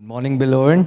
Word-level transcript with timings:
Good 0.00 0.08
morning, 0.08 0.38
beloved. 0.38 0.86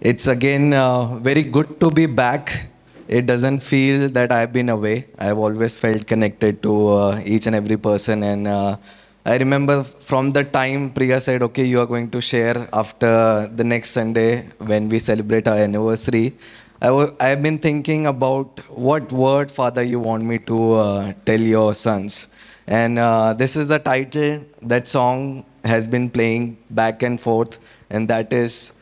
It's 0.00 0.28
again 0.28 0.72
uh, 0.72 1.16
very 1.16 1.42
good 1.42 1.78
to 1.80 1.90
be 1.90 2.06
back. 2.06 2.68
It 3.06 3.26
doesn't 3.26 3.60
feel 3.60 4.08
that 4.16 4.32
I've 4.32 4.50
been 4.50 4.70
away. 4.70 5.08
I've 5.18 5.36
always 5.36 5.76
felt 5.76 6.06
connected 6.06 6.62
to 6.62 6.72
uh, 6.88 7.20
each 7.26 7.46
and 7.46 7.54
every 7.54 7.76
person. 7.76 8.22
And 8.22 8.48
uh, 8.48 8.78
I 9.26 9.36
remember 9.36 9.82
from 9.82 10.30
the 10.30 10.44
time 10.44 10.90
Priya 10.90 11.20
said, 11.20 11.42
Okay, 11.42 11.66
you 11.66 11.78
are 11.82 11.84
going 11.84 12.08
to 12.12 12.20
share 12.22 12.66
after 12.72 13.46
the 13.54 13.64
next 13.64 13.90
Sunday 13.90 14.48
when 14.56 14.88
we 14.88 14.98
celebrate 14.98 15.46
our 15.46 15.58
anniversary. 15.58 16.32
I 16.80 16.86
w- 16.86 17.14
I've 17.20 17.42
been 17.42 17.58
thinking 17.58 18.06
about 18.06 18.58
what 18.70 19.12
word, 19.12 19.50
Father, 19.50 19.82
you 19.82 20.00
want 20.00 20.24
me 20.24 20.38
to 20.38 20.72
uh, 20.72 21.12
tell 21.26 21.40
your 21.42 21.74
sons. 21.74 22.28
And 22.66 22.98
uh, 22.98 23.34
this 23.34 23.54
is 23.54 23.68
the 23.68 23.78
title 23.78 24.46
that 24.62 24.88
song 24.88 25.44
has 25.66 25.86
been 25.86 26.10
playing 26.10 26.56
back 26.70 27.02
and 27.02 27.20
forth, 27.20 27.58
and 27.90 28.08
that 28.08 28.32
is 28.32 28.72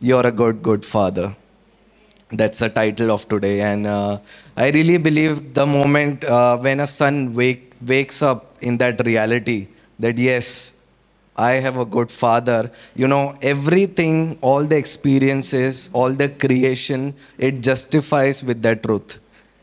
You're 0.00 0.26
a 0.26 0.32
Good, 0.32 0.62
Good 0.62 0.84
Father. 0.84 1.34
That's 2.30 2.58
the 2.58 2.68
title 2.68 3.10
of 3.10 3.28
today. 3.28 3.60
And 3.62 3.86
uh, 3.86 4.18
I 4.56 4.70
really 4.70 4.98
believe 4.98 5.54
the 5.54 5.66
moment 5.66 6.24
uh, 6.24 6.58
when 6.58 6.80
a 6.80 6.86
son 6.86 7.34
wake, 7.34 7.72
wakes 7.84 8.22
up 8.22 8.56
in 8.60 8.76
that 8.78 9.04
reality 9.06 9.68
that, 9.98 10.18
yes, 10.18 10.74
I 11.36 11.52
have 11.52 11.78
a 11.78 11.84
good 11.84 12.10
father. 12.10 12.70
You 12.94 13.08
know, 13.08 13.36
everything, 13.40 14.38
all 14.40 14.64
the 14.64 14.76
experiences, 14.76 15.88
all 15.92 16.12
the 16.12 16.28
creation, 16.28 17.14
it 17.38 17.62
justifies 17.62 18.42
with 18.44 18.60
that 18.62 18.82
truth. 18.82 19.18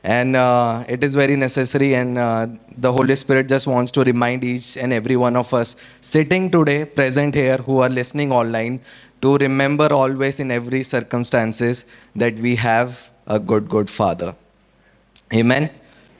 And 0.06 0.36
uh, 0.36 0.84
it 0.88 1.04
is 1.04 1.16
very 1.16 1.36
necessary, 1.36 1.96
and 1.96 2.20
uh, 2.20 2.46
the 2.78 2.92
Holy 2.94 3.16
Spirit 3.16 3.50
just 3.50 3.66
wants 3.66 3.92
to 3.94 4.04
remind 4.04 4.44
each 4.44 4.78
and 4.78 4.94
every 4.94 5.16
one 5.18 5.36
of 5.36 5.52
us 5.52 5.76
sitting 6.00 6.52
today, 6.52 6.86
present 6.86 7.34
here, 7.34 7.58
who 7.58 7.80
are 7.80 7.90
listening 7.90 8.32
online, 8.32 8.82
to 9.24 9.36
remember 9.38 9.92
always 9.92 10.40
in 10.40 10.52
every 10.52 10.84
circumstances 10.84 11.88
that 12.16 12.38
we 12.38 12.56
have 12.56 13.10
a 13.26 13.40
good, 13.40 13.68
good 13.68 13.90
Father. 13.90 14.36
Amen. 15.34 15.72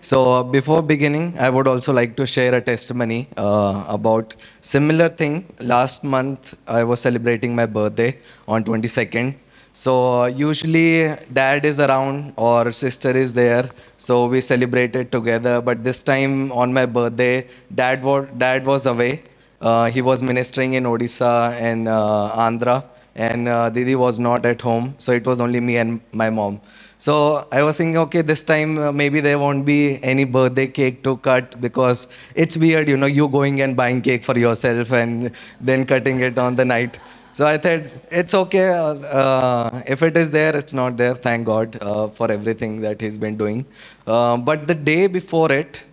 So 0.02 0.34
uh, 0.34 0.42
before 0.42 0.82
beginning, 0.82 1.38
I 1.38 1.52
would 1.52 1.68
also 1.68 1.94
like 1.94 2.16
to 2.18 2.26
share 2.26 2.56
a 2.56 2.62
testimony 2.62 3.28
uh, 3.38 3.86
about 3.88 4.34
similar 4.62 5.10
thing. 5.10 5.46
Last 5.60 6.04
month, 6.04 6.58
I 6.68 6.84
was 6.84 7.02
celebrating 7.02 7.56
my 7.56 7.68
birthday 7.68 8.18
on 8.48 8.64
22nd. 8.64 9.36
So 9.78 10.24
usually 10.28 11.14
dad 11.34 11.66
is 11.66 11.82
around 11.82 12.32
or 12.38 12.72
sister 12.72 13.10
is 13.10 13.34
there, 13.34 13.70
so 13.98 14.26
we 14.26 14.40
celebrated 14.40 15.12
together. 15.12 15.62
But 15.62 15.84
this 15.84 16.02
time 16.02 16.54
on 16.54 16.74
my 16.74 16.86
birthday, 16.86 17.48
dad 17.82 18.02
was 18.02 18.30
dad 18.38 18.66
was 18.66 18.86
away. 18.86 19.24
Uh, 19.60 19.88
he 19.90 20.02
was 20.02 20.24
ministering 20.24 20.76
in 20.80 20.86
Odisha 20.86 21.52
and 21.60 21.90
uh, 21.90 22.32
Andhra, 22.46 22.86
and 23.16 23.50
uh, 23.50 23.70
Didi 23.70 23.96
was 23.96 24.18
not 24.18 24.46
at 24.46 24.62
home, 24.62 24.96
so 24.98 25.12
it 25.12 25.28
was 25.28 25.42
only 25.42 25.60
me 25.60 25.76
and 25.76 26.00
my 26.14 26.30
mom. 26.30 26.62
So 26.98 27.46
I 27.52 27.62
was 27.62 27.76
thinking, 27.76 27.98
okay, 27.98 28.22
this 28.22 28.44
time 28.44 28.78
uh, 28.78 28.94
maybe 28.94 29.20
there 29.20 29.38
won't 29.38 29.66
be 29.66 30.02
any 30.02 30.24
birthday 30.24 30.68
cake 30.68 31.04
to 31.04 31.18
cut 31.18 31.60
because 31.60 32.08
it's 32.34 32.56
weird, 32.56 32.88
you 32.88 32.96
know, 32.96 33.08
you 33.08 33.28
going 33.28 33.60
and 33.60 33.76
buying 33.76 34.02
cake 34.02 34.24
for 34.24 34.40
yourself 34.40 34.94
and 34.94 35.32
then 35.60 35.86
cutting 35.86 36.22
it 36.22 36.38
on 36.38 36.56
the 36.56 36.64
night. 36.64 36.98
So 37.36 37.46
I 37.46 37.60
said, 37.60 37.92
it's 38.12 38.34
okay. 38.34 38.70
Uh, 38.70 38.94
uh, 39.22 39.82
if 39.88 40.02
it 40.04 40.16
is 40.16 40.32
there, 40.32 40.56
it's 40.56 40.72
not 40.72 40.96
there. 40.96 41.16
Thank 41.16 41.46
God 41.46 41.78
uh, 41.82 42.08
for 42.08 42.32
everything 42.32 42.80
that 42.80 43.02
He's 43.02 43.18
been 43.18 43.36
doing. 43.36 43.66
Uh, 44.08 44.38
but 44.38 44.68
the 44.68 44.74
day 44.74 45.08
before 45.08 45.52
it, 45.52 45.84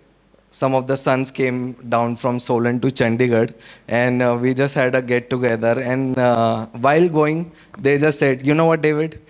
some 0.53 0.73
of 0.73 0.87
the 0.87 0.97
sons 0.97 1.33
came 1.33 1.73
down 1.95 2.15
from 2.15 2.39
Solan 2.39 2.79
to 2.83 2.89
Chandigarh, 2.89 3.53
and 3.89 4.23
uh, 4.23 4.39
we 4.41 4.55
just 4.55 4.77
had 4.77 4.95
a 4.95 5.03
get 5.03 5.31
together. 5.31 5.81
And 5.81 6.17
uh, 6.17 6.67
while 6.87 7.09
going, 7.09 7.51
they 7.77 7.99
just 7.99 8.21
said, 8.21 8.47
"You 8.47 8.55
know 8.55 8.67
what, 8.67 8.81
David? 8.81 9.21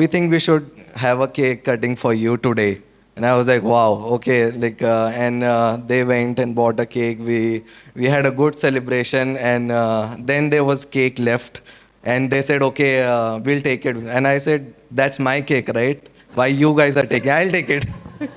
We 0.00 0.06
think 0.06 0.30
we 0.30 0.38
should 0.38 0.70
have 0.94 1.20
a 1.20 1.28
cake 1.28 1.64
cutting 1.64 1.96
for 1.96 2.14
you 2.14 2.38
today." 2.38 2.80
And 3.16 3.24
I 3.24 3.36
was 3.36 3.48
like, 3.48 3.62
"Wow, 3.62 3.92
okay." 4.16 4.50
Like, 4.50 4.82
uh, 4.82 5.10
and 5.14 5.42
uh, 5.42 5.78
they 5.92 6.04
went 6.04 6.38
and 6.38 6.54
bought 6.54 6.78
a 6.78 6.86
cake. 6.86 7.18
We 7.18 7.64
we 7.94 8.04
had 8.04 8.26
a 8.26 8.30
good 8.30 8.58
celebration, 8.58 9.36
and 9.38 9.72
uh, 9.72 10.16
then 10.18 10.50
there 10.50 10.64
was 10.64 10.84
cake 10.84 11.18
left, 11.18 11.60
and 12.04 12.30
they 12.30 12.42
said, 12.42 12.62
"Okay, 12.70 12.92
uh, 13.04 13.38
we'll 13.38 13.62
take 13.62 13.86
it." 13.86 13.96
And 14.18 14.28
I 14.28 14.36
said, 14.48 14.74
"That's 15.02 15.18
my 15.18 15.40
cake, 15.40 15.70
right? 15.80 16.10
Why 16.34 16.48
you 16.64 16.74
guys 16.82 16.98
are 17.04 17.06
taking? 17.14 17.30
I'll 17.38 17.54
take 17.60 17.70
it." 17.78 17.86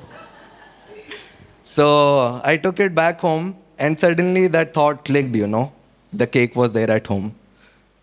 So 1.64 2.42
I 2.44 2.58
took 2.58 2.80
it 2.80 2.96
back 2.96 3.20
home, 3.20 3.56
and 3.78 4.00
suddenly 4.00 4.48
that 4.48 4.74
thought 4.74 5.06
clicked, 5.06 5.36
you 5.36 5.48
know, 5.48 5.72
the 6.12 6.26
cake 6.26 6.56
was 6.56 6.74
there 6.74 6.90
at 6.90 7.06
home. 7.06 7.36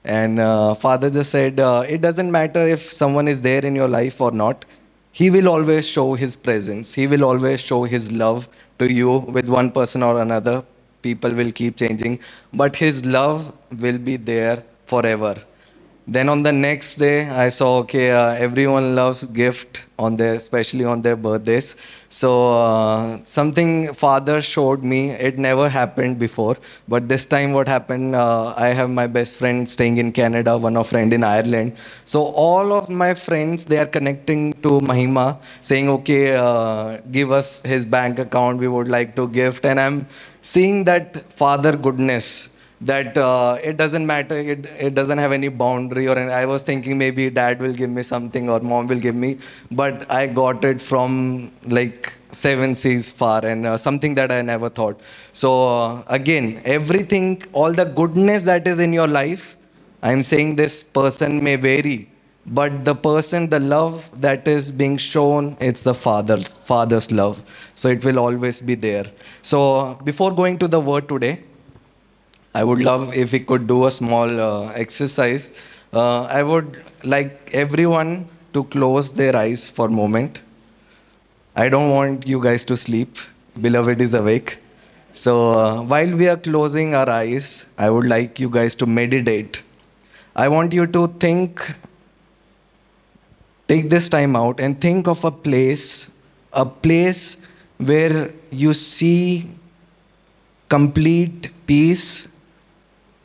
And 0.04 0.38
uh, 0.38 0.74
father 0.74 1.10
just 1.10 1.30
said, 1.32 1.58
uh, 1.58 1.84
It 1.88 2.00
doesn't 2.00 2.30
matter 2.30 2.60
if 2.68 2.92
someone 2.92 3.26
is 3.26 3.40
there 3.40 3.64
in 3.64 3.74
your 3.74 3.88
life 3.88 4.20
or 4.20 4.30
not, 4.30 4.64
he 5.18 5.30
will 5.30 5.48
always 5.48 5.88
show 5.88 6.12
his 6.14 6.36
presence. 6.36 6.92
He 6.92 7.06
will 7.06 7.24
always 7.24 7.60
show 7.60 7.84
his 7.84 8.12
love 8.12 8.48
to 8.78 8.92
you 8.92 9.12
with 9.36 9.48
one 9.48 9.70
person 9.70 10.02
or 10.02 10.20
another. 10.20 10.62
People 11.00 11.32
will 11.32 11.52
keep 11.52 11.78
changing, 11.78 12.18
but 12.52 12.76
his 12.76 13.04
love 13.06 13.52
will 13.80 13.96
be 13.96 14.16
there 14.18 14.62
forever. 14.84 15.34
Then 16.08 16.28
on 16.28 16.44
the 16.44 16.52
next 16.52 16.96
day, 16.96 17.28
I 17.28 17.48
saw 17.48 17.78
okay, 17.78 18.12
uh, 18.12 18.34
everyone 18.34 18.94
loves 18.94 19.26
gift 19.26 19.86
on 19.98 20.16
their, 20.16 20.34
especially 20.34 20.84
on 20.84 21.02
their 21.02 21.16
birthdays. 21.16 21.74
So 22.08 22.56
uh, 22.60 23.18
something 23.24 23.92
father 23.92 24.40
showed 24.40 24.84
me. 24.84 25.10
It 25.10 25.36
never 25.36 25.68
happened 25.68 26.20
before, 26.20 26.58
but 26.86 27.08
this 27.08 27.26
time 27.26 27.52
what 27.52 27.66
happened? 27.66 28.14
Uh, 28.14 28.54
I 28.56 28.68
have 28.68 28.88
my 28.88 29.08
best 29.08 29.40
friend 29.40 29.68
staying 29.68 29.96
in 29.96 30.12
Canada, 30.12 30.56
one 30.56 30.76
of 30.76 30.86
friend 30.86 31.12
in 31.12 31.24
Ireland. 31.24 31.72
So 32.04 32.22
all 32.22 32.72
of 32.72 32.88
my 32.88 33.12
friends 33.14 33.64
they 33.64 33.78
are 33.78 33.86
connecting 33.86 34.52
to 34.62 34.80
Mahima, 34.80 35.40
saying 35.60 35.88
okay, 35.88 36.36
uh, 36.36 36.98
give 37.10 37.32
us 37.32 37.62
his 37.62 37.84
bank 37.84 38.20
account. 38.20 38.60
We 38.60 38.68
would 38.68 38.86
like 38.86 39.16
to 39.16 39.26
gift, 39.26 39.66
and 39.66 39.80
I'm 39.80 40.06
seeing 40.40 40.84
that 40.84 41.32
father 41.32 41.76
goodness 41.76 42.55
that 42.80 43.16
uh, 43.16 43.56
it 43.64 43.76
doesn't 43.76 44.06
matter 44.06 44.36
it, 44.36 44.66
it 44.78 44.94
doesn't 44.94 45.18
have 45.18 45.32
any 45.32 45.48
boundary 45.48 46.08
or 46.08 46.18
any, 46.18 46.30
i 46.30 46.44
was 46.44 46.62
thinking 46.62 46.98
maybe 46.98 47.30
dad 47.30 47.58
will 47.60 47.72
give 47.72 47.88
me 47.88 48.02
something 48.02 48.50
or 48.50 48.60
mom 48.60 48.86
will 48.86 48.98
give 48.98 49.14
me 49.14 49.38
but 49.70 50.10
i 50.10 50.26
got 50.26 50.64
it 50.64 50.80
from 50.80 51.50
like 51.68 52.12
seven 52.30 52.74
seas 52.74 53.10
far 53.10 53.44
and 53.46 53.66
uh, 53.66 53.78
something 53.78 54.14
that 54.14 54.30
i 54.30 54.42
never 54.42 54.68
thought. 54.68 55.00
So 55.32 55.68
uh, 55.68 56.02
again 56.08 56.60
everything 56.64 57.42
all 57.52 57.72
the 57.72 57.86
goodness 57.86 58.44
that 58.44 58.66
is 58.66 58.78
in 58.78 58.92
your 58.92 59.08
life 59.08 59.56
i'm 60.02 60.22
saying 60.22 60.56
this 60.56 60.82
person 60.82 61.42
may 61.42 61.56
vary 61.56 62.10
but 62.46 62.84
the 62.84 62.94
person 62.94 63.48
the 63.48 63.58
love 63.58 64.08
that 64.20 64.46
is 64.46 64.70
being 64.70 64.96
shown 64.96 65.56
it's 65.60 65.82
the 65.82 65.94
father's 65.94 66.52
father's 66.52 67.10
love. 67.10 67.42
So 67.74 67.88
it 67.88 68.04
will 68.04 68.18
always 68.18 68.60
be 68.60 68.74
there. 68.76 69.06
So 69.42 69.98
before 70.04 70.32
going 70.32 70.58
to 70.58 70.68
the 70.68 70.80
word 70.80 71.08
today 71.08 71.42
I 72.56 72.64
would 72.64 72.82
love 72.82 73.14
if 73.14 73.32
we 73.32 73.40
could 73.40 73.66
do 73.66 73.84
a 73.84 73.90
small 73.90 74.40
uh, 74.40 74.72
exercise. 74.72 75.50
Uh, 75.92 76.22
I 76.22 76.42
would 76.42 76.82
like 77.04 77.50
everyone 77.52 78.28
to 78.54 78.64
close 78.64 79.12
their 79.12 79.36
eyes 79.36 79.68
for 79.68 79.88
a 79.88 79.90
moment. 79.90 80.40
I 81.54 81.68
don't 81.68 81.90
want 81.90 82.26
you 82.26 82.40
guys 82.40 82.64
to 82.70 82.76
sleep. 82.76 83.18
Beloved 83.60 84.00
is 84.00 84.14
awake. 84.14 84.56
So 85.12 85.34
uh, 85.50 85.82
while 85.82 86.16
we 86.16 86.28
are 86.28 86.38
closing 86.38 86.94
our 86.94 87.10
eyes, 87.10 87.66
I 87.76 87.90
would 87.90 88.06
like 88.06 88.40
you 88.40 88.48
guys 88.48 88.74
to 88.76 88.86
meditate. 88.86 89.62
I 90.34 90.48
want 90.48 90.72
you 90.72 90.86
to 90.86 91.08
think, 91.24 91.74
take 93.68 93.90
this 93.90 94.08
time 94.08 94.34
out 94.34 94.60
and 94.60 94.80
think 94.80 95.08
of 95.08 95.22
a 95.26 95.30
place, 95.30 96.10
a 96.54 96.64
place 96.64 97.36
where 97.76 98.30
you 98.50 98.72
see 98.72 99.50
complete 100.70 101.50
peace 101.66 102.28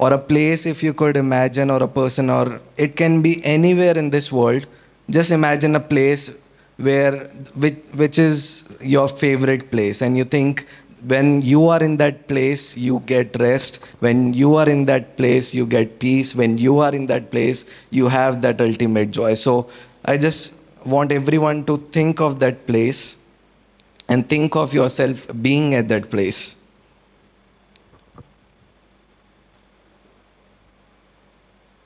or 0.02 0.12
a 0.14 0.18
place 0.18 0.66
if 0.66 0.82
you 0.82 0.94
could 0.94 1.16
imagine 1.16 1.70
or 1.70 1.82
a 1.84 1.88
person 1.88 2.30
or 2.30 2.60
it 2.76 2.96
can 2.96 3.22
be 3.22 3.34
anywhere 3.46 3.96
in 3.98 4.10
this 4.10 4.32
world. 4.32 4.66
Just 5.10 5.32
imagine 5.32 5.76
a 5.76 5.80
place 5.80 6.36
where 6.78 7.28
which, 7.64 7.78
which 7.96 8.18
is 8.18 8.66
your 8.82 9.08
favorite 9.08 9.70
place 9.70 10.02
and 10.02 10.18
you 10.18 10.24
think 10.24 10.66
when 11.06 11.42
you 11.42 11.68
are 11.68 11.84
in 11.84 11.98
that 11.98 12.28
place 12.28 12.76
you 12.76 13.02
get 13.06 13.36
rest. 13.40 13.84
When 14.00 14.34
you 14.34 14.56
are 14.56 14.68
in 14.68 14.86
that 14.86 15.18
place 15.18 15.54
you 15.54 15.68
get 15.68 16.00
peace. 16.00 16.36
When 16.36 16.58
you 16.58 16.80
are 16.80 16.94
in 16.94 17.06
that 17.08 17.30
place 17.30 17.66
you 17.92 18.08
have 18.08 18.42
that 18.42 18.60
ultimate 18.60 19.12
joy. 19.12 19.36
So 19.36 19.70
i 20.06 20.18
just 20.18 20.56
want 20.84 21.12
everyone 21.12 21.64
to 21.66 21.78
think 21.96 22.20
of 22.20 22.40
that 22.40 22.66
place 22.66 23.20
and 24.10 24.28
think 24.28 24.56
of 24.56 24.74
yourself 24.74 25.28
being 25.44 25.76
at 25.76 25.88
that 25.90 26.10
place 26.10 26.58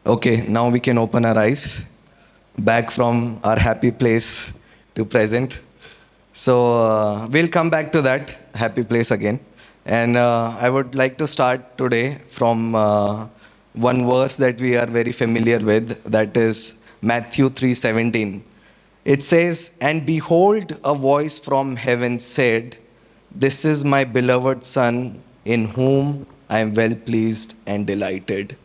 Okay, 0.07 0.46
now 0.48 0.69
we 0.69 0.80
can 0.80 1.00
open 1.00 1.25
our 1.25 1.36
eyes 1.36 1.84
back 2.60 2.92
from 2.92 3.40
our 3.44 3.57
happy 3.57 3.90
place 3.90 4.54
to 4.94 5.04
present. 5.04 5.62
So 6.31 6.74
uh, 6.74 7.28
we'll 7.31 7.48
come 7.48 7.72
back 7.72 7.92
to 7.94 8.04
that 8.04 8.38
happy 8.54 8.84
place 8.84 9.10
again. 9.10 9.40
And 9.88 10.16
uh, 10.16 10.56
I 10.60 10.69
would 10.69 10.94
like 10.94 11.18
to 11.18 11.28
start 11.28 11.75
today 11.80 12.19
from 12.28 12.75
uh, 12.75 13.28
one 13.74 14.06
verse 14.06 14.38
that 14.38 14.62
we 14.62 14.78
are 14.78 14.86
very 14.86 15.12
familiar 15.12 15.57
with, 15.57 16.04
that 16.04 16.38
is 16.38 16.75
Matthew 17.02 17.50
3:17. 17.50 18.44
It 19.06 19.24
says, 19.24 19.72
"And 19.81 20.06
behold, 20.06 20.80
a 20.84 20.94
voice 20.94 21.40
from 21.40 21.75
heaven 21.75 22.19
said, 22.19 22.78
This 23.34 23.66
is 23.66 23.84
my 23.84 24.04
beloved 24.04 24.66
Son, 24.66 25.19
in 25.46 25.66
whom 25.66 26.28
I 26.48 26.60
am 26.60 26.75
well 26.75 26.94
pleased 26.94 27.56
and 27.66 27.88
delighted." 27.88 28.56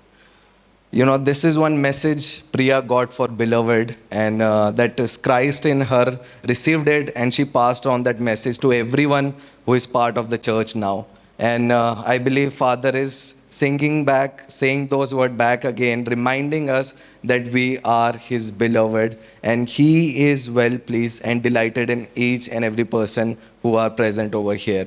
You 0.93 1.07
know, 1.07 1.19
this 1.19 1.45
is 1.45 1.57
one 1.57 1.81
message 1.81 2.43
Priya 2.51 2.83
got 2.83 3.13
for 3.13 3.29
beloved, 3.29 3.95
and 4.11 4.43
uh, 4.43 4.73
that 4.73 4.99
is 4.99 5.17
Christ 5.17 5.65
in 5.65 5.83
her 5.83 6.19
received 6.49 6.89
it, 6.89 7.13
and 7.15 7.33
she 7.33 7.45
passed 7.45 7.87
on 7.87 8.03
that 8.03 8.19
message 8.19 8.59
to 8.59 8.73
everyone 8.73 9.35
who 9.67 9.75
is 9.75 9.87
part 9.87 10.19
of 10.19 10.31
the 10.31 10.39
church 10.39 10.75
now. 10.75 11.07
And 11.39 11.71
uh, 11.71 12.03
I 12.05 12.19
believe 12.19 12.53
Father 12.53 12.91
is 12.97 13.37
singing 13.51 14.05
back, 14.05 14.51
saying 14.51 14.89
those 14.89 15.15
words 15.15 15.37
back 15.37 15.65
again, 15.65 16.05
reminding 16.07 16.71
us 16.71 16.95
that 17.23 17.47
we 17.51 17.79
are 17.85 18.13
His 18.15 18.51
beloved, 18.51 19.17
and 19.45 19.69
He 19.69 20.25
is 20.25 20.51
well 20.51 20.77
pleased 20.77 21.23
and 21.25 21.41
delighted 21.41 21.89
in 21.91 22.09
each 22.17 22.49
and 22.49 22.65
every 22.65 22.85
person 22.85 23.39
who 23.63 23.77
are 23.77 23.91
present 23.91 24.35
over 24.35 24.57
here. 24.57 24.87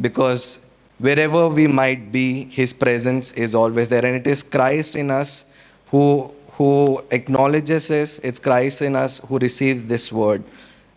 Because 0.00 0.63
wherever 0.98 1.48
we 1.48 1.66
might 1.66 2.12
be, 2.12 2.44
His 2.44 2.72
presence 2.72 3.32
is 3.32 3.54
always 3.54 3.90
there, 3.90 4.04
and 4.04 4.16
it 4.16 4.26
is 4.26 4.42
Christ 4.42 4.96
in 4.96 5.10
us 5.10 5.46
who 5.90 6.32
who 6.56 7.00
acknowledges 7.10 7.90
us. 7.90 8.18
It's 8.20 8.38
Christ 8.38 8.82
in 8.82 8.94
us 8.94 9.18
who 9.28 9.38
receives 9.38 9.84
this 9.84 10.12
word. 10.12 10.44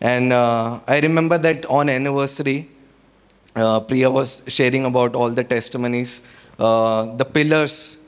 And 0.00 0.32
uh, 0.32 0.78
I 0.86 1.00
remember 1.00 1.36
that 1.38 1.66
on 1.66 1.88
anniversary, 1.88 2.68
uh, 3.56 3.80
Priya 3.80 4.10
was 4.10 4.44
sharing 4.46 4.84
about 4.84 5.16
all 5.16 5.30
the 5.30 5.42
testimonies, 5.42 6.22
uh, 6.60 7.16
the 7.16 7.24
pillars 7.24 7.98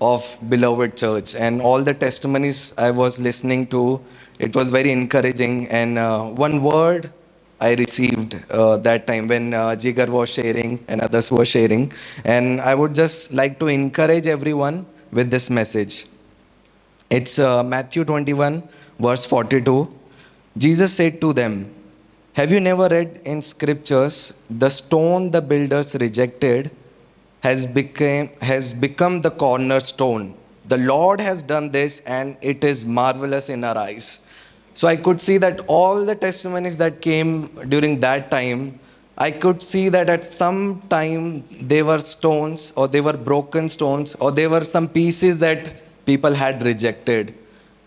of 0.00 0.38
beloved 0.48 0.96
church, 0.96 1.34
and 1.34 1.60
all 1.60 1.82
the 1.82 1.92
testimonies 1.92 2.72
I 2.78 2.92
was 2.92 3.18
listening 3.18 3.66
to. 3.68 4.00
It 4.38 4.54
was 4.54 4.70
very 4.70 4.92
encouraging. 4.92 5.66
And 5.68 5.98
uh, 5.98 6.22
one 6.22 6.62
word 6.62 7.12
I 7.60 7.74
received 7.74 8.42
uh, 8.50 8.78
that 8.78 9.06
time 9.06 9.28
when 9.28 9.52
uh, 9.52 9.76
Jigar 9.82 10.08
was 10.08 10.30
sharing 10.30 10.82
and 10.88 11.00
others 11.02 11.30
were 11.30 11.44
sharing. 11.44 11.92
And 12.24 12.60
I 12.60 12.74
would 12.74 12.94
just 12.94 13.34
like 13.34 13.58
to 13.60 13.68
encourage 13.68 14.26
everyone 14.26 14.86
with 15.12 15.30
this 15.30 15.50
message. 15.50 16.06
It's 17.10 17.38
uh, 17.38 17.62
Matthew 17.62 18.04
21, 18.04 18.62
verse 18.98 19.26
42. 19.26 19.94
Jesus 20.56 20.94
said 20.94 21.20
to 21.20 21.32
them, 21.32 21.72
Have 22.32 22.50
you 22.50 22.60
never 22.60 22.88
read 22.88 23.20
in 23.24 23.42
scriptures, 23.42 24.34
the 24.48 24.70
stone 24.70 25.30
the 25.30 25.42
builders 25.42 25.94
rejected 25.96 26.70
has 27.40 27.66
become, 27.66 28.28
has 28.40 28.72
become 28.72 29.20
the 29.20 29.30
cornerstone? 29.30 30.34
The 30.66 30.78
Lord 30.78 31.20
has 31.20 31.42
done 31.42 31.70
this, 31.70 32.00
and 32.00 32.36
it 32.40 32.62
is 32.62 32.84
marvelous 32.84 33.48
in 33.48 33.64
our 33.64 33.76
eyes. 33.76 34.20
So 34.74 34.88
I 34.88 34.96
could 34.96 35.20
see 35.20 35.38
that 35.38 35.60
all 35.66 36.04
the 36.04 36.14
testimonies 36.14 36.78
that 36.78 37.00
came 37.00 37.46
during 37.68 38.00
that 38.00 38.30
time, 38.30 38.78
I 39.18 39.30
could 39.30 39.62
see 39.62 39.88
that 39.90 40.08
at 40.08 40.24
some 40.24 40.80
time 40.88 41.44
they 41.60 41.82
were 41.82 41.98
stones, 41.98 42.72
or 42.76 42.88
they 42.88 43.00
were 43.00 43.16
broken 43.16 43.68
stones, 43.68 44.14
or 44.14 44.30
they 44.32 44.46
were 44.46 44.64
some 44.64 44.88
pieces 44.88 45.38
that 45.40 45.72
people 46.06 46.32
had 46.32 46.62
rejected. 46.62 47.34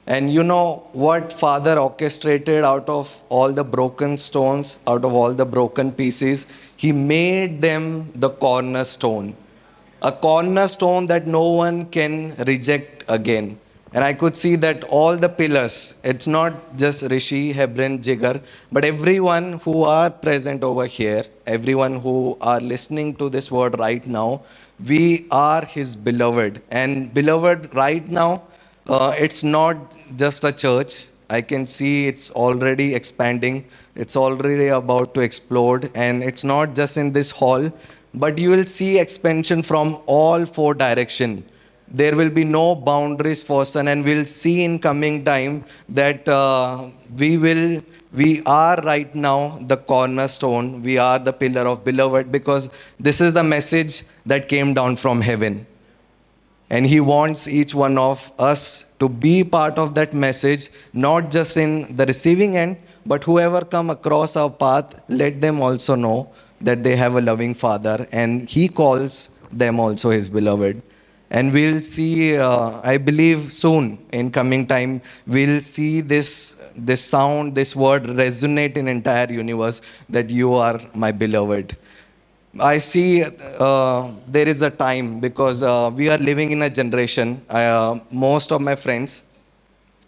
And 0.06 0.32
you 0.32 0.44
know 0.44 0.88
what 0.92 1.32
Father 1.32 1.80
orchestrated 1.80 2.64
out 2.66 2.88
of 2.90 3.24
all 3.30 3.54
the 3.54 3.64
broken 3.64 4.18
stones, 4.18 4.80
out 4.86 5.06
of 5.06 5.14
all 5.14 5.34
the 5.34 5.46
broken 5.46 5.92
pieces? 5.92 6.46
He 6.76 6.92
made 6.92 7.62
them 7.62 8.12
the 8.14 8.30
cornerstone. 8.30 9.36
A 10.02 10.12
cornerstone 10.12 11.08
that 11.08 11.26
no 11.26 11.50
one 11.52 11.86
can 11.86 12.36
reject 12.36 13.06
again. 13.08 13.58
And 13.94 14.04
I 14.04 14.14
could 14.14 14.36
see 14.36 14.56
that 14.56 14.84
all 14.86 15.16
the 15.18 15.30
pillars, 15.30 15.96
it's 16.04 16.26
not 16.26 16.76
just 16.76 17.04
Rishi, 17.12 17.52
Hebron, 17.52 18.00
Jigar, 18.00 18.42
but 18.72 18.84
everyone 18.84 19.60
who 19.60 19.84
are 19.84 20.10
present 20.10 20.64
over 20.64 20.88
here, 20.88 21.24
everyone 21.46 22.00
who 22.00 22.36
are 22.42 22.60
listening 22.60 23.16
to 23.18 23.30
this 23.30 23.52
word 23.52 23.78
right 23.78 24.06
now, 24.08 24.42
we 24.84 25.28
are 25.30 25.64
his 25.64 25.96
beloved. 25.96 26.60
And 26.72 27.14
beloved, 27.14 27.76
right 27.76 28.08
now, 28.10 28.42
uh, 28.88 29.14
it's 29.18 29.44
not 29.44 29.96
just 30.16 30.44
a 30.44 30.52
church. 30.52 31.08
I 31.30 31.42
can 31.42 31.68
see 31.68 32.08
it's 32.08 32.32
already 32.32 32.96
expanding. 32.96 33.66
It's 33.96 34.16
already 34.16 34.70
about 34.70 35.14
to 35.14 35.22
explode. 35.22 35.92
And 35.94 36.24
it's 36.24 36.44
not 36.44 36.74
just 36.74 36.98
in 36.98 37.14
this 37.14 37.30
hall, 37.30 37.72
but 38.16 38.40
you 38.40 38.50
will 38.50 38.66
see 38.66 39.00
expansion 39.00 39.62
from 39.62 40.02
all 40.08 40.48
four 40.48 40.74
direction. 40.74 41.44
There 41.88 42.16
will 42.16 42.30
be 42.30 42.44
no 42.44 42.76
boundaries 42.76 43.44
for 43.44 43.66
sun, 43.66 43.88
and 43.88 44.04
we'll 44.04 44.26
see 44.26 44.64
in 44.64 44.80
coming 44.80 45.24
time 45.24 45.64
that 45.90 46.28
uh, 46.28 46.90
we 47.18 47.38
will 47.38 47.82
we 48.14 48.44
are 48.46 48.78
right 48.84 49.14
now 49.16 49.58
the 49.62 49.76
cornerstone. 49.76 50.84
We 50.84 50.98
are 51.00 51.18
the 51.18 51.34
pillar 51.34 51.68
of 51.68 51.84
beloved 51.84 52.32
because 52.32 52.70
this 53.00 53.20
is 53.20 53.34
the 53.34 53.44
message 53.44 54.04
that 54.28 54.48
came 54.48 54.74
down 54.76 54.98
from 54.98 55.22
heaven. 55.22 55.66
And 56.70 56.86
he 56.86 57.00
wants 57.00 57.48
each 57.48 57.74
one 57.74 57.98
of 57.98 58.32
us 58.40 58.86
to 59.00 59.10
be 59.10 59.44
part 59.44 59.78
of 59.78 59.96
that 59.96 60.14
message 60.14 60.70
not 60.94 61.32
just 61.32 61.58
in 61.58 61.96
the 61.96 62.06
receiving 62.06 62.56
end 62.56 62.78
but 63.06 63.24
whoever 63.24 63.62
come 63.66 63.90
across 63.90 64.36
our 64.36 64.50
path 64.50 65.02
let 65.10 65.42
them 65.42 65.62
also 65.62 65.96
know 65.96 66.32
that 66.62 66.84
they 66.84 66.96
have 66.96 67.16
a 67.16 67.22
loving 67.22 67.54
father 67.54 68.08
and 68.12 68.50
he 68.50 68.68
calls 68.68 69.30
them 69.52 69.80
also 69.80 70.10
his 70.10 70.30
beloved 70.30 70.82
and 71.34 71.54
we'll 71.58 71.82
see 71.82 72.38
uh, 72.38 72.70
i 72.94 72.98
believe 73.10 73.52
soon 73.52 73.86
in 74.20 74.32
coming 74.40 74.66
time 74.76 75.02
we'll 75.36 75.62
see 75.62 75.94
this 76.14 76.30
this 76.90 77.04
sound 77.16 77.56
this 77.60 77.76
word 77.76 78.04
resonate 78.24 78.78
in 78.82 78.88
entire 78.98 79.32
universe 79.44 79.82
that 80.10 80.30
you 80.30 80.54
are 80.68 80.80
my 81.06 81.12
beloved 81.24 81.76
I 82.60 82.78
see 82.78 83.24
uh, 83.24 84.12
there 84.28 84.48
is 84.48 84.62
a 84.62 84.70
time 84.70 85.20
because 85.20 85.64
uh, 85.64 85.90
we 85.94 86.10
are 86.10 86.20
living 86.20 86.52
in 86.52 86.62
a 86.62 86.70
generation. 86.70 87.42
Uh, 87.50 88.00
most 88.12 88.52
of 88.52 88.62
my 88.62 88.76
friends, 88.76 89.24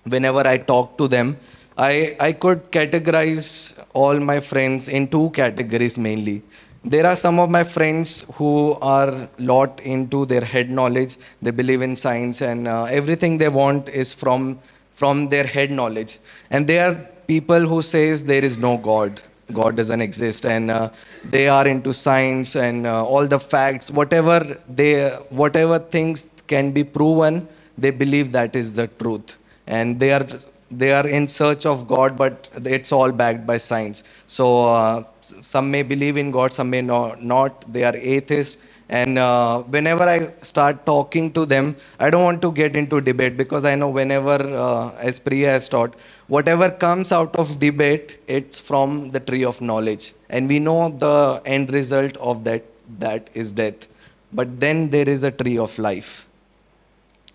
whenever 0.03 0.47
I 0.47 0.59
talk 0.59 0.95
to 0.99 1.07
them, 1.07 1.37
I, 1.75 2.15
I 2.19 2.31
could 2.33 2.71
categorize 2.71 3.83
all 3.93 4.19
my 4.19 4.39
friends 4.39 4.89
in 4.89 5.07
two 5.07 5.31
categories 5.31 5.97
mainly. 5.97 6.43
There 6.87 7.05
are 7.07 7.15
some 7.15 7.39
of 7.39 7.49
my 7.49 7.63
friends 7.63 8.25
who 8.35 8.73
are 8.81 9.27
lot 9.39 9.79
into 9.81 10.25
their 10.25 10.41
head 10.41 10.69
knowledge. 10.69 11.17
They 11.41 11.51
believe 11.51 11.81
in 11.81 11.95
science 11.95 12.41
and 12.41 12.67
uh, 12.67 12.83
everything 12.83 13.39
they 13.39 13.49
want 13.49 13.89
is 13.89 14.13
from 14.13 14.59
from 14.93 15.27
their 15.29 15.45
head 15.45 15.71
knowledge. 15.71 16.19
And 16.51 16.67
they 16.67 16.79
are 16.79 16.93
people 17.27 17.65
who 17.71 17.81
says 17.81 18.23
there 18.23 18.45
is 18.45 18.57
no 18.57 18.77
God 18.77 19.21
God 19.53 19.75
doesn't 19.75 20.01
exist, 20.01 20.45
and 20.45 20.71
uh, 20.71 20.89
they 21.23 21.47
are 21.47 21.67
into 21.67 21.93
science 21.93 22.55
and 22.55 22.87
uh, 22.87 23.05
all 23.05 23.27
the 23.27 23.39
facts, 23.39 23.91
whatever 23.91 24.39
they, 24.67 25.09
whatever 25.29 25.77
things 25.77 26.31
can 26.47 26.71
be 26.71 26.83
proven, 26.83 27.47
they 27.77 27.91
believe 27.91 28.31
that 28.31 28.55
is 28.55 28.73
the 28.73 28.87
truth, 28.87 29.37
and 29.67 29.99
they 29.99 30.11
are 30.11 30.25
they 30.71 30.91
are 30.91 31.07
in 31.07 31.27
search 31.27 31.65
of 31.65 31.87
God, 31.87 32.17
but 32.17 32.49
it's 32.65 32.91
all 32.91 33.11
backed 33.11 33.45
by 33.45 33.57
science. 33.57 34.03
So 34.27 34.67
uh, 34.67 35.03
some 35.21 35.69
may 35.71 35.83
believe 35.83 36.17
in 36.17 36.31
God, 36.31 36.53
some 36.53 36.69
may 36.69 36.81
not. 36.81 37.71
They 37.71 37.83
are 37.83 37.95
atheists 37.95 38.61
and 38.89 39.17
uh, 39.17 39.63
whenever 39.63 40.03
I 40.03 40.19
start 40.43 40.85
talking 40.85 41.31
to 41.33 41.45
them, 41.45 41.75
I 41.99 42.09
don't 42.11 42.23
want 42.23 42.41
to 42.43 42.51
get 42.51 42.75
into 42.75 43.01
debate 43.01 43.35
because 43.35 43.65
I 43.65 43.73
know 43.75 43.89
whenever, 43.89 44.33
uh, 44.33 44.91
as 44.97 45.19
Priya 45.19 45.49
has 45.49 45.67
taught, 45.67 45.95
whatever 46.27 46.69
comes 46.69 47.11
out 47.11 47.35
of 47.35 47.59
debate, 47.59 48.19
it's 48.27 48.59
from 48.59 49.09
the 49.09 49.19
tree 49.19 49.43
of 49.43 49.59
knowledge. 49.59 50.13
And 50.29 50.47
we 50.47 50.59
know 50.59 50.89
the 50.89 51.41
end 51.45 51.73
result 51.73 52.15
of 52.17 52.43
that, 52.43 52.63
that 52.99 53.29
is 53.33 53.51
death. 53.51 53.87
But 54.31 54.59
then 54.59 54.89
there 54.89 55.09
is 55.09 55.23
a 55.23 55.31
tree 55.31 55.57
of 55.57 55.77
life. 55.79 56.27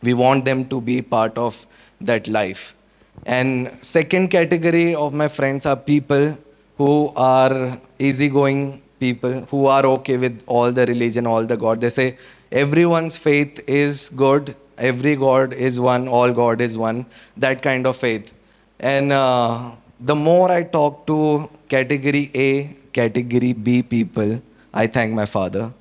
We 0.02 0.14
want 0.14 0.44
them 0.44 0.68
to 0.68 0.80
be 0.80 1.02
part 1.02 1.36
of 1.36 1.66
that 2.00 2.28
life. 2.28 2.76
And 3.26 3.76
second 3.80 4.28
category 4.28 4.94
of 4.94 5.12
my 5.12 5.28
friends 5.28 5.66
are 5.66 5.76
people 5.76 6.36
who 6.76 7.12
are 7.16 7.78
easygoing 7.98 8.82
people 9.00 9.40
who 9.50 9.66
are 9.66 9.84
okay 9.86 10.16
with 10.18 10.42
all 10.46 10.70
the 10.70 10.86
religion, 10.86 11.26
all 11.26 11.44
the 11.44 11.56
God. 11.56 11.80
They 11.80 11.90
say 11.90 12.18
everyone's 12.52 13.16
faith 13.16 13.64
is 13.68 14.10
good, 14.10 14.54
every 14.78 15.16
God 15.16 15.52
is 15.54 15.80
one, 15.80 16.06
all 16.08 16.32
God 16.32 16.60
is 16.60 16.76
one, 16.78 17.06
that 17.36 17.62
kind 17.62 17.86
of 17.86 17.96
faith. 17.96 18.32
And 18.78 19.12
uh, 19.12 19.72
the 19.98 20.14
more 20.14 20.50
I 20.50 20.62
talk 20.62 21.06
to 21.06 21.50
category 21.68 22.30
A, 22.34 22.76
category 22.92 23.52
B 23.52 23.82
people, 23.82 24.40
I 24.72 24.86
thank 24.86 25.12
my 25.12 25.26
Father 25.26 25.72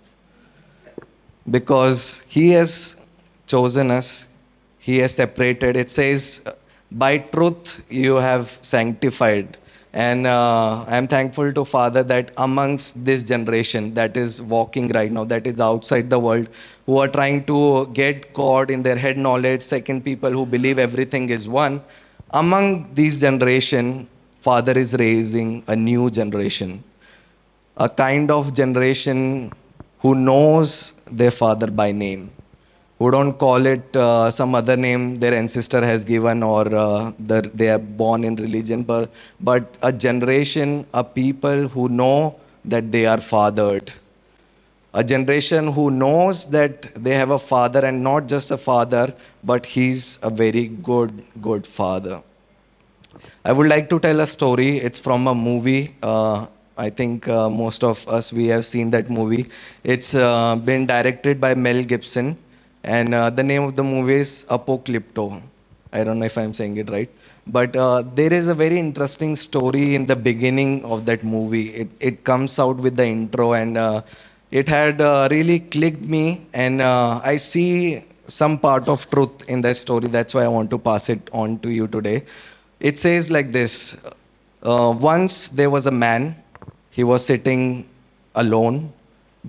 because 1.50 2.24
He 2.28 2.50
has 2.52 2.98
chosen 3.48 3.92
us, 3.92 4.28
He 4.80 4.98
has 5.00 5.16
separated. 5.16 5.76
It 5.76 5.90
says, 5.90 6.44
by 6.92 7.18
truth 7.18 7.84
you 7.90 8.16
have 8.16 8.58
sanctified. 8.62 9.58
And 9.92 10.28
uh, 10.28 10.86
I'm 10.88 11.08
thankful 11.08 11.52
to 11.52 11.66
Father 11.66 12.04
that 12.04 12.32
amongst 12.38 13.04
this 13.04 13.24
generation 13.24 13.94
that 13.96 14.16
is 14.18 14.40
walking 14.42 14.90
right 14.90 15.12
now, 15.12 15.24
that 15.26 15.48
is 15.48 15.60
outside 15.60 16.10
the 16.10 16.20
world, 16.20 16.48
who 16.86 17.00
are 17.00 17.08
trying 17.08 17.44
to 17.46 17.88
get 17.88 18.32
God 18.34 18.70
in 18.70 18.84
their 18.84 18.96
head 18.96 19.18
knowledge, 19.18 19.62
second 19.62 20.06
people 20.06 20.30
who 20.30 20.46
believe 20.46 20.78
everything 20.78 21.30
is 21.30 21.48
one, 21.48 21.82
among 22.32 22.94
these 22.94 23.20
generation, 23.20 24.08
Father 24.42 24.78
is 24.78 24.94
raising 24.94 25.64
a 25.68 25.76
new 25.76 26.10
generation, 26.10 26.84
a 27.78 27.90
kind 27.90 28.30
of 28.30 28.54
generation 28.54 29.52
who 30.00 30.14
knows 30.14 30.94
their 31.12 31.32
Father 31.32 31.70
by 31.72 31.92
name 31.92 32.32
who 33.00 33.10
don't 33.12 33.34
call 33.34 33.66
it 33.66 33.96
uh, 33.96 34.30
some 34.30 34.54
other 34.54 34.76
name 34.76 35.16
their 35.16 35.34
ancestor 35.34 35.84
has 35.84 36.04
given 36.04 36.44
or 36.44 36.64
uh, 36.76 37.12
they 37.18 37.70
are 37.70 37.80
born 37.80 38.26
in 38.26 38.36
religion, 38.36 38.84
but, 38.84 39.10
but 39.40 39.74
a 39.82 39.92
generation, 39.92 40.86
a 40.94 41.04
people 41.04 41.70
who 41.70 41.88
know 41.88 42.38
that 42.66 42.92
they 42.92 43.06
are 43.06 43.22
fathered. 43.22 43.92
A 44.94 45.04
generation 45.04 45.72
who 45.72 45.92
knows 45.92 46.48
that 46.48 46.94
they 46.96 47.14
have 47.14 47.30
a 47.30 47.40
father 47.40 47.86
and 47.86 48.04
not 48.04 48.28
just 48.28 48.52
a 48.52 48.58
father, 48.58 49.14
but 49.46 49.66
he's 49.66 50.20
a 50.22 50.30
very 50.30 50.68
good, 50.68 51.24
good 51.42 51.66
father. 51.66 52.22
I 53.46 53.54
would 53.54 53.68
like 53.68 53.90
to 53.92 54.00
tell 54.00 54.20
a 54.20 54.28
story. 54.28 54.78
It's 54.78 55.00
from 55.00 55.28
a 55.28 55.36
movie. 55.36 55.96
Uh, 56.04 56.48
I 56.78 56.90
think 56.90 57.28
uh, 57.30 57.50
most 57.50 57.84
of 57.84 58.06
us 58.10 58.34
we 58.34 58.48
have 58.48 58.66
seen 58.66 58.90
that 58.92 59.10
movie. 59.10 59.46
It's 59.84 60.16
uh, 60.16 60.58
been 60.58 60.86
directed 60.86 61.40
by 61.40 61.54
Mel 61.54 61.84
Gibson 61.84 62.38
and 62.84 63.14
uh, 63.14 63.30
the 63.30 63.44
name 63.44 63.64
of 63.64 63.76
the 63.76 63.84
movie 63.84 64.16
is 64.16 64.46
Apocalypto. 64.50 65.42
I 65.92 66.04
don't 66.04 66.20
know 66.20 66.26
if 66.26 66.38
I'm 66.38 66.54
saying 66.54 66.78
it 66.78 66.90
right. 66.90 67.10
But 67.48 67.76
uh, 67.76 68.04
there 68.14 68.32
is 68.32 68.48
a 68.48 68.54
very 68.54 68.78
interesting 68.78 69.36
story 69.36 69.96
in 69.96 70.06
the 70.06 70.16
beginning 70.16 70.86
of 70.86 71.06
that 71.08 71.24
movie. 71.24 71.70
It, 71.74 71.90
it 72.00 72.24
comes 72.24 72.60
out 72.60 72.78
with 72.78 72.96
the 72.96 73.06
intro, 73.06 73.54
and 73.54 73.78
uh, 73.78 74.02
it 74.52 74.70
had 74.70 75.02
uh, 75.02 75.28
really 75.32 75.60
clicked 75.60 76.02
me. 76.02 76.46
And 76.54 76.82
uh, 76.82 77.20
I 77.24 77.38
see 77.38 78.04
some 78.28 78.60
part 78.60 78.88
of 78.88 79.10
truth 79.10 79.50
in 79.50 79.62
that 79.62 79.78
story. 79.78 80.08
That's 80.08 80.34
why 80.34 80.44
I 80.44 80.48
want 80.48 80.70
to 80.70 80.78
pass 80.78 81.10
it 81.10 81.28
on 81.34 81.60
to 81.60 81.70
you 81.70 81.88
today. 81.88 82.24
It 82.80 83.00
says 83.00 83.32
like 83.32 83.52
this 83.52 83.98
uh, 84.64 84.96
Once 84.98 85.50
there 85.50 85.70
was 85.70 85.88
a 85.88 85.92
man, 85.92 86.36
he 86.92 87.04
was 87.04 87.26
sitting 87.26 87.90
alone 88.36 88.94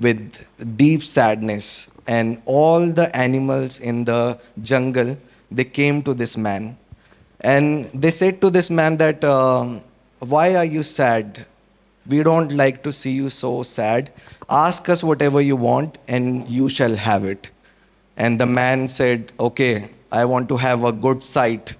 with 0.01 0.77
deep 0.77 1.03
sadness 1.03 1.91
and 2.17 2.43
all 2.45 2.87
the 3.01 3.09
animals 3.25 3.79
in 3.79 4.05
the 4.05 4.23
jungle 4.71 5.17
they 5.51 5.65
came 5.65 6.03
to 6.03 6.15
this 6.15 6.37
man. 6.37 6.77
And 7.41 7.87
they 7.87 8.11
said 8.11 8.41
to 8.43 8.51
this 8.51 8.71
man 8.71 8.97
that 8.99 9.25
uh, 9.25 9.81
why 10.21 10.57
are 10.57 10.65
you 10.65 10.83
sad? 10.83 11.47
We 12.07 12.23
don't 12.23 12.53
like 12.53 12.83
to 12.85 12.93
see 12.93 13.13
you 13.13 13.29
so 13.31 13.63
sad. 13.63 14.11
Ask 14.49 14.89
us 14.89 15.03
whatever 15.03 15.41
you 15.41 15.57
want 15.57 15.99
and 16.09 16.49
you 16.49 16.69
shall 16.69 16.95
have 16.95 17.25
it. 17.25 17.51
And 18.17 18.41
the 18.41 18.47
man 18.47 18.89
said 18.89 19.33
okay 19.41 19.91
i 20.13 20.25
want 20.25 20.49
to 20.49 20.57
have 20.57 20.85
a 20.85 20.93
good 20.93 21.23
sight. 21.23 21.77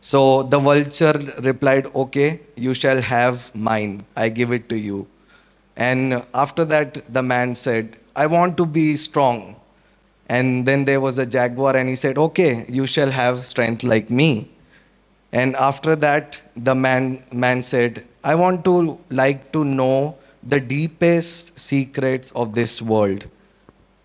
So 0.00 0.42
the 0.42 0.58
vulture 0.58 1.14
replied 1.42 1.86
okay 1.94 2.40
you 2.56 2.74
shall 2.74 3.00
have 3.00 3.54
mine. 3.54 4.04
I 4.16 4.28
give 4.28 4.52
it 4.52 4.68
to 4.68 4.76
you. 4.76 5.06
And 5.76 6.22
after 6.34 6.64
that 6.66 7.02
the 7.12 7.22
man 7.22 7.54
said 7.54 7.96
i 8.14 8.26
want 8.26 8.56
to 8.58 8.66
be 8.66 8.86
strong 8.96 9.56
and 10.36 10.64
then 10.64 10.86
there 10.86 11.00
was 11.00 11.18
a 11.18 11.26
jaguar, 11.26 11.76
and 11.76 11.88
he 11.90 11.94
said, 11.94 12.16
Okay, 12.16 12.64
you 12.68 12.86
shall 12.86 13.10
have 13.10 13.44
strength 13.44 13.82
like 13.84 14.08
me. 14.08 14.48
And 15.30 15.54
after 15.56 15.94
that, 15.96 16.40
the 16.56 16.74
man, 16.74 17.22
man 17.32 17.60
said, 17.60 18.06
I 18.24 18.34
want 18.34 18.64
to 18.64 18.98
like 19.10 19.52
to 19.52 19.64
know 19.64 20.16
the 20.42 20.58
deepest 20.58 21.58
secrets 21.58 22.30
of 22.32 22.54
this 22.54 22.80
world. 22.80 23.26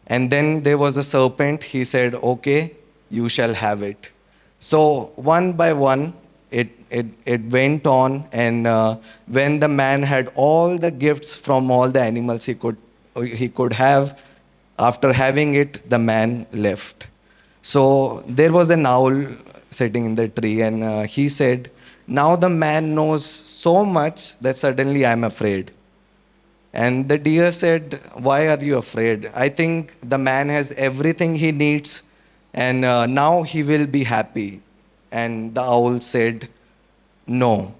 And 0.08 0.30
then 0.30 0.64
there 0.64 0.78
was 0.78 0.98
a 0.98 1.04
serpent. 1.04 1.64
He 1.64 1.86
said, 1.86 2.16
Okay, 2.16 2.76
you 3.10 3.30
shall 3.30 3.54
have 3.54 3.82
it. 3.82 4.12
So, 4.60 5.14
one 5.16 5.54
by 5.54 5.72
one, 5.72 6.14
it, 6.52 6.70
it, 6.90 7.06
it 7.26 7.46
went 7.46 7.88
on. 7.88 8.28
And 8.34 8.68
uh, 8.68 8.98
when 9.28 9.62
the 9.62 9.70
man 9.70 10.04
had 10.04 10.32
all 10.36 10.78
the 10.78 10.92
gifts 10.92 11.38
from 11.38 11.72
all 11.72 11.90
the 11.90 12.02
animals 12.02 12.46
he 12.46 12.56
could, 12.56 12.76
he 13.16 13.48
could 13.48 13.72
have, 13.72 14.22
after 14.80 15.14
having 15.14 15.56
it, 15.56 15.90
the 15.90 16.00
man 16.00 16.46
left. 16.52 17.08
So 17.62 18.24
there 18.28 18.52
was 18.52 18.70
an 18.70 18.86
owl 18.86 19.26
sitting 19.70 20.06
in 20.06 20.16
the 20.16 20.28
tree, 20.30 20.62
and 20.62 20.84
uh, 20.84 21.04
he 21.04 21.30
said, 21.30 21.72
Now 22.08 22.36
the 22.36 22.50
man 22.50 22.96
knows 22.96 23.26
so 23.26 23.84
much 23.84 24.38
that 24.40 24.58
suddenly 24.58 25.06
I'm 25.06 25.24
afraid. 25.24 25.72
And 26.74 27.10
the 27.10 27.18
deer 27.18 27.52
said, 27.52 28.00
Why 28.14 28.50
are 28.50 28.64
you 28.64 28.78
afraid? 28.78 29.32
I 29.34 29.50
think 29.50 29.98
the 30.08 30.18
man 30.18 30.50
has 30.50 30.72
everything 30.74 31.36
he 31.36 31.52
needs, 31.52 32.04
and 32.54 32.86
uh, 32.86 33.08
now 33.08 33.44
he 33.44 33.64
will 33.64 33.88
be 33.88 34.04
happy. 34.04 34.62
And 35.12 35.56
the 35.56 35.62
owl 35.62 36.00
said, 36.02 36.50
No. 37.26 37.74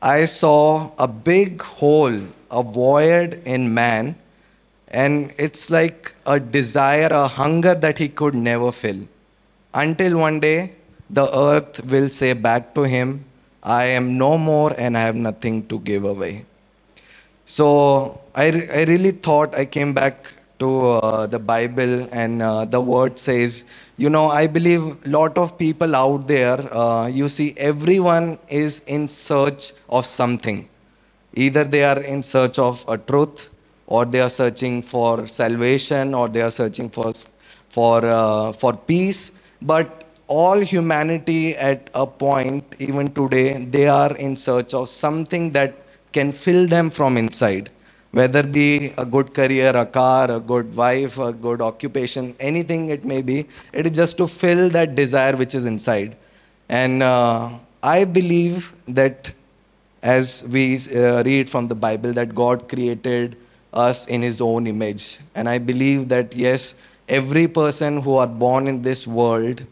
I 0.00 0.24
saw 0.24 0.90
a 0.98 1.06
big 1.06 1.62
hole, 1.62 2.20
a 2.50 2.62
void 2.62 3.40
in 3.44 3.72
man 3.72 4.16
and 4.92 5.32
it's 5.38 5.70
like 5.70 6.14
a 6.26 6.38
desire, 6.38 7.08
a 7.10 7.26
hunger 7.26 7.74
that 7.74 7.98
he 7.98 8.08
could 8.08 8.34
never 8.34 8.70
fill. 8.72 9.00
Until 9.74 10.18
one 10.18 10.40
day, 10.40 10.72
the 11.08 11.26
earth 11.36 11.84
will 11.90 12.08
say 12.08 12.32
back 12.32 12.74
to 12.74 12.82
him, 12.82 13.24
I 13.62 13.84
am 13.84 14.18
no 14.18 14.36
more 14.36 14.74
and 14.76 14.96
I 14.96 15.02
have 15.02 15.16
nothing 15.16 15.66
to 15.68 15.78
give 15.80 16.04
away. 16.04 16.44
So 17.44 18.20
I, 18.34 18.46
I 18.74 18.84
really 18.84 19.12
thought 19.12 19.56
I 19.56 19.64
came 19.64 19.92
back 19.92 20.26
to 20.58 20.90
uh, 20.90 21.26
the 21.26 21.38
Bible 21.38 22.08
and 22.12 22.42
uh, 22.42 22.64
the 22.64 22.80
word 22.80 23.18
says, 23.18 23.64
you 23.96 24.10
know, 24.10 24.26
I 24.26 24.46
believe 24.46 24.82
a 25.06 25.08
lot 25.08 25.36
of 25.38 25.58
people 25.58 25.96
out 25.96 26.26
there, 26.26 26.58
uh, 26.74 27.06
you 27.06 27.28
see, 27.28 27.54
everyone 27.56 28.38
is 28.48 28.80
in 28.86 29.08
search 29.08 29.72
of 29.88 30.06
something. 30.06 30.68
Either 31.34 31.64
they 31.64 31.84
are 31.84 32.00
in 32.00 32.22
search 32.22 32.58
of 32.58 32.84
a 32.88 32.98
truth, 32.98 33.50
or 33.96 34.04
they 34.12 34.20
are 34.26 34.34
searching 34.40 34.76
for 34.90 35.26
salvation 35.26 36.14
or 36.14 36.28
they 36.36 36.42
are 36.48 36.54
searching 36.60 36.88
for 36.96 37.12
for 37.76 37.98
uh, 38.04 38.52
for 38.52 38.72
peace. 38.92 39.20
But 39.72 40.08
all 40.28 40.60
humanity 40.74 41.54
at 41.70 41.90
a 42.02 42.06
point 42.06 42.76
even 42.78 43.12
today 43.18 43.48
they 43.76 43.86
are 43.88 44.16
in 44.26 44.36
search 44.44 44.72
of 44.80 44.88
something 44.88 45.50
that 45.58 45.74
can 46.12 46.32
fill 46.32 46.66
them 46.66 46.90
from 46.98 47.18
inside. 47.24 47.70
Whether 48.12 48.42
be 48.42 48.92
a 49.02 49.06
good 49.16 49.34
career 49.34 49.76
a 49.82 49.84
car 49.98 50.30
a 50.30 50.40
good 50.52 50.74
wife 50.80 51.18
a 51.26 51.32
good 51.46 51.62
occupation 51.68 52.34
anything 52.48 52.88
it 52.96 53.04
may 53.12 53.20
be 53.30 53.38
it 53.72 53.86
is 53.90 53.92
just 54.00 54.18
to 54.22 54.26
fill 54.38 54.64
that 54.78 54.96
desire 55.02 55.36
which 55.44 55.54
is 55.54 55.66
inside. 55.74 56.16
And 56.68 57.02
uh, 57.02 57.50
i 57.82 58.04
believe 58.16 58.72
that 58.86 59.32
as 60.02 60.26
we 60.56 60.64
uh, 60.96 61.22
read 61.28 61.48
from 61.54 61.68
the 61.70 61.78
bible 61.84 62.12
that 62.18 62.34
god 62.40 62.68
created 62.72 63.36
us 63.72 64.06
in 64.06 64.22
his 64.22 64.40
own 64.40 64.66
image. 64.66 65.20
And 65.34 65.48
I 65.48 65.58
believe 65.58 66.08
that, 66.08 66.34
yes, 66.34 66.74
every 67.08 67.48
person 67.48 68.00
who 68.00 68.16
are 68.16 68.26
born 68.26 68.66
in 68.66 68.82
this 68.82 69.06
world, 69.06 69.64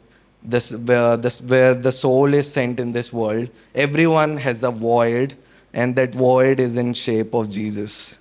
this, 0.42 0.72
where, 0.72 1.16
this, 1.16 1.42
where 1.42 1.74
the 1.74 1.92
soul 1.92 2.32
is 2.32 2.50
sent 2.50 2.80
in 2.80 2.92
this 2.92 3.12
world, 3.12 3.48
everyone 3.74 4.36
has 4.38 4.62
a 4.62 4.70
void, 4.70 5.36
and 5.72 5.94
that 5.96 6.14
void 6.14 6.60
is 6.60 6.76
in 6.76 6.94
shape 6.94 7.34
of 7.34 7.48
Jesus. 7.50 8.18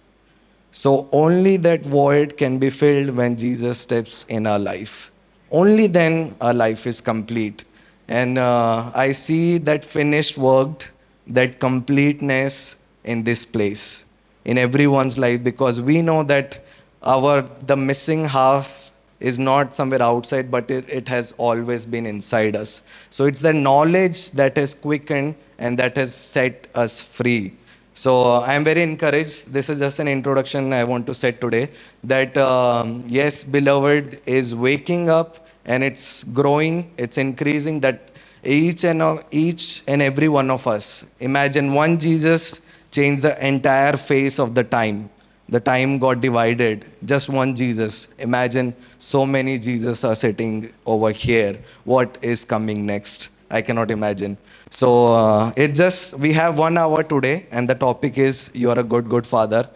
So 0.72 1.10
only 1.12 1.58
that 1.58 1.84
void 1.84 2.38
can 2.38 2.60
be 2.60 2.70
filled 2.70 3.16
when 3.16 3.38
Jesus 3.38 3.80
steps 3.80 4.26
in 4.26 4.46
our 4.46 4.60
life. 4.60 5.12
Only 5.52 5.88
then 5.88 6.36
our 6.42 6.54
life 6.54 6.86
is 6.86 7.02
complete. 7.02 7.64
And 8.08 8.38
uh, 8.38 8.92
I 8.94 9.12
see 9.14 9.58
that 9.60 9.84
finished 9.84 10.38
work, 10.38 10.92
that 11.26 11.60
completeness 11.60 12.78
in 13.04 13.24
this 13.24 13.46
place 13.46 14.06
in 14.46 14.58
everyone's 14.58 15.18
life 15.18 15.44
because 15.44 15.82
we 15.82 16.02
know 16.02 16.24
that 16.24 16.64
our 17.04 17.42
the 17.66 17.76
missing 17.76 18.26
half 18.26 18.92
is 19.20 19.38
not 19.38 19.76
somewhere 19.76 20.02
outside 20.02 20.50
but 20.50 20.72
it, 20.72 20.90
it 20.90 21.08
has 21.10 21.34
always 21.38 21.86
been 21.86 22.06
inside 22.06 22.56
us. 22.56 22.84
So 23.10 23.26
it's 23.26 23.42
the 23.42 23.54
knowledge 23.54 24.32
that 24.32 24.58
has 24.58 24.76
quickened 24.76 25.36
and 25.58 25.78
that 25.78 25.98
has 25.98 26.14
set 26.16 26.68
us 26.74 27.02
free. 27.02 27.54
So 27.94 28.22
uh, 28.22 28.40
i 28.42 28.54
am 28.54 28.64
very 28.64 28.82
encouraged. 28.82 29.52
This 29.52 29.70
is 29.70 29.80
just 29.80 30.00
an 30.00 30.08
introduction 30.08 30.72
i 30.74 30.84
want 30.84 31.06
to 31.08 31.14
set 31.14 31.42
today 31.42 31.70
that 32.04 32.38
um, 32.38 33.04
yes 33.08 33.44
beloved 33.44 34.22
is 34.26 34.56
waking 34.56 35.10
up 35.10 35.48
and 35.66 35.84
it's 35.84 36.24
growing 36.24 36.92
it's 36.98 37.18
increasing 37.18 37.80
that 37.82 38.12
each 38.44 38.86
and 38.86 39.04
each 39.32 39.84
and 39.88 40.02
every 40.02 40.30
one 40.30 40.50
of 40.50 40.66
us 40.66 41.06
imagine 41.20 41.74
one 41.74 42.00
jesus 42.00 42.66
changed 42.92 43.22
the 43.24 43.36
entire 43.46 43.98
face 43.98 44.40
of 44.40 44.56
the 44.56 44.64
time. 44.64 45.10
The 45.50 45.60
time 45.60 45.98
got 45.98 46.22
divided. 46.22 46.86
Just 47.06 47.30
one 47.30 47.56
Jesus. 47.56 48.14
Imagine 48.20 48.76
so 48.98 49.26
many 49.26 49.58
Jesus 49.58 50.04
are 50.04 50.16
sitting 50.16 50.72
over 50.86 51.12
here. 51.12 51.60
What 51.86 52.18
is 52.22 52.46
coming 52.46 52.86
next? 52.86 53.30
I 53.50 53.62
cannot 53.64 53.90
imagine. 53.90 54.38
So 54.70 55.16
uh, 55.16 55.52
it 55.58 55.74
just 55.74 56.14
we 56.20 56.34
have 56.34 56.58
one 56.60 56.78
hour 56.78 57.02
today, 57.02 57.48
and 57.52 57.68
the 57.68 57.74
topic 57.74 58.20
is 58.20 58.52
you 58.54 58.70
are 58.70 58.78
a 58.78 58.84
good, 58.84 59.10
good 59.10 59.26
father. 59.26 59.68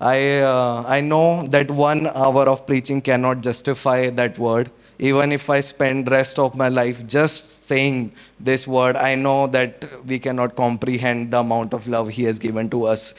I 0.00 0.38
uh, 0.40 0.84
I 0.86 1.02
know 1.02 1.46
that 1.48 1.70
one 1.70 2.06
hour 2.06 2.48
of 2.48 2.66
preaching 2.66 3.02
cannot 3.02 3.42
justify 3.42 4.08
that 4.10 4.38
word. 4.38 4.70
Even 4.98 5.30
if 5.32 5.48
I 5.48 5.60
spend 5.60 6.10
rest 6.10 6.38
of 6.38 6.56
my 6.56 6.68
life 6.68 7.06
just 7.06 7.62
saying 7.64 8.12
this 8.40 8.66
word, 8.66 8.96
I 8.96 9.14
know 9.14 9.46
that 9.48 9.84
we 10.06 10.18
cannot 10.18 10.56
comprehend 10.56 11.30
the 11.30 11.38
amount 11.40 11.72
of 11.72 11.86
love 11.86 12.08
He 12.08 12.24
has 12.24 12.38
given 12.38 12.68
to 12.70 12.84
us. 12.84 13.14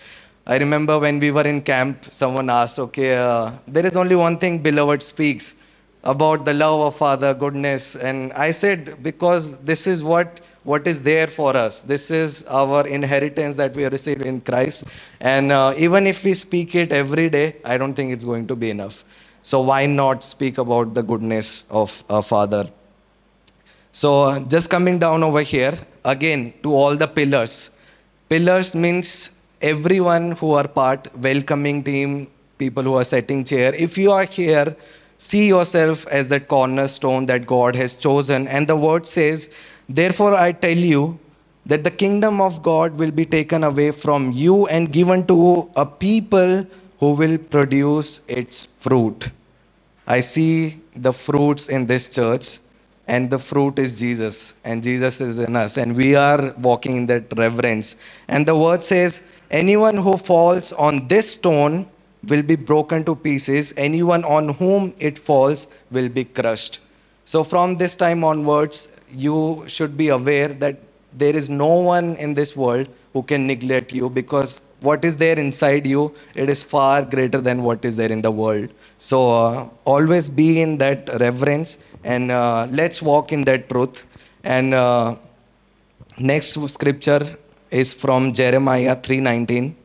I 0.45 0.57
remember 0.57 0.99
when 0.99 1.19
we 1.19 1.31
were 1.31 1.47
in 1.47 1.61
camp, 1.61 2.05
someone 2.11 2.49
asked, 2.49 2.79
"Okay, 2.79 3.15
uh, 3.15 3.51
there 3.67 3.85
is 3.85 3.95
only 3.95 4.15
one 4.15 4.37
thing 4.37 4.59
beloved 4.59 5.03
speaks." 5.03 5.55
about 6.03 6.45
the 6.45 6.53
love 6.53 6.79
of 6.81 6.95
Father, 6.95 7.33
goodness. 7.33 7.95
And 7.95 8.31
I 8.33 8.51
said, 8.51 9.03
because 9.03 9.57
this 9.59 9.85
is 9.87 10.03
what, 10.03 10.41
what 10.63 10.87
is 10.87 11.03
there 11.03 11.27
for 11.27 11.55
us. 11.55 11.81
This 11.81 12.09
is 12.09 12.45
our 12.45 12.87
inheritance 12.87 13.55
that 13.55 13.75
we 13.75 13.85
received 13.85 14.25
in 14.25 14.41
Christ. 14.41 14.85
And 15.19 15.51
uh, 15.51 15.73
even 15.77 16.07
if 16.07 16.23
we 16.23 16.33
speak 16.33 16.75
it 16.75 16.93
every 16.93 17.29
day, 17.29 17.57
I 17.65 17.77
don't 17.77 17.93
think 17.93 18.13
it's 18.13 18.25
going 18.25 18.47
to 18.47 18.55
be 18.55 18.69
enough. 18.69 19.03
So 19.41 19.61
why 19.61 19.85
not 19.85 20.23
speak 20.23 20.57
about 20.57 20.93
the 20.93 21.03
goodness 21.03 21.65
of 21.69 22.03
a 22.09 22.21
Father? 22.21 22.69
So 23.91 24.23
uh, 24.23 24.39
just 24.41 24.69
coming 24.69 24.99
down 24.99 25.23
over 25.23 25.41
here, 25.41 25.73
again, 26.05 26.53
to 26.63 26.73
all 26.73 26.95
the 26.95 27.07
pillars. 27.07 27.71
Pillars 28.29 28.75
means 28.75 29.31
everyone 29.61 30.33
who 30.33 30.53
are 30.53 30.67
part, 30.67 31.07
welcoming 31.17 31.83
team, 31.83 32.27
people 32.57 32.83
who 32.83 32.95
are 32.95 33.03
setting 33.03 33.43
chair. 33.43 33.73
If 33.73 33.97
you 33.97 34.11
are 34.11 34.25
here, 34.25 34.75
See 35.21 35.49
yourself 35.49 36.07
as 36.07 36.29
that 36.29 36.47
cornerstone 36.47 37.25
that 37.25 37.45
God 37.45 37.75
has 37.75 37.93
chosen. 37.93 38.47
And 38.47 38.67
the 38.67 38.77
word 38.77 39.05
says, 39.05 39.49
Therefore 39.89 40.33
I 40.33 40.53
tell 40.53 40.77
you 40.77 41.19
that 41.65 41.83
the 41.83 41.91
kingdom 41.91 42.39
of 42.39 42.63
God 42.63 42.97
will 42.97 43.11
be 43.11 43.25
taken 43.25 43.65
away 43.65 43.91
from 43.91 44.31
you 44.31 44.65
and 44.67 44.93
given 44.93 45.27
to 45.27 45.69
a 45.75 45.85
people 45.85 46.65
who 46.99 47.13
will 47.13 47.37
produce 47.37 48.21
its 48.27 48.65
fruit. 48.65 49.31
I 50.07 50.19
see 50.19 50.79
the 50.95 51.13
fruits 51.13 51.69
in 51.69 51.85
this 51.85 52.09
church, 52.09 52.59
and 53.07 53.29
the 53.29 53.39
fruit 53.39 53.79
is 53.79 53.97
Jesus, 53.97 54.53
and 54.63 54.83
Jesus 54.83 55.21
is 55.21 55.39
in 55.39 55.55
us, 55.55 55.77
and 55.77 55.95
we 55.95 56.15
are 56.15 56.53
walking 56.59 56.95
in 56.97 57.05
that 57.07 57.35
reverence. 57.37 57.95
And 58.27 58.45
the 58.45 58.55
word 58.55 58.83
says, 58.83 59.21
Anyone 59.49 59.97
who 59.97 60.15
falls 60.15 60.73
on 60.73 61.07
this 61.07 61.31
stone 61.31 61.87
will 62.27 62.43
be 62.43 62.55
broken 62.55 63.03
to 63.05 63.15
pieces. 63.15 63.73
Anyone 63.77 64.23
on 64.25 64.49
whom 64.49 64.93
it 64.99 65.17
falls 65.17 65.67
will 65.89 66.09
be 66.09 66.23
crushed. 66.23 66.79
So, 67.25 67.43
from 67.43 67.77
this 67.77 67.95
time 67.95 68.23
onwards, 68.23 68.91
you 69.11 69.63
should 69.67 69.97
be 69.97 70.09
aware 70.09 70.49
that 70.49 70.77
there 71.13 71.35
is 71.35 71.49
no 71.49 71.79
one 71.79 72.15
in 72.17 72.35
this 72.35 72.55
world 72.55 72.87
who 73.13 73.23
can 73.23 73.47
neglect 73.47 73.91
you 73.91 74.09
because 74.09 74.61
what 74.81 75.03
is 75.03 75.17
there 75.17 75.37
inside 75.37 75.85
you 75.85 76.13
it 76.35 76.49
is 76.49 76.63
far 76.63 77.01
greater 77.01 77.41
than 77.41 77.63
what 77.63 77.83
is 77.83 77.97
there 77.97 78.11
in 78.11 78.21
the 78.21 78.31
world 78.31 78.69
so 78.97 79.29
uh, 79.31 79.69
always 79.85 80.29
be 80.29 80.61
in 80.61 80.77
that 80.77 81.09
reverence 81.19 81.79
and 82.03 82.31
uh, 82.31 82.67
let's 82.71 83.01
walk 83.01 83.31
in 83.31 83.43
that 83.43 83.69
truth 83.69 84.03
and 84.43 84.73
uh, 84.73 85.15
next 86.17 86.59
scripture 86.77 87.21
is 87.71 87.93
from 87.93 88.33
jeremiah 88.33 88.95
319 88.95 89.75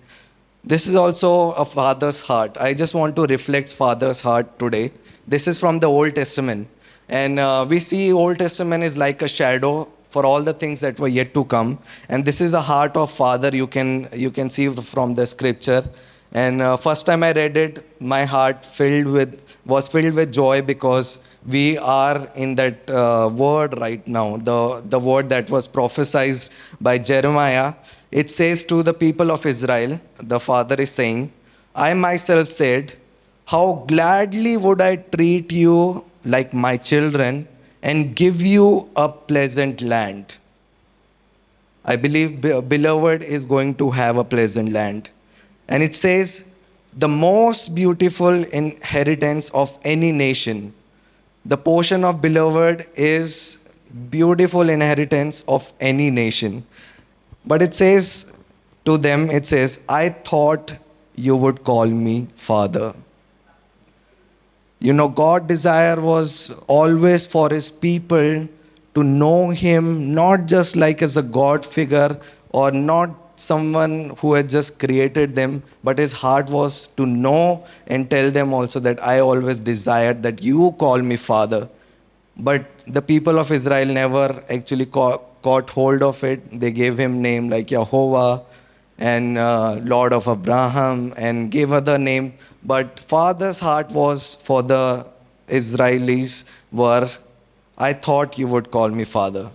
this 0.66 0.86
is 0.86 0.94
also 0.94 1.50
a 1.52 1.64
father's 1.66 2.22
heart. 2.22 2.56
I 2.58 2.72
just 2.72 2.94
want 2.94 3.16
to 3.16 3.24
reflect 3.24 3.74
father's 3.74 4.22
heart 4.22 4.58
today. 4.58 4.92
This 5.28 5.46
is 5.46 5.58
from 5.58 5.78
the 5.78 5.88
Old 5.88 6.14
Testament. 6.14 6.68
And 7.06 7.38
uh, 7.38 7.66
we 7.68 7.80
see 7.80 8.10
Old 8.10 8.38
Testament 8.38 8.82
is 8.82 8.96
like 8.96 9.20
a 9.20 9.28
shadow 9.28 9.92
for 10.14 10.25
all 10.30 10.42
the 10.50 10.56
things 10.62 10.80
that 10.87 10.99
were 11.04 11.12
yet 11.21 11.35
to 11.38 11.44
come. 11.54 11.71
And 12.09 12.25
this 12.25 12.40
is 12.47 12.52
the 12.59 12.64
heart 12.73 12.97
of 13.02 13.11
father 13.11 13.50
you 13.62 13.68
can, 13.76 14.09
you 14.25 14.30
can 14.38 14.50
see 14.56 14.68
from 14.94 15.14
the 15.21 15.26
scripture. 15.35 15.83
And 16.44 16.62
uh, 16.62 16.76
first 16.76 17.06
time 17.06 17.23
I 17.23 17.33
read 17.33 17.56
it, 17.56 17.75
my 18.14 18.25
heart 18.35 18.64
filled 18.78 19.09
with, 19.16 19.33
was 19.75 19.88
filled 19.88 20.14
with 20.21 20.33
joy 20.33 20.62
because 20.62 21.18
we 21.56 21.66
are 21.78 22.18
in 22.35 22.54
that 22.62 22.90
uh, 22.90 23.30
word 23.44 23.78
right 23.78 24.06
now, 24.18 24.28
the, 24.37 24.83
the 24.94 24.99
word 24.99 25.28
that 25.35 25.50
was 25.50 25.68
prophesied 25.68 26.40
by 26.80 26.97
Jeremiah 26.99 27.75
it 28.21 28.30
says 28.30 28.62
to 28.71 28.84
the 28.88 28.95
people 28.95 29.32
of 29.32 29.45
Israel, 29.45 30.00
the 30.32 30.38
Father 30.38 30.76
is 30.84 30.93
saying, 30.93 31.32
I 31.75 31.95
myself 31.95 32.49
said, 32.49 32.93
How 33.45 33.84
gladly 33.88 34.56
would 34.56 34.80
I 34.80 34.93
treat 35.15 35.50
you 35.50 36.04
like 36.25 36.54
my 36.54 36.76
children 36.76 37.49
and 37.84 38.16
give 38.16 38.40
you 38.40 38.90
a 38.97 39.08
pleasant 39.08 39.82
land. 39.82 40.38
I 41.84 41.97
believe 41.97 42.40
beloved 42.40 43.23
is 43.23 43.44
going 43.44 43.75
to 43.75 43.90
have 43.90 44.16
a 44.16 44.25
pleasant 44.25 44.73
land. 44.73 45.10
And 45.68 45.82
it 45.82 45.94
says, 45.94 46.47
the 46.97 47.08
most 47.08 47.75
beautiful 47.75 48.44
inheritance 48.44 49.50
of 49.50 49.78
any 49.84 50.12
nation. 50.12 50.73
The 51.44 51.58
portion 51.58 52.04
of 52.04 52.23
beloved 52.23 52.86
is 52.94 53.58
beautiful 54.08 54.70
inheritance 54.70 55.44
of 55.47 55.70
any 55.78 56.10
nation. 56.10 56.64
But 57.44 57.60
it 57.60 57.75
says 57.75 58.32
to 58.86 58.97
them, 58.97 59.28
it 59.30 59.44
says, 59.44 59.80
I 59.90 60.08
thought 60.08 60.73
you 61.16 61.36
would 61.36 61.64
call 61.64 61.86
me 61.86 62.28
Father. 62.34 62.94
You 64.80 64.93
know, 64.93 65.08
God's 65.08 65.49
desire 65.49 66.00
was 66.00 66.50
always 66.67 67.26
for 67.26 67.49
his 67.50 67.71
people 67.71 68.49
to 68.95 69.02
know 69.02 69.50
him 69.50 70.15
not 70.15 70.47
just 70.47 70.76
like 70.76 71.02
as 71.02 71.17
a 71.17 71.23
God 71.23 71.65
figure 71.65 72.21
or 72.50 72.71
not 72.71 73.10
someone 73.37 74.15
who 74.19 74.34
had 74.34 74.49
just 74.49 74.78
created 74.78 75.34
them, 75.34 75.63
but 75.82 75.99
his 75.99 76.13
heart 76.13 76.49
was 76.50 76.89
to 76.99 77.06
know 77.06 77.65
and 77.87 78.08
tell 78.10 78.30
them 78.30 78.52
also 78.52 78.78
that 78.80 79.02
I 79.02 79.21
always 79.21 79.58
desired 79.58 80.23
that 80.23 80.43
you 80.43 80.73
call 80.78 80.99
me 80.99 81.17
Father. 81.17 81.69
But 82.37 82.67
the 82.87 83.02
people 83.02 83.39
of 83.39 83.50
Israel 83.50 83.87
never 83.87 84.43
actually 84.50 84.87
caught 84.87 85.71
hold 85.71 86.02
of 86.02 86.23
it. 86.25 86.60
They 86.60 86.71
gave 86.71 86.99
him 86.99 87.21
name 87.21 87.49
like 87.49 87.67
Jehovah 87.69 88.43
and 88.99 89.39
uh, 89.39 89.80
Lord 89.83 90.13
of 90.13 90.28
Abraham 90.28 91.13
and 91.17 91.50
gave 91.50 91.71
her 91.71 91.80
the 91.80 91.99
name. 91.99 92.35
But 92.63 93.00
father's 93.00 93.59
heart 93.59 93.91
was 93.91 94.37
for 94.37 94.63
the 94.63 95.07
Israelis 95.49 96.45
were, 96.73 97.09
I 97.76 97.93
thought 97.93 98.39
you 98.39 98.49
would 98.49 98.71
call 98.71 98.89
me 98.89 99.04
father. 99.04 99.50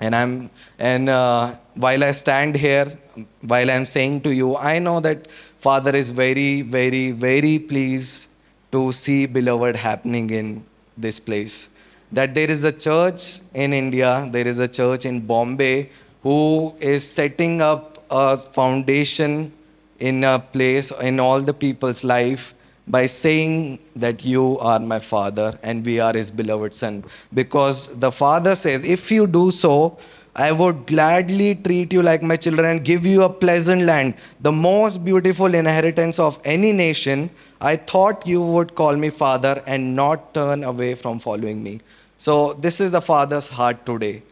And 0.00 0.14
I'm 0.14 0.50
and 0.78 1.08
uh, 1.08 1.54
while 1.74 2.02
I 2.02 2.12
stand 2.12 2.56
here, 2.56 2.98
while 3.42 3.70
I'm 3.70 3.86
saying 3.86 4.22
to 4.22 4.34
you, 4.34 4.56
I 4.56 4.78
know 4.78 5.00
that 5.00 5.30
Father 5.58 5.94
is 5.94 6.10
very, 6.10 6.62
very, 6.62 7.10
very 7.10 7.58
pleased 7.58 8.28
to 8.72 8.92
see 8.92 9.26
beloved 9.26 9.76
happening 9.76 10.30
in 10.30 10.64
this 10.96 11.20
place 11.20 11.68
that 12.12 12.34
there 12.34 12.50
is 12.50 12.64
a 12.64 12.72
church 12.72 13.40
in 13.54 13.72
India, 13.72 14.28
there 14.32 14.46
is 14.46 14.58
a 14.58 14.68
church 14.68 15.04
in 15.04 15.20
Bombay 15.20 15.90
who 16.22 16.74
is 16.80 17.08
setting 17.08 17.62
up 17.62 17.89
a 18.10 18.36
foundation 18.36 19.52
in 19.98 20.24
a 20.24 20.38
place 20.38 20.90
in 21.00 21.20
all 21.20 21.40
the 21.40 21.54
people's 21.54 22.02
life 22.04 22.54
by 22.88 23.06
saying 23.06 23.78
that 23.94 24.24
you 24.24 24.58
are 24.58 24.80
my 24.80 24.98
father 24.98 25.58
and 25.62 25.84
we 25.84 26.00
are 26.00 26.12
his 26.12 26.30
beloved 26.30 26.74
son. 26.74 27.04
Because 27.32 27.96
the 27.96 28.10
father 28.10 28.54
says, 28.54 28.84
if 28.84 29.10
you 29.12 29.26
do 29.26 29.50
so, 29.50 29.98
I 30.34 30.52
would 30.52 30.86
gladly 30.86 31.56
treat 31.56 31.92
you 31.92 32.02
like 32.02 32.22
my 32.22 32.36
children 32.36 32.66
and 32.70 32.84
give 32.84 33.04
you 33.04 33.22
a 33.22 33.28
pleasant 33.28 33.82
land, 33.82 34.14
the 34.40 34.52
most 34.52 35.04
beautiful 35.04 35.54
inheritance 35.54 36.18
of 36.18 36.38
any 36.44 36.72
nation. 36.72 37.30
I 37.60 37.76
thought 37.76 38.26
you 38.26 38.40
would 38.40 38.74
call 38.74 38.96
me 38.96 39.10
father 39.10 39.62
and 39.66 39.94
not 39.94 40.32
turn 40.32 40.62
away 40.64 40.94
from 40.94 41.18
following 41.18 41.62
me. 41.62 41.80
So, 42.16 42.52
this 42.52 42.80
is 42.80 42.92
the 42.92 43.00
Father's 43.00 43.48
heart 43.48 43.84
today. 43.84 44.22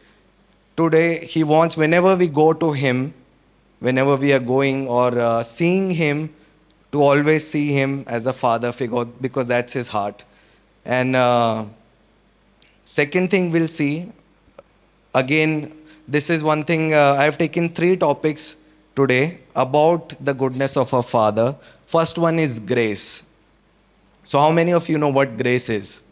Today, 0.77 1.25
He 1.25 1.43
wants, 1.43 1.75
whenever 1.75 2.15
we 2.15 2.27
go 2.27 2.53
to 2.53 2.71
Him, 2.71 3.13
whenever 3.79 4.15
we 4.15 4.33
are 4.33 4.39
going 4.39 4.87
or 4.87 5.17
uh, 5.17 5.43
seeing 5.43 5.91
Him, 5.91 6.33
to 6.91 7.03
always 7.03 7.47
see 7.47 7.71
Him 7.71 8.03
as 8.07 8.25
a 8.25 8.33
Father 8.33 8.71
figure 8.71 9.05
because 9.05 9.47
that's 9.47 9.73
His 9.73 9.87
heart. 9.87 10.23
And 10.85 11.15
uh, 11.15 11.65
second 12.83 13.29
thing 13.29 13.51
we'll 13.51 13.67
see, 13.67 14.11
again, 15.13 15.71
this 16.07 16.29
is 16.29 16.43
one 16.43 16.63
thing 16.63 16.93
uh, 16.93 17.15
I've 17.19 17.37
taken 17.37 17.69
three 17.69 17.95
topics 17.95 18.57
today 18.95 19.39
about 19.55 20.13
the 20.23 20.33
goodness 20.33 20.75
of 20.77 20.93
our 20.93 21.03
Father. 21.03 21.55
First 21.85 22.17
one 22.17 22.39
is 22.39 22.59
grace. 22.59 23.27
So, 24.23 24.39
how 24.39 24.51
many 24.51 24.73
of 24.73 24.89
you 24.89 24.97
know 24.97 25.09
what 25.09 25.37
grace 25.37 25.69
is? 25.69 26.03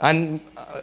And 0.00 0.40
uh, 0.56 0.80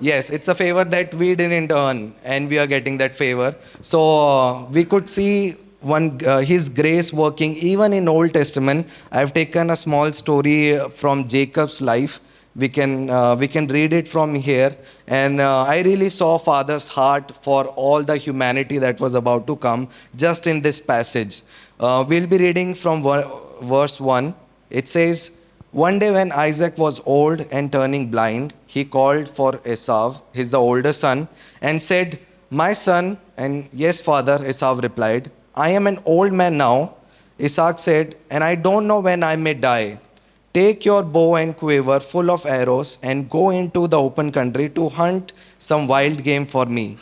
yes, 0.00 0.30
it's 0.30 0.48
a 0.48 0.54
favor 0.54 0.84
that 0.84 1.14
we 1.14 1.34
didn't 1.34 1.72
earn, 1.72 2.14
and 2.24 2.48
we 2.48 2.58
are 2.58 2.66
getting 2.66 2.98
that 2.98 3.14
favor. 3.14 3.54
So 3.80 4.00
uh, 4.28 4.64
we 4.70 4.84
could 4.84 5.08
see 5.08 5.54
one 5.80 6.18
uh, 6.26 6.38
his 6.38 6.68
grace 6.68 7.12
working 7.12 7.54
even 7.54 7.92
in 7.92 8.08
old 8.08 8.34
testament 8.34 8.84
i've 9.12 9.32
taken 9.32 9.70
a 9.70 9.76
small 9.76 10.12
story 10.12 10.76
from 10.90 11.24
jacob's 11.28 11.80
life 11.80 12.20
We 12.58 12.68
can, 12.68 13.08
uh, 13.08 13.36
we 13.36 13.46
can 13.46 13.68
read 13.68 13.92
it 13.92 14.08
from 14.08 14.34
here. 14.34 14.76
And 15.06 15.40
uh, 15.40 15.62
I 15.62 15.82
really 15.82 16.08
saw 16.08 16.38
Father's 16.38 16.88
heart 16.88 17.30
for 17.44 17.66
all 17.66 18.02
the 18.02 18.16
humanity 18.16 18.78
that 18.78 19.00
was 19.00 19.14
about 19.14 19.46
to 19.46 19.54
come 19.54 19.88
just 20.16 20.48
in 20.48 20.60
this 20.60 20.80
passage. 20.80 21.42
Uh, 21.78 22.04
we'll 22.08 22.26
be 22.26 22.38
reading 22.38 22.74
from 22.74 23.04
verse 23.62 24.00
1. 24.00 24.34
It 24.70 24.88
says, 24.88 25.37
One 25.72 25.98
day 25.98 26.10
when 26.10 26.32
Isaac 26.32 26.78
was 26.78 27.02
old 27.04 27.44
and 27.52 27.70
turning 27.70 28.10
blind, 28.10 28.54
he 28.66 28.86
called 28.86 29.28
for 29.28 29.60
Esau, 29.66 30.18
his 30.32 30.50
the 30.50 30.56
older 30.58 30.94
son, 30.94 31.28
and 31.60 31.82
said, 31.82 32.18
My 32.48 32.72
son, 32.72 33.18
and 33.36 33.68
yes, 33.74 34.00
father, 34.00 34.42
Esau 34.48 34.80
replied, 34.82 35.30
I 35.54 35.70
am 35.70 35.86
an 35.86 35.98
old 36.06 36.32
man 36.32 36.56
now. 36.56 36.94
Isaac 37.38 37.78
said, 37.78 38.16
And 38.30 38.42
I 38.42 38.54
don't 38.54 38.86
know 38.86 39.00
when 39.00 39.22
I 39.22 39.36
may 39.36 39.52
die. 39.52 40.00
Take 40.54 40.86
your 40.86 41.02
bow 41.02 41.36
and 41.36 41.54
quiver 41.54 42.00
full 42.00 42.30
of 42.30 42.46
arrows 42.46 42.96
and 43.02 43.28
go 43.28 43.50
into 43.50 43.86
the 43.88 43.98
open 44.00 44.32
country 44.32 44.70
to 44.70 44.88
hunt 44.88 45.34
some 45.58 45.86
wild 45.86 46.22
game 46.24 46.46
for 46.46 46.64
me. 46.64 46.96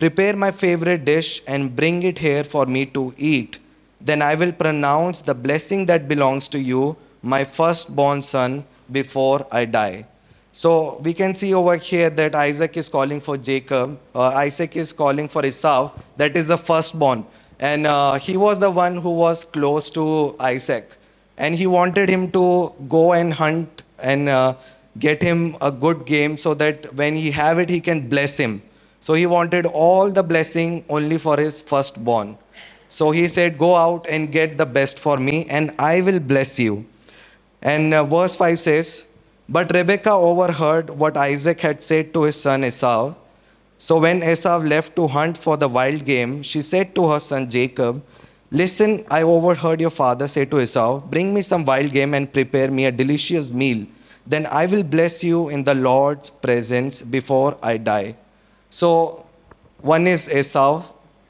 Prepare 0.00 0.34
my 0.34 0.50
favorite 0.50 1.04
dish 1.04 1.40
and 1.46 1.74
bring 1.76 2.02
it 2.02 2.18
here 2.18 2.42
for 2.42 2.66
me 2.66 2.84
to 2.86 3.14
eat. 3.16 3.60
Then 4.00 4.22
I 4.22 4.34
will 4.34 4.52
pronounce 4.52 5.22
the 5.22 5.34
blessing 5.34 5.86
that 5.86 6.08
belongs 6.08 6.48
to 6.48 6.58
you, 6.58 6.96
my 7.22 7.44
firstborn 7.44 8.22
son, 8.22 8.64
before 8.90 9.46
I 9.52 9.64
die. 9.64 10.06
So 10.52 11.00
we 11.04 11.12
can 11.12 11.34
see 11.34 11.54
over 11.54 11.76
here 11.76 12.10
that 12.10 12.34
Isaac 12.34 12.76
is 12.76 12.88
calling 12.88 13.20
for 13.20 13.36
Jacob, 13.36 13.98
uh, 14.14 14.28
Isaac 14.28 14.76
is 14.76 14.92
calling 14.92 15.28
for 15.28 15.44
Esau, 15.44 15.92
that 16.16 16.36
is 16.36 16.48
the 16.48 16.56
firstborn. 16.56 17.24
And 17.60 17.86
uh, 17.86 18.14
he 18.14 18.36
was 18.36 18.58
the 18.58 18.70
one 18.70 18.96
who 18.96 19.14
was 19.14 19.44
close 19.44 19.90
to 19.90 20.34
Isaac. 20.40 20.96
And 21.36 21.54
he 21.54 21.66
wanted 21.66 22.08
him 22.08 22.30
to 22.32 22.74
go 22.88 23.12
and 23.12 23.32
hunt 23.32 23.82
and 24.02 24.28
uh, 24.28 24.54
get 24.98 25.22
him 25.22 25.56
a 25.60 25.70
good 25.70 26.06
game 26.06 26.36
so 26.36 26.54
that 26.54 26.92
when 26.94 27.14
he 27.14 27.30
have 27.30 27.58
it, 27.58 27.68
he 27.68 27.80
can 27.80 28.08
bless 28.08 28.36
him. 28.36 28.62
So 29.00 29.14
he 29.14 29.26
wanted 29.26 29.66
all 29.66 30.10
the 30.10 30.22
blessing 30.22 30.84
only 30.88 31.18
for 31.18 31.36
his 31.36 31.60
firstborn. 31.60 32.36
So 32.88 33.10
he 33.12 33.28
said, 33.28 33.58
Go 33.58 33.76
out 33.76 34.08
and 34.08 34.32
get 34.32 34.58
the 34.58 34.66
best 34.66 34.98
for 34.98 35.18
me, 35.18 35.44
and 35.48 35.72
I 35.78 36.00
will 36.00 36.18
bless 36.18 36.58
you. 36.58 36.86
And 37.62 37.92
uh, 37.92 38.04
verse 38.04 38.34
5 38.34 38.58
says, 38.58 39.06
But 39.48 39.72
Rebekah 39.74 40.12
overheard 40.12 40.90
what 40.90 41.16
Isaac 41.16 41.60
had 41.60 41.82
said 41.82 42.14
to 42.14 42.24
his 42.24 42.40
son 42.40 42.64
Esau. 42.64 43.14
So 43.78 44.00
when 44.00 44.22
Esau 44.22 44.58
left 44.58 44.96
to 44.96 45.06
hunt 45.06 45.36
for 45.38 45.56
the 45.56 45.68
wild 45.68 46.04
game, 46.04 46.42
she 46.42 46.62
said 46.62 46.94
to 46.94 47.08
her 47.08 47.20
son 47.20 47.48
Jacob, 47.48 48.02
Listen, 48.50 49.04
I 49.10 49.22
overheard 49.22 49.80
your 49.80 49.90
father 49.90 50.26
say 50.26 50.44
to 50.46 50.60
Esau, 50.60 51.00
Bring 51.00 51.34
me 51.34 51.42
some 51.42 51.64
wild 51.64 51.92
game 51.92 52.14
and 52.14 52.32
prepare 52.32 52.70
me 52.70 52.86
a 52.86 52.92
delicious 52.92 53.50
meal. 53.50 53.86
Then 54.26 54.46
I 54.46 54.66
will 54.66 54.82
bless 54.82 55.22
you 55.22 55.48
in 55.48 55.64
the 55.64 55.74
Lord's 55.74 56.30
presence 56.30 57.02
before 57.02 57.56
I 57.62 57.76
die. 57.76 58.16
So 58.70 59.26
one 59.80 60.06
is 60.06 60.34
Esau, 60.34 60.84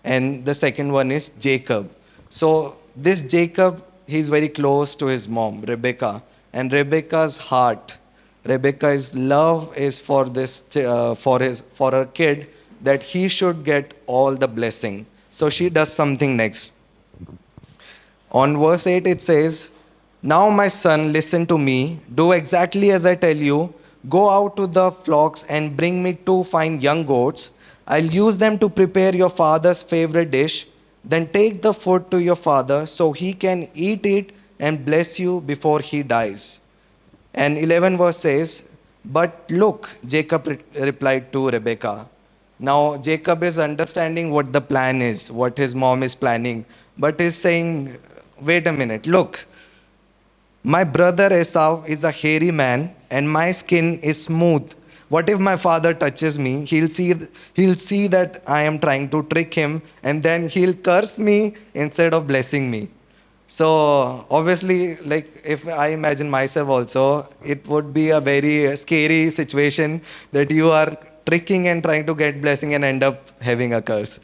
and 0.05 0.45
the 0.45 0.55
second 0.55 0.93
one 0.93 1.13
is 1.13 1.29
Jacob. 1.39 1.91
So 2.29 2.77
this 2.97 3.23
Jacob, 3.23 3.85
he's 4.09 4.29
very 4.29 4.49
close 4.49 4.97
to 4.97 5.07
his 5.07 5.29
mom, 5.29 5.61
Rebecca, 5.63 6.23
and 6.53 6.73
Rebecca's 6.73 7.39
heart, 7.39 7.97
Rebecca's 8.45 9.15
love 9.15 9.77
is 9.77 10.01
for 10.01 10.25
this 10.25 10.77
uh, 10.77 11.15
for 11.15 11.39
his 11.41 11.61
for 11.61 11.93
her 11.93 12.07
kid 12.07 12.49
that 12.81 13.03
he 13.03 13.29
should 13.29 13.65
get 13.65 13.95
all 14.07 14.35
the 14.35 14.49
blessing. 14.49 15.05
So 15.31 15.51
she 15.51 15.69
does 15.69 15.93
something 15.93 16.37
next. 16.37 16.73
On 18.31 18.57
verse 18.57 18.87
8 18.87 19.07
it 19.07 19.21
says, 19.21 19.71
Now 20.23 20.49
my 20.49 20.69
son, 20.69 21.13
listen 21.13 21.45
to 21.47 21.59
me, 21.59 22.01
do 22.15 22.33
exactly 22.33 22.91
as 22.91 23.05
I 23.05 23.15
tell 23.17 23.37
you. 23.37 23.75
Go 24.09 24.31
out 24.31 24.57
to 24.57 24.67
the 24.67 24.91
flocks 24.93 25.45
and 25.45 25.77
bring 25.77 26.03
me 26.03 26.15
two 26.15 26.45
fine 26.45 26.81
young 26.81 27.05
goats. 27.05 27.53
I'll 27.87 28.05
use 28.05 28.39
them 28.39 28.59
to 28.59 28.69
prepare 28.69 29.15
your 29.15 29.29
father's 29.29 29.83
favorite 29.83 30.31
dish. 30.31 30.69
Then 31.05 31.29
take 31.29 31.63
the 31.63 31.73
food 31.73 32.11
to 32.11 32.19
your 32.19 32.37
father 32.37 32.87
so 32.87 33.13
he 33.13 33.33
can 33.33 33.69
eat 33.75 34.05
it 34.05 34.33
and 34.59 34.85
bless 34.85 35.19
you 35.19 35.41
before 35.41 35.81
he 35.81 36.03
dies. 36.03 36.61
And 37.35 37.57
11 37.57 37.97
verse 37.97 38.19
says, 38.19 38.65
But 39.05 39.45
look, 39.51 39.97
Jacob 40.07 40.47
re- 40.47 40.59
replied 40.81 41.33
to 41.33 41.49
Rebekah. 41.49 42.09
Now, 42.59 42.97
Jacob 42.97 43.45
is 43.45 43.59
understanding 43.59 44.33
what 44.33 44.53
the 44.53 44.61
plan 44.61 45.01
is, 45.01 45.31
what 45.31 45.57
his 45.57 45.75
mom 45.75 46.03
is 46.03 46.15
planning, 46.15 46.65
but 46.99 47.21
is 47.21 47.37
saying, 47.37 47.97
Wait 48.41 48.67
a 48.67 48.73
minute, 48.73 49.07
look, 49.07 49.47
my 50.65 50.85
brother 50.85 51.33
Esau 51.33 51.85
is 51.85 52.05
a 52.05 52.11
hairy 52.11 52.51
man 52.51 52.95
and 53.11 53.31
my 53.31 53.53
skin 53.53 54.01
is 54.01 54.25
smooth. 54.25 54.75
What 55.09 55.29
if 55.31 55.41
my 55.41 55.57
father 55.57 55.95
touches 55.95 56.39
me? 56.39 56.65
He'll 56.67 56.89
see, 56.89 57.15
he'll 57.55 57.75
see 57.75 58.09
that 58.09 58.43
I 58.47 58.63
am 58.63 58.79
trying 58.79 59.09
to 59.11 59.23
trick 59.25 59.55
him 59.55 59.83
and 60.03 60.23
then 60.23 60.49
he'll 60.49 60.75
curse 60.75 61.19
me 61.19 61.57
instead 61.75 62.13
of 62.13 62.27
blessing 62.27 62.71
me. 62.71 62.89
So 63.47 64.27
obviously, 64.31 64.97
like 64.97 65.41
if 65.45 65.67
I 65.67 65.89
imagine 65.89 66.29
myself 66.29 66.69
also, 66.69 67.27
it 67.43 67.67
would 67.67 67.95
be 67.95 68.11
a 68.11 68.21
very 68.21 68.77
scary 68.77 69.31
situation 69.31 70.03
that 70.33 70.51
you 70.51 70.71
are 70.71 70.95
tricking 71.25 71.69
and 71.69 71.83
trying 71.83 72.05
to 72.07 72.15
get 72.15 72.43
blessing 72.43 72.75
and 72.75 72.85
end 72.85 73.03
up 73.03 73.43
having 73.43 73.73
a 73.73 73.81
curse. 73.81 74.21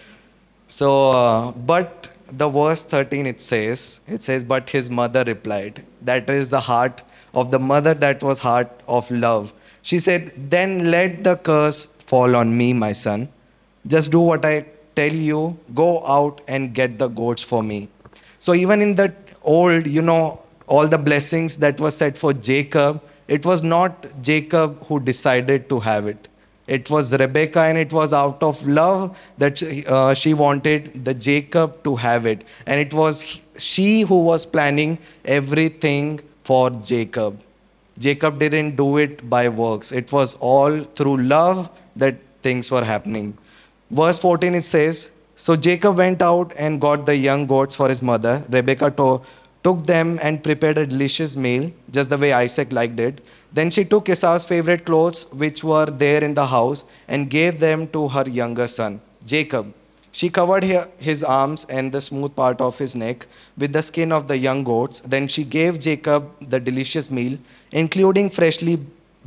So, 0.66 1.11
uh, 1.12 1.53
but 1.53 2.11
the 2.31 2.49
verse 2.49 2.85
13 2.85 3.27
it 3.27 3.40
says, 3.40 4.01
it 4.07 4.23
says, 4.23 4.44
but 4.44 4.68
his 4.68 4.90
mother 4.90 5.25
replied. 5.25 5.83
That 6.03 6.29
is 6.29 6.51
the 6.51 6.61
heart 6.61 7.03
of 7.33 7.51
the 7.51 7.59
mother 7.59 7.94
that 7.94 8.23
was 8.23 8.38
heart 8.38 8.70
of 8.87 9.11
love. 9.11 9.55
She 9.85 9.99
said, 9.99 10.33
then 10.51 10.90
let 10.90 11.25
the 11.25 11.37
curse 11.37 11.85
fall 12.11 12.37
on 12.37 12.57
me, 12.57 12.73
my 12.73 12.92
son. 12.92 13.29
Just 13.87 14.11
do 14.11 14.20
what 14.20 14.47
I 14.47 14.64
tell 14.97 15.12
you. 15.12 15.59
Go 15.75 16.03
out 16.07 16.40
and 16.49 16.73
get 16.73 16.99
the 16.99 17.09
goats 17.09 17.42
for 17.42 17.62
me. 17.62 17.88
So 18.38 18.55
even 18.55 18.81
in 18.81 18.94
the 18.94 19.14
old, 19.42 19.87
you 19.87 20.01
know, 20.01 20.42
all 20.68 20.88
the 20.88 20.97
blessings 20.97 21.59
that 21.59 21.79
were 21.79 21.90
set 21.90 22.16
for 22.16 22.33
Jacob, 22.33 23.03
it 23.29 23.44
was 23.44 23.62
not 23.62 24.07
Jacob 24.23 24.83
who 24.87 25.01
decided 25.01 25.68
to 25.68 25.81
have 25.81 26.07
it. 26.07 26.29
It 26.66 26.88
was 26.88 27.12
Rebecca, 27.12 27.61
and 27.61 27.77
it 27.77 27.92
was 27.92 28.14
out 28.14 28.42
of 28.42 28.66
love 28.66 29.18
that 29.37 29.62
uh, 29.62 30.14
she 30.14 30.33
wanted 30.33 31.05
the 31.05 31.12
Jacob 31.12 31.85
to 31.85 31.94
have 31.97 32.25
it, 32.25 32.44
and 32.66 32.81
it 32.81 32.94
was 32.94 33.42
she 33.59 34.01
who 34.01 34.23
was 34.25 34.47
planning 34.47 34.97
everything 35.27 36.20
for 36.42 36.70
Jacob. 36.70 37.42
Jacob 37.98 38.38
didn't 38.38 38.76
do 38.76 38.98
it 38.98 39.28
by 39.28 39.48
works. 39.48 39.92
It 39.92 40.12
was 40.12 40.35
all 40.37 40.80
through 40.80 41.18
love 41.18 41.70
that 41.96 42.16
things 42.42 42.70
were 42.70 42.85
happening. 42.85 43.37
Verse 43.90 44.18
14 44.18 44.54
it 44.54 44.64
says, 44.64 45.11
So 45.37 45.57
Jacob 45.57 45.96
went 45.96 46.22
out 46.22 46.54
and 46.59 46.80
got 46.80 47.07
the 47.07 47.16
young 47.16 47.46
goats 47.46 47.76
for 47.76 47.88
his 47.88 48.02
mother. 48.02 48.42
Rebekah 48.48 48.90
to- 48.92 49.20
took 49.62 49.87
them 49.87 50.18
and 50.22 50.42
prepared 50.42 50.78
a 50.78 50.87
delicious 50.87 51.37
meal, 51.37 51.70
just 51.90 52.11
the 52.11 52.18
way 52.18 52.33
Isaac 52.33 52.72
liked 52.72 53.00
it. 53.00 53.20
Then 53.52 53.70
she 53.70 53.85
took 53.85 54.09
Esau's 54.09 54.44
favorite 54.44 54.85
clothes, 54.85 55.26
which 55.33 55.64
were 55.64 55.87
there 55.87 56.22
in 56.22 56.35
the 56.35 56.46
house, 56.46 56.85
and 57.09 57.30
gave 57.30 57.61
them 57.61 57.87
to 57.88 58.09
her 58.09 58.28
younger 58.28 58.66
son, 58.66 59.00
Jacob. 59.24 59.72
She 60.18 60.31
covered 60.31 60.62
his 60.62 61.24
arms 61.24 61.66
and 61.68 61.90
the 61.90 62.00
smooth 62.00 62.37
part 62.37 62.61
of 62.61 62.79
his 62.79 62.94
neck 62.94 63.27
with 63.59 63.72
the 63.72 63.83
skin 63.83 64.12
of 64.12 64.29
the 64.29 64.37
young 64.38 64.62
goats. 64.62 65.00
Then 65.00 65.27
she 65.27 65.42
gave 65.42 65.81
Jacob 65.81 66.31
the 66.50 66.61
delicious 66.61 67.11
meal, 67.11 67.37
including 67.72 68.31
freshly 68.31 68.79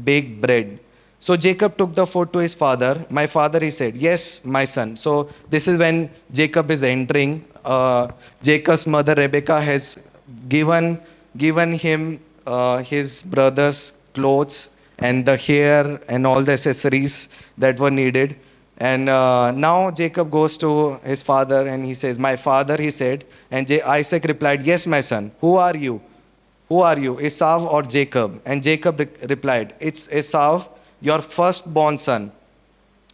baked 0.01 0.39
bread. 0.39 0.79
So 1.19 1.35
Jacob 1.35 1.77
took 1.77 1.93
the 1.93 2.05
food 2.05 2.31
to 2.31 2.39
his 2.39 2.53
father. 2.53 3.05
My 3.09 3.27
father, 3.27 3.59
he 3.59 3.69
said, 3.69 3.97
Yes, 3.97 4.45
my 4.45 4.63
son. 4.63 4.95
So 4.95 5.29
this 5.49 5.67
is 5.67 5.77
when 5.77 6.09
Jacob 6.31 6.71
is 6.71 6.83
entering. 6.83 7.45
Uh, 7.65 8.07
Jacob's 8.41 8.87
mother, 8.87 9.13
Rebecca, 9.13 9.59
has 9.59 9.99
given, 10.47 11.01
given 11.35 11.73
him 11.73 12.21
uh, 12.45 12.77
his 12.77 13.23
brother's 13.23 13.97
clothes 14.13 14.69
and 14.99 15.25
the 15.25 15.35
hair 15.35 15.99
and 16.07 16.25
all 16.25 16.41
the 16.41 16.53
accessories 16.53 17.27
that 17.57 17.77
were 17.77 17.91
needed. 17.91 18.37
And 18.78 19.08
uh, 19.08 19.52
now 19.52 19.90
Jacob 19.90 20.30
goes 20.30 20.56
to 20.58 20.94
his 21.04 21.22
father 21.22 21.66
and 21.66 21.84
he 21.84 21.94
says, 21.94 22.18
My 22.18 22.36
father, 22.36 22.76
he 22.80 22.90
said. 22.90 23.24
And 23.50 23.66
J- 23.66 23.82
Isaac 23.82 24.24
replied, 24.24 24.62
Yes, 24.62 24.86
my 24.86 25.00
son. 25.00 25.30
Who 25.40 25.56
are 25.56 25.76
you? 25.76 26.00
Who 26.68 26.80
are 26.80 26.98
you, 26.98 27.20
Esau 27.20 27.66
or 27.70 27.82
Jacob? 27.82 28.40
And 28.46 28.62
Jacob 28.62 28.98
re- 28.98 29.08
replied, 29.28 29.74
It's 29.78 30.12
Esau, 30.12 30.64
your 31.00 31.20
firstborn 31.20 31.98
son. 31.98 32.32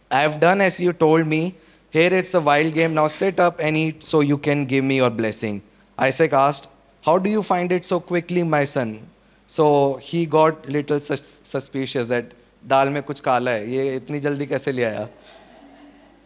I 0.09 0.21
have 0.21 0.39
done 0.39 0.61
as 0.61 0.79
you 0.79 0.93
told 0.93 1.27
me. 1.27 1.55
Here 1.91 2.13
it's 2.13 2.33
a 2.35 2.39
wild 2.41 2.73
game. 2.73 2.93
Now 2.93 3.07
sit 3.07 3.39
up 3.39 3.59
and 3.59 3.75
eat 3.75 4.03
so 4.03 4.21
you 4.21 4.37
can 4.37 4.65
give 4.65 4.83
me 4.83 4.95
your 4.97 5.09
blessing. 5.09 5.61
Isaac 5.97 6.33
asked, 6.33 6.69
How 7.01 7.17
do 7.19 7.29
you 7.29 7.41
find 7.43 7.71
it 7.71 7.83
so 7.85 7.99
quickly, 7.99 8.43
my 8.43 8.63
son? 8.63 9.07
So 9.47 9.97
he 9.97 10.25
got 10.25 10.67
little 10.69 10.99
sus- 11.01 11.41
suspicious 11.43 12.07
that 12.07 12.33
दाल 12.67 12.89
में 12.89 13.01
कुछ 13.03 13.19
काला 13.25 13.51
है 13.51 13.71
ये 13.71 13.95
इतनी 13.95 14.19
जल्दी 14.19 14.45
कैसे 14.45 14.71
ले 14.71 14.83
आया 14.83 15.07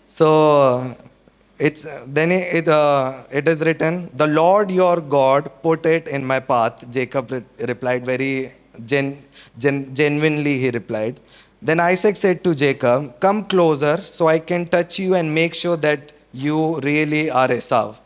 so 0.08 0.96
it's 1.58 1.84
then 2.06 2.32
it 2.32 2.68
uh, 2.68 3.24
it 3.30 3.48
is 3.48 3.62
written, 3.62 4.10
"The 4.16 4.28
Lord 4.28 4.70
your 4.72 5.00
God 5.00 5.50
put 5.62 5.86
it 5.86 6.08
in 6.08 6.24
my 6.26 6.40
path." 6.40 6.90
Jacob 6.90 7.32
re- 7.32 7.44
replied 7.72 8.06
very 8.06 8.52
Gen, 8.86 9.18
gen, 9.58 9.94
genuinely, 9.94 10.58
he 10.60 10.70
replied. 10.70 11.20
Then 11.62 11.80
Isaac 11.80 12.16
said 12.16 12.44
to 12.44 12.54
Jacob, 12.54 13.18
Come 13.20 13.44
closer 13.46 13.98
so 14.00 14.28
I 14.28 14.38
can 14.38 14.66
touch 14.66 14.98
you 15.00 15.16
and 15.16 15.34
make 15.34 15.54
sure 15.54 15.76
that 15.78 16.12
you 16.32 16.78
really 16.80 17.30
are 17.30 17.50
Esau. 17.52 17.96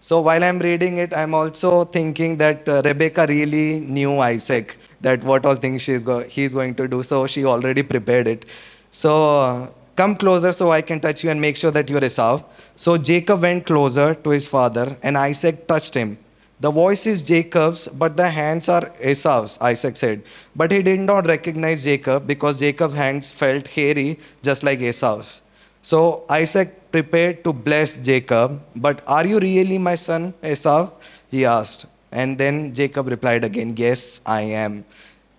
So 0.00 0.20
while 0.20 0.44
I'm 0.44 0.58
reading 0.60 0.98
it, 0.98 1.16
I'm 1.16 1.34
also 1.34 1.84
thinking 1.84 2.36
that 2.38 2.68
uh, 2.68 2.82
Rebecca 2.84 3.26
really 3.28 3.80
knew 3.80 4.20
Isaac, 4.20 4.76
that 5.00 5.24
what 5.24 5.46
all 5.46 5.56
things 5.56 5.82
she's 5.82 6.02
go- 6.02 6.20
he's 6.28 6.54
going 6.54 6.74
to 6.76 6.86
do. 6.88 7.02
So 7.02 7.26
she 7.26 7.44
already 7.46 7.82
prepared 7.82 8.28
it. 8.28 8.46
So 8.90 9.72
come 9.98 10.14
closer 10.22 10.52
so 10.52 10.70
I 10.70 10.82
can 10.82 11.00
touch 11.00 11.24
you 11.24 11.30
and 11.30 11.40
make 11.40 11.56
sure 11.56 11.72
that 11.72 11.90
you're 11.90 12.04
Esau. 12.04 12.40
So 12.76 12.96
Jacob 13.10 13.42
went 13.42 13.66
closer 13.66 14.14
to 14.14 14.30
his 14.30 14.46
father, 14.46 14.96
and 15.02 15.18
Isaac 15.18 15.66
touched 15.66 15.94
him. 15.94 16.18
The 16.60 16.70
voice 16.70 17.06
is 17.06 17.22
Jacob's, 17.26 17.86
but 18.02 18.16
the 18.16 18.28
hands 18.28 18.68
are 18.68 18.90
Esau's, 19.10 19.58
Isaac 19.60 19.96
said. 19.96 20.22
But 20.56 20.72
he 20.72 20.82
did 20.82 21.00
not 21.00 21.26
recognize 21.26 21.84
Jacob 21.84 22.26
because 22.26 22.58
Jacob's 22.58 22.94
hands 22.94 23.30
felt 23.30 23.68
hairy, 23.68 24.18
just 24.42 24.64
like 24.64 24.80
Esau's. 24.80 25.42
So 25.82 26.24
Isaac 26.28 26.90
prepared 26.90 27.44
to 27.44 27.52
bless 27.52 27.96
Jacob. 27.98 28.60
But 28.76 29.02
are 29.06 29.26
you 29.26 29.38
really 29.38 29.78
my 29.78 29.94
son, 29.94 30.34
Esau? 30.44 30.90
He 31.30 31.44
asked. 31.44 31.86
And 32.10 32.36
then 32.36 32.74
Jacob 32.74 33.06
replied 33.08 33.44
again, 33.44 33.74
Yes, 33.76 34.20
I 34.26 34.42
am. 34.64 34.84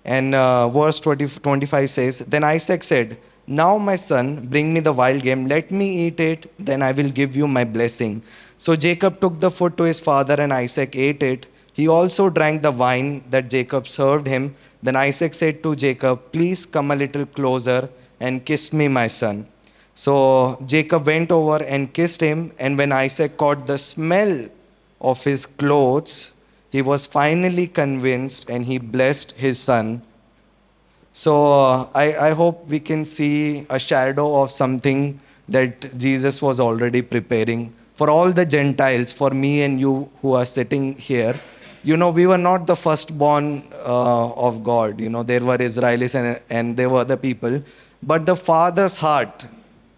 And 0.06 0.36
uh, 0.36 0.70
verse 0.70 1.00
20, 1.00 1.28
25 1.28 1.90
says, 1.90 2.20
Then 2.20 2.44
Isaac 2.44 2.84
said, 2.84 3.18
Now, 3.52 3.80
my 3.80 3.96
son, 3.96 4.46
bring 4.46 4.76
me 4.76 4.80
the 4.80 4.94
wild 4.94 5.24
game. 5.24 5.48
Let 5.48 5.72
me 5.72 6.06
eat 6.06 6.20
it, 6.20 6.52
then 6.60 6.84
I 6.84 6.92
will 6.92 7.10
give 7.10 7.36
you 7.36 7.48
my 7.48 7.64
blessing. 7.64 8.22
So 8.60 8.76
Jacob 8.76 9.20
took 9.20 9.40
the 9.40 9.50
food 9.50 9.76
to 9.78 9.86
his 9.86 10.00
father, 10.00 10.36
and 10.40 10.54
Isaac 10.54 10.96
ate 10.96 11.24
it. 11.24 11.48
He 11.74 11.88
also 11.88 12.30
drank 12.30 12.62
the 12.62 12.72
wine 12.72 13.24
that 13.32 13.50
Jacob 13.50 13.88
served 13.88 14.28
him. 14.28 14.54
Then 14.84 14.96
Isaac 14.96 15.34
said 15.34 15.64
to 15.64 15.76
Jacob, 15.76 16.32
Please 16.32 16.68
come 16.68 16.92
a 16.92 16.96
little 16.96 17.26
closer 17.26 17.90
and 18.20 18.46
kiss 18.46 18.72
me, 18.72 18.88
my 18.88 19.08
son. 19.08 19.48
So 19.96 20.62
Jacob 20.68 21.08
went 21.08 21.32
over 21.32 21.64
and 21.64 21.92
kissed 21.92 22.22
him, 22.22 22.52
and 22.60 22.78
when 22.78 22.92
Isaac 22.92 23.36
caught 23.36 23.66
the 23.66 23.80
smell 23.80 24.48
of 25.02 25.24
his 25.24 25.48
clothes, 25.48 26.36
he 26.70 26.84
was 26.84 27.08
finally 27.08 27.66
convinced 27.66 28.48
and 28.48 28.64
he 28.64 28.78
blessed 28.78 29.32
his 29.32 29.58
son. 29.58 30.04
So 31.20 31.90
I, 31.94 32.06
I 32.28 32.30
hope 32.32 32.70
we 32.70 32.80
can 32.80 33.04
see 33.04 33.66
a 33.70 33.78
shadow 33.78 34.42
of 34.42 34.52
something 34.52 35.20
that 35.50 35.98
Jesus 35.98 36.42
was 36.42 36.62
already 36.62 37.02
preparing 37.02 37.74
for 37.94 38.10
all 38.10 38.32
the 38.32 38.46
Gentiles, 38.46 39.12
for 39.12 39.32
me 39.32 39.64
and 39.64 39.82
you 39.82 40.10
who 40.22 40.32
are 40.34 40.46
sitting 40.46 40.98
here. 40.98 41.36
You 41.84 41.98
know, 41.98 42.10
we 42.10 42.26
were 42.26 42.38
not 42.38 42.68
the 42.68 42.76
firstborn 42.78 43.64
uh, 43.86 44.30
of 44.48 44.64
God. 44.64 45.02
You 45.02 45.10
know, 45.10 45.24
there 45.24 45.42
were 45.42 45.58
Israelis 45.58 46.16
and, 46.16 46.42
and 46.50 46.78
there 46.78 46.90
were 46.90 47.04
the 47.04 47.18
people. 47.18 47.62
But 48.02 48.26
the 48.26 48.38
Father's 48.38 48.98
heart, 48.98 49.46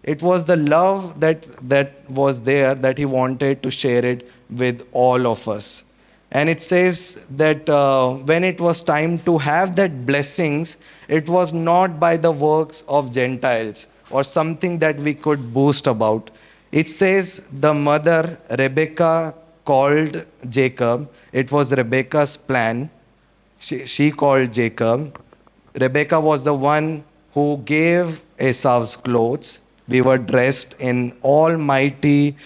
it 0.02 0.22
was 0.22 0.44
the 0.44 0.56
love 0.56 1.20
that, 1.20 1.46
that 1.68 2.10
was 2.10 2.42
there 2.42 2.74
that 2.74 2.98
He 2.98 3.04
wanted 3.04 3.62
to 3.62 3.70
share 3.70 4.04
it 4.04 4.28
with 4.50 4.84
all 4.90 5.28
of 5.28 5.46
us. 5.46 5.84
And 6.32 6.48
it 6.48 6.62
says 6.62 7.26
that 7.36 7.68
uh, 7.68 8.14
when 8.14 8.42
it 8.42 8.60
was 8.60 8.80
time 8.80 9.18
to 9.20 9.36
have 9.38 9.76
that 9.76 10.06
blessings, 10.06 10.78
it 11.06 11.28
was 11.28 11.52
not 11.52 12.00
by 12.00 12.16
the 12.16 12.32
works 12.32 12.84
of 12.88 13.12
Gentiles 13.12 13.86
or 14.10 14.24
something 14.24 14.78
that 14.78 14.98
we 15.00 15.14
could 15.14 15.52
boast 15.52 15.86
about. 15.86 16.30
It 16.72 16.88
says 16.88 17.44
the 17.52 17.74
mother, 17.74 18.38
Rebecca, 18.58 19.34
called 19.66 20.24
Jacob. 20.48 21.10
It 21.32 21.52
was 21.52 21.72
Rebecca's 21.72 22.38
plan. 22.38 22.90
She, 23.58 23.84
she 23.84 24.10
called 24.10 24.54
Jacob. 24.54 25.20
Rebecca 25.78 26.18
was 26.18 26.44
the 26.44 26.54
one 26.54 27.04
who 27.32 27.58
gave 27.58 28.22
Esau's 28.40 28.96
clothes. 28.96 29.60
We 29.86 30.00
were 30.00 30.18
dressed 30.18 30.80
in 30.80 31.12
almighty 31.22 32.36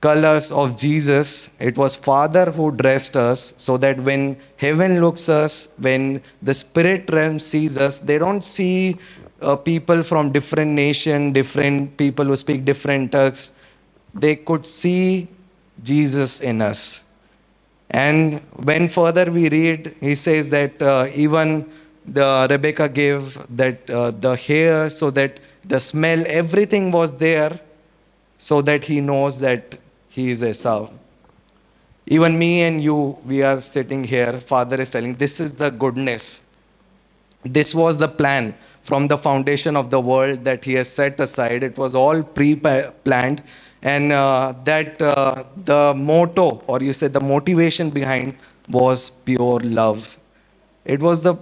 colors 0.00 0.50
of 0.50 0.76
Jesus. 0.76 1.50
It 1.58 1.76
was 1.76 1.94
Father 1.96 2.50
who 2.50 2.70
dressed 2.72 3.16
us 3.16 3.54
so 3.56 3.76
that 3.78 4.00
when 4.00 4.36
heaven 4.56 5.00
looks 5.00 5.28
us, 5.28 5.72
when 5.78 6.22
the 6.42 6.54
spirit 6.54 7.10
realm 7.10 7.38
sees 7.38 7.76
us, 7.76 7.98
they 8.00 8.18
don't 8.18 8.42
see 8.42 8.96
uh, 9.42 9.56
people 9.56 10.02
from 10.02 10.32
different 10.32 10.70
nation, 10.72 11.32
different 11.32 11.96
people 11.96 12.24
who 12.24 12.36
speak 12.36 12.64
different 12.64 13.12
tongues. 13.12 13.52
They 14.14 14.36
could 14.36 14.66
see 14.66 15.28
Jesus 15.82 16.40
in 16.40 16.62
us. 16.62 17.04
And 17.90 18.40
when 18.54 18.88
further 18.88 19.30
we 19.30 19.48
read, 19.48 19.96
he 20.00 20.14
says 20.14 20.50
that 20.50 20.80
uh, 20.82 21.06
even 21.14 21.70
the 22.06 22.46
Rebecca 22.48 22.88
gave 22.88 23.36
that 23.56 23.88
uh, 23.90 24.12
the 24.12 24.36
hair 24.36 24.88
so 24.90 25.10
that 25.10 25.40
the 25.64 25.80
smell, 25.80 26.22
everything 26.26 26.90
was 26.90 27.14
there 27.16 27.60
so 28.38 28.62
that 28.62 28.84
he 28.84 29.00
knows 29.00 29.38
that 29.40 29.78
he 30.10 30.30
is 30.30 30.44
Esau. 30.44 30.90
Even 32.06 32.38
me 32.38 32.62
and 32.62 32.82
you, 32.82 33.16
we 33.24 33.42
are 33.42 33.60
sitting 33.60 34.02
here. 34.04 34.34
Father 34.40 34.80
is 34.80 34.90
telling, 34.90 35.14
This 35.14 35.40
is 35.40 35.52
the 35.52 35.70
goodness. 35.70 36.42
This 37.44 37.74
was 37.74 37.96
the 37.98 38.08
plan 38.08 38.54
from 38.82 39.08
the 39.08 39.16
foundation 39.16 39.76
of 39.76 39.90
the 39.90 40.00
world 40.00 40.44
that 40.44 40.64
he 40.64 40.74
has 40.74 40.90
set 40.90 41.20
aside. 41.20 41.62
It 41.62 41.78
was 41.78 41.94
all 41.94 42.22
pre 42.22 42.56
planned. 42.56 43.42
And 43.82 44.12
uh, 44.12 44.54
that 44.64 45.00
uh, 45.00 45.44
the 45.56 45.94
motto, 45.96 46.62
or 46.66 46.82
you 46.82 46.92
said 46.92 47.12
the 47.14 47.20
motivation 47.20 47.88
behind, 47.88 48.36
was 48.68 49.10
pure 49.24 49.60
love. 49.60 50.18
It 50.84 51.00
was 51.00 51.22
the 51.22 51.36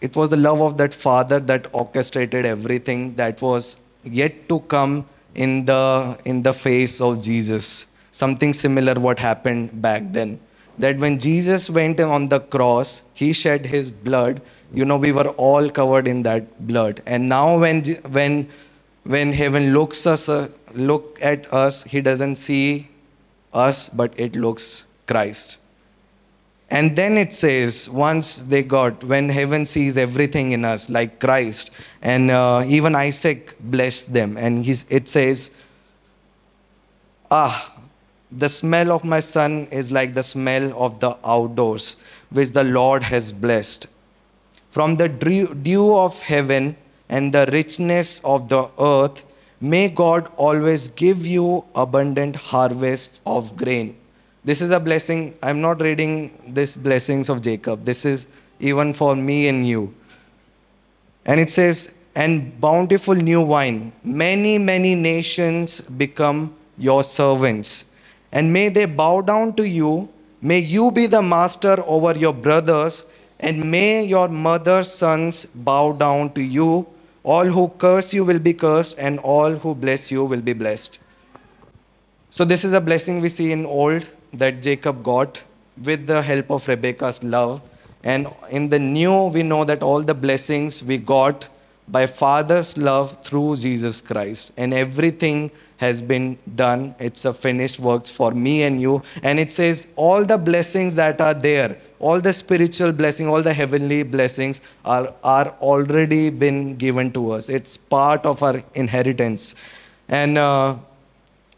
it 0.00 0.16
was 0.16 0.30
the 0.30 0.36
love 0.36 0.60
of 0.62 0.76
that 0.78 0.94
father 0.94 1.38
that 1.40 1.68
orchestrated 1.72 2.46
everything 2.46 3.14
that 3.16 3.42
was 3.42 3.76
yet 4.02 4.48
to 4.48 4.60
come 4.60 5.06
in 5.34 5.64
the 5.66 6.18
in 6.24 6.42
the 6.42 6.52
face 6.52 7.00
of 7.00 7.20
jesus 7.22 7.89
something 8.10 8.52
similar 8.52 8.94
what 8.94 9.18
happened 9.18 9.80
back 9.80 10.02
then. 10.10 10.40
That 10.78 10.98
when 10.98 11.18
jesus 11.18 11.68
went 11.68 12.00
on 12.00 12.28
the 12.28 12.40
cross 12.40 13.02
he 13.14 13.32
shed 13.32 13.66
his 13.66 13.90
blood. 13.90 14.40
You 14.72 14.84
know 14.84 14.96
we 14.96 15.12
were 15.12 15.28
all 15.30 15.68
covered 15.68 16.06
in 16.06 16.22
that 16.24 16.66
blood. 16.66 17.02
And 17.06 17.28
now 17.28 17.58
when 17.58 17.84
when 18.18 18.48
when 19.04 19.32
heaven 19.32 19.72
looks 19.72 20.06
us 20.06 20.28
uh, 20.28 20.48
look 20.74 21.18
at 21.22 21.52
us 21.52 21.84
he 21.84 22.00
doesn't 22.00 22.36
see 22.36 22.88
us 23.52 23.88
but 23.88 24.18
it 24.18 24.36
looks 24.36 24.86
christ. 25.06 25.58
And 26.70 26.94
then 26.94 27.18
it 27.18 27.32
says, 27.32 27.90
once 27.90 28.38
they 28.38 28.62
got, 28.62 29.02
when 29.02 29.28
heaven 29.28 29.64
sees 29.64 29.98
everything 29.98 30.52
in 30.52 30.64
us, 30.64 30.88
like 30.88 31.18
Christ, 31.18 31.72
and 32.00 32.30
uh, 32.30 32.62
even 32.64 32.94
Isaac 32.94 33.56
blessed 33.58 34.14
them. 34.14 34.36
And 34.36 34.64
it 34.66 35.08
says, 35.08 35.50
Ah, 37.28 37.69
the 38.32 38.48
smell 38.48 38.92
of 38.92 39.04
my 39.04 39.20
son 39.20 39.66
is 39.70 39.90
like 39.90 40.14
the 40.14 40.22
smell 40.22 40.72
of 40.82 41.00
the 41.00 41.16
outdoors, 41.24 41.96
which 42.30 42.52
the 42.52 42.64
Lord 42.64 43.02
has 43.02 43.32
blessed. 43.32 43.86
From 44.68 44.96
the 44.96 45.08
dew 45.08 45.96
of 45.96 46.22
heaven 46.22 46.76
and 47.08 47.32
the 47.32 47.48
richness 47.52 48.20
of 48.24 48.48
the 48.48 48.70
earth, 48.78 49.24
may 49.60 49.88
God 49.88 50.30
always 50.36 50.88
give 50.88 51.26
you 51.26 51.64
abundant 51.74 52.36
harvests 52.36 53.20
of 53.26 53.56
grain 53.56 53.96
this 54.44 54.62
is 54.62 54.70
a 54.70 54.80
blessing. 54.80 55.34
I'm 55.42 55.60
not 55.60 55.82
reading 55.82 56.54
this 56.54 56.76
blessings 56.76 57.28
of 57.28 57.42
Jacob. 57.42 57.84
This 57.84 58.06
is 58.06 58.26
even 58.58 58.94
for 58.94 59.14
me 59.14 59.48
and 59.48 59.66
you. 59.66 59.94
And 61.26 61.38
it 61.38 61.50
says, 61.50 61.94
and 62.16 62.58
bountiful 62.60 63.14
new 63.14 63.42
wine. 63.42 63.92
Many, 64.02 64.56
many 64.56 64.94
nations 64.94 65.82
become 65.82 66.54
your 66.78 67.02
servants. 67.04 67.84
And 68.32 68.52
may 68.52 68.68
they 68.68 68.84
bow 68.84 69.20
down 69.20 69.54
to 69.54 69.68
you. 69.68 70.08
May 70.40 70.58
you 70.58 70.90
be 70.90 71.06
the 71.06 71.22
master 71.22 71.76
over 71.86 72.16
your 72.16 72.32
brothers. 72.32 73.06
And 73.40 73.70
may 73.70 74.04
your 74.04 74.28
mother's 74.28 74.92
sons 74.92 75.46
bow 75.46 75.92
down 75.92 76.32
to 76.34 76.42
you. 76.42 76.86
All 77.22 77.44
who 77.44 77.68
curse 77.68 78.14
you 78.14 78.24
will 78.24 78.38
be 78.38 78.54
cursed, 78.54 78.98
and 78.98 79.18
all 79.18 79.52
who 79.52 79.74
bless 79.74 80.10
you 80.10 80.24
will 80.24 80.40
be 80.40 80.54
blessed. 80.54 81.00
So, 82.30 82.44
this 82.46 82.64
is 82.64 82.72
a 82.72 82.80
blessing 82.80 83.20
we 83.20 83.28
see 83.28 83.52
in 83.52 83.66
Old 83.66 84.06
that 84.32 84.62
Jacob 84.62 85.02
got 85.02 85.42
with 85.84 86.06
the 86.06 86.22
help 86.22 86.50
of 86.50 86.66
Rebecca's 86.66 87.22
love. 87.22 87.60
And 88.04 88.26
in 88.50 88.70
the 88.70 88.78
new, 88.78 89.24
we 89.24 89.42
know 89.42 89.64
that 89.64 89.82
all 89.82 90.02
the 90.02 90.14
blessings 90.14 90.82
we 90.82 90.96
got 90.96 91.48
by 91.88 92.06
Father's 92.06 92.78
love 92.78 93.22
through 93.22 93.56
Jesus 93.56 94.00
Christ. 94.00 94.52
And 94.56 94.72
everything 94.72 95.50
has 95.80 96.02
been 96.02 96.38
done. 96.56 96.94
It's 96.98 97.24
a 97.24 97.32
finished 97.32 97.80
works 97.80 98.10
for 98.10 98.32
me 98.32 98.64
and 98.64 98.80
you. 98.80 99.02
And 99.22 99.40
it 99.40 99.50
says 99.50 99.88
all 99.96 100.26
the 100.26 100.36
blessings 100.36 100.94
that 100.96 101.22
are 101.22 101.32
there, 101.32 101.78
all 101.98 102.20
the 102.20 102.34
spiritual 102.34 102.92
blessing, 102.92 103.28
all 103.28 103.42
the 103.42 103.54
heavenly 103.54 104.02
blessings 104.02 104.60
are, 104.84 105.14
are 105.24 105.48
already 105.62 106.28
been 106.28 106.76
given 106.76 107.10
to 107.12 107.30
us. 107.30 107.48
It's 107.48 107.78
part 107.78 108.26
of 108.26 108.42
our 108.42 108.62
inheritance. 108.74 109.54
And 110.08 110.36
uh, 110.36 110.76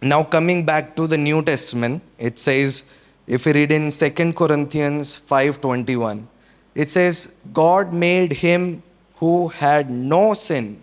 now 0.01 0.23
coming 0.23 0.65
back 0.65 0.95
to 0.97 1.09
the 1.09 1.19
New 1.19 1.43
Testament, 1.43 2.03
it 2.19 2.39
says, 2.39 2.85
if 3.27 3.47
we 3.47 3.53
read 3.55 3.73
in 3.73 3.91
2 3.91 4.33
Corinthians 4.35 5.21
5.21, 5.21 6.27
It 6.75 6.89
says, 6.89 7.35
God 7.53 7.93
made 7.93 8.33
him 8.33 8.83
who 9.17 9.49
had 9.49 9.91
no 9.91 10.35
sin. 10.35 10.82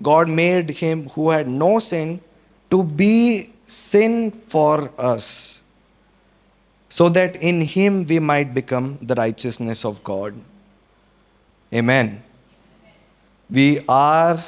God 0.00 0.28
made 0.28 0.70
him 0.70 1.08
who 1.10 1.30
had 1.30 1.48
no 1.48 1.78
sin 1.78 2.20
to 2.70 2.82
be 2.82 3.50
sin 3.66 4.30
for 4.30 4.90
us, 4.98 5.62
so 6.88 7.08
that 7.08 7.36
in 7.42 7.60
him 7.60 8.04
we 8.04 8.18
might 8.18 8.54
become 8.54 8.98
the 9.02 9.14
righteousness 9.14 9.84
of 9.84 10.02
God. 10.04 10.34
Amen. 11.72 12.22
We 13.50 13.80
are 13.88 14.42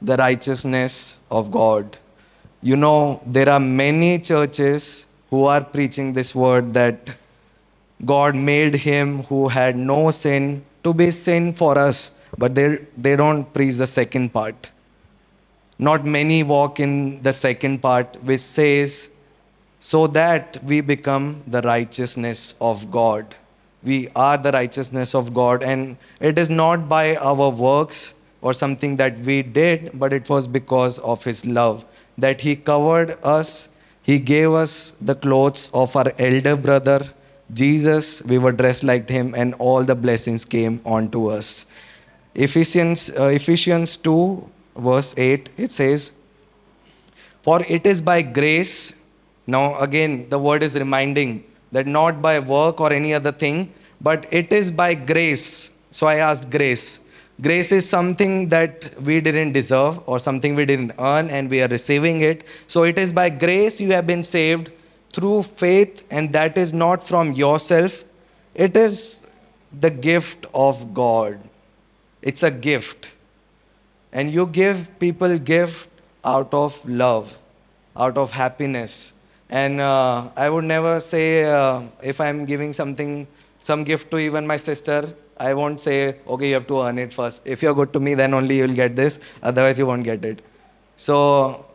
the 0.00 0.16
righteousness 0.16 1.20
of 1.30 1.50
God. 1.50 1.98
You 2.62 2.76
know, 2.76 3.22
there 3.26 3.48
are 3.48 3.60
many 3.60 4.18
churches 4.18 5.06
who 5.30 5.44
are 5.44 5.62
preaching 5.62 6.12
this 6.12 6.34
word 6.34 6.74
that 6.74 7.10
God 8.04 8.36
made 8.36 8.74
him 8.74 9.22
who 9.24 9.48
had 9.48 9.76
no 9.76 10.10
sin 10.10 10.64
to 10.84 10.92
be 10.94 11.10
sin 11.10 11.52
for 11.52 11.78
us, 11.78 12.12
but 12.38 12.54
they, 12.54 12.86
they 12.96 13.16
don't 13.16 13.52
preach 13.52 13.76
the 13.76 13.86
second 13.86 14.32
part. 14.32 14.70
Not 15.78 16.04
many 16.04 16.42
walk 16.42 16.80
in 16.80 17.22
the 17.22 17.32
second 17.32 17.82
part, 17.82 18.16
which 18.22 18.40
says, 18.40 19.10
so 19.78 20.06
that 20.06 20.58
we 20.64 20.80
become 20.80 21.42
the 21.46 21.60
righteousness 21.62 22.54
of 22.60 22.90
God. 22.90 23.36
We 23.82 24.08
are 24.16 24.36
the 24.36 24.50
righteousness 24.52 25.14
of 25.14 25.32
God, 25.34 25.62
and 25.62 25.96
it 26.18 26.38
is 26.38 26.50
not 26.50 26.88
by 26.88 27.16
our 27.16 27.50
works 27.50 28.14
or 28.40 28.54
something 28.54 28.96
that 28.96 29.18
we 29.20 29.42
did, 29.42 29.90
but 29.94 30.12
it 30.12 30.28
was 30.28 30.48
because 30.48 30.98
of 31.00 31.22
His 31.22 31.44
love 31.44 31.84
that 32.18 32.40
He 32.40 32.56
covered 32.56 33.12
us. 33.22 33.68
He 34.02 34.18
gave 34.18 34.52
us 34.52 34.92
the 35.00 35.14
clothes 35.14 35.70
of 35.74 35.94
our 35.94 36.12
elder 36.18 36.56
brother, 36.56 37.00
Jesus. 37.52 38.22
We 38.24 38.38
were 38.38 38.52
dressed 38.52 38.84
like 38.84 39.08
Him, 39.08 39.34
and 39.36 39.54
all 39.54 39.82
the 39.82 39.94
blessings 39.94 40.44
came 40.44 40.80
onto 40.84 41.26
us. 41.26 41.66
Ephesians, 42.34 43.10
uh, 43.18 43.24
Ephesians 43.24 43.96
2, 43.98 44.50
verse 44.78 45.14
8, 45.16 45.50
it 45.56 45.72
says, 45.72 46.12
For 47.42 47.62
it 47.68 47.86
is 47.86 48.00
by 48.00 48.22
grace. 48.22 48.94
Now, 49.46 49.78
again, 49.78 50.28
the 50.28 50.38
word 50.38 50.62
is 50.62 50.78
reminding 50.78 51.44
that 51.72 51.86
not 51.86 52.20
by 52.20 52.40
work 52.40 52.80
or 52.80 52.92
any 52.92 53.14
other 53.14 53.32
thing, 53.32 53.72
but 54.00 54.26
it 54.32 54.52
is 54.52 54.70
by 54.70 54.94
grace. 54.94 55.72
So 55.90 56.06
I 56.06 56.16
asked 56.16 56.50
grace. 56.50 57.00
Grace 57.40 57.70
is 57.70 57.88
something 57.88 58.48
that 58.48 58.98
we 59.02 59.20
didn't 59.20 59.52
deserve 59.52 60.00
or 60.08 60.18
something 60.18 60.54
we 60.54 60.64
didn't 60.64 60.92
earn 60.98 61.28
and 61.28 61.50
we 61.50 61.60
are 61.60 61.68
receiving 61.68 62.22
it. 62.22 62.44
So 62.66 62.84
it 62.84 62.98
is 62.98 63.12
by 63.12 63.28
grace 63.28 63.80
you 63.80 63.92
have 63.92 64.06
been 64.06 64.22
saved 64.22 64.70
through 65.12 65.42
faith, 65.42 66.06
and 66.10 66.32
that 66.34 66.58
is 66.58 66.74
not 66.74 67.02
from 67.02 67.32
yourself. 67.32 68.04
It 68.54 68.76
is 68.76 69.30
the 69.80 69.90
gift 69.90 70.46
of 70.54 70.92
God. 70.92 71.38
It's 72.20 72.42
a 72.42 72.50
gift. 72.50 73.15
And 74.16 74.32
you 74.32 74.46
give 74.46 74.98
people 74.98 75.38
gift 75.38 75.90
out 76.24 76.52
of 76.54 76.72
love, 76.88 77.38
out 77.94 78.16
of 78.16 78.30
happiness. 78.30 79.12
And 79.50 79.78
uh, 79.78 80.30
I 80.34 80.48
would 80.48 80.64
never 80.64 81.00
say 81.00 81.44
uh, 81.44 81.82
if 82.02 82.18
I'm 82.18 82.46
giving 82.46 82.72
something, 82.72 83.26
some 83.60 83.84
gift 83.84 84.10
to 84.12 84.18
even 84.18 84.46
my 84.46 84.56
sister, 84.56 85.14
I 85.38 85.52
won't 85.52 85.82
say, 85.82 86.16
okay, 86.26 86.48
you 86.48 86.54
have 86.54 86.66
to 86.68 86.80
earn 86.80 86.98
it 86.98 87.12
first. 87.12 87.42
If 87.44 87.62
you're 87.62 87.74
good 87.74 87.92
to 87.92 88.00
me, 88.00 88.14
then 88.14 88.32
only 88.32 88.56
you'll 88.56 88.78
get 88.82 88.96
this. 88.96 89.20
Otherwise, 89.42 89.78
you 89.78 89.86
won't 89.86 90.04
get 90.04 90.24
it. 90.24 90.40
So, 90.96 91.66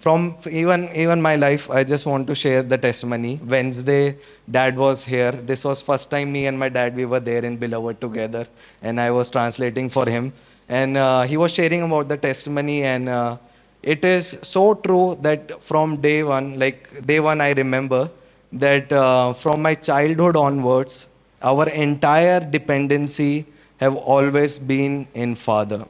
from 0.00 0.36
even 0.50 0.88
even 0.96 1.22
my 1.22 1.36
life, 1.36 1.70
I 1.70 1.84
just 1.84 2.06
want 2.06 2.26
to 2.26 2.34
share 2.34 2.64
the 2.64 2.76
testimony. 2.76 3.38
Wednesday, 3.54 4.16
Dad 4.50 4.76
was 4.76 5.04
here. 5.04 5.30
This 5.30 5.64
was 5.64 5.80
first 5.80 6.10
time 6.10 6.32
me 6.32 6.46
and 6.46 6.58
my 6.58 6.68
dad 6.68 6.96
we 6.96 7.04
were 7.04 7.20
there 7.20 7.44
in 7.44 7.56
Beloved 7.56 8.00
together, 8.00 8.48
and 8.82 9.00
I 9.00 9.12
was 9.12 9.30
translating 9.30 9.88
for 9.88 10.08
him. 10.08 10.32
And 10.68 10.96
uh, 10.96 11.22
he 11.22 11.36
was 11.36 11.52
sharing 11.52 11.82
about 11.82 12.08
the 12.08 12.16
testimony, 12.16 12.84
and 12.84 13.08
uh, 13.08 13.36
it 13.82 14.04
is 14.04 14.38
so 14.42 14.74
true 14.74 15.16
that 15.22 15.62
from 15.62 15.96
day 15.96 16.22
one, 16.22 16.58
like 16.58 17.06
day 17.06 17.20
one, 17.20 17.40
I 17.40 17.52
remember 17.52 18.10
that 18.52 18.92
uh, 18.92 19.32
from 19.32 19.62
my 19.62 19.74
childhood 19.74 20.36
onwards, 20.36 21.08
our 21.42 21.68
entire 21.68 22.40
dependency 22.40 23.46
have 23.78 23.96
always 23.96 24.58
been 24.58 25.06
in 25.14 25.34
father. 25.34 25.84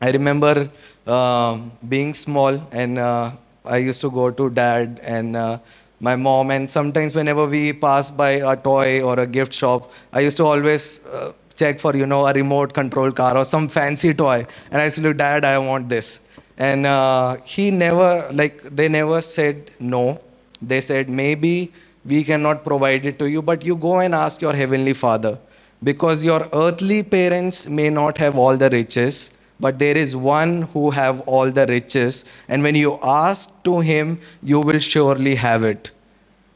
I 0.00 0.10
remember 0.10 0.70
uh, 1.06 1.58
being 1.88 2.14
small 2.14 2.60
and 2.72 2.98
uh, 2.98 3.30
i 3.64 3.78
used 3.78 4.00
to 4.00 4.10
go 4.10 4.30
to 4.30 4.50
dad 4.50 5.00
and 5.02 5.36
uh, 5.36 5.58
my 6.00 6.14
mom 6.16 6.50
and 6.50 6.70
sometimes 6.70 7.14
whenever 7.14 7.46
we 7.46 7.72
pass 7.72 8.10
by 8.10 8.32
a 8.52 8.56
toy 8.56 9.02
or 9.02 9.18
a 9.20 9.26
gift 9.26 9.52
shop 9.52 9.90
i 10.12 10.20
used 10.20 10.36
to 10.36 10.44
always 10.44 11.00
uh, 11.06 11.32
check 11.54 11.78
for 11.78 11.94
you 11.96 12.06
know 12.06 12.26
a 12.26 12.32
remote 12.32 12.74
control 12.74 13.12
car 13.12 13.36
or 13.36 13.44
some 13.44 13.68
fancy 13.68 14.12
toy 14.12 14.46
and 14.70 14.82
i 14.82 14.88
said 14.88 15.16
dad 15.16 15.44
i 15.44 15.56
want 15.58 15.88
this 15.88 16.20
and 16.56 16.86
uh, 16.86 17.36
he 17.44 17.70
never 17.70 18.28
like 18.32 18.62
they 18.62 18.88
never 18.88 19.20
said 19.20 19.70
no 19.80 20.20
they 20.62 20.80
said 20.80 21.08
maybe 21.08 21.72
we 22.04 22.22
cannot 22.22 22.64
provide 22.64 23.06
it 23.06 23.18
to 23.18 23.30
you, 23.30 23.42
but 23.42 23.64
you 23.64 23.76
go 23.76 24.00
and 24.00 24.14
ask 24.14 24.42
your 24.42 24.52
heavenly 24.52 24.92
Father. 24.92 25.38
Because 25.82 26.24
your 26.24 26.48
earthly 26.52 27.02
parents 27.02 27.68
may 27.68 27.90
not 27.90 28.18
have 28.18 28.36
all 28.36 28.56
the 28.56 28.70
riches, 28.70 29.30
but 29.60 29.78
there 29.78 29.96
is 29.96 30.14
one 30.14 30.62
who 30.62 30.90
have 30.90 31.20
all 31.22 31.50
the 31.50 31.66
riches. 31.66 32.24
And 32.48 32.62
when 32.62 32.74
you 32.74 32.98
ask 33.02 33.62
to 33.64 33.80
him, 33.80 34.20
you 34.42 34.60
will 34.60 34.78
surely 34.78 35.34
have 35.34 35.62
it. 35.64 35.90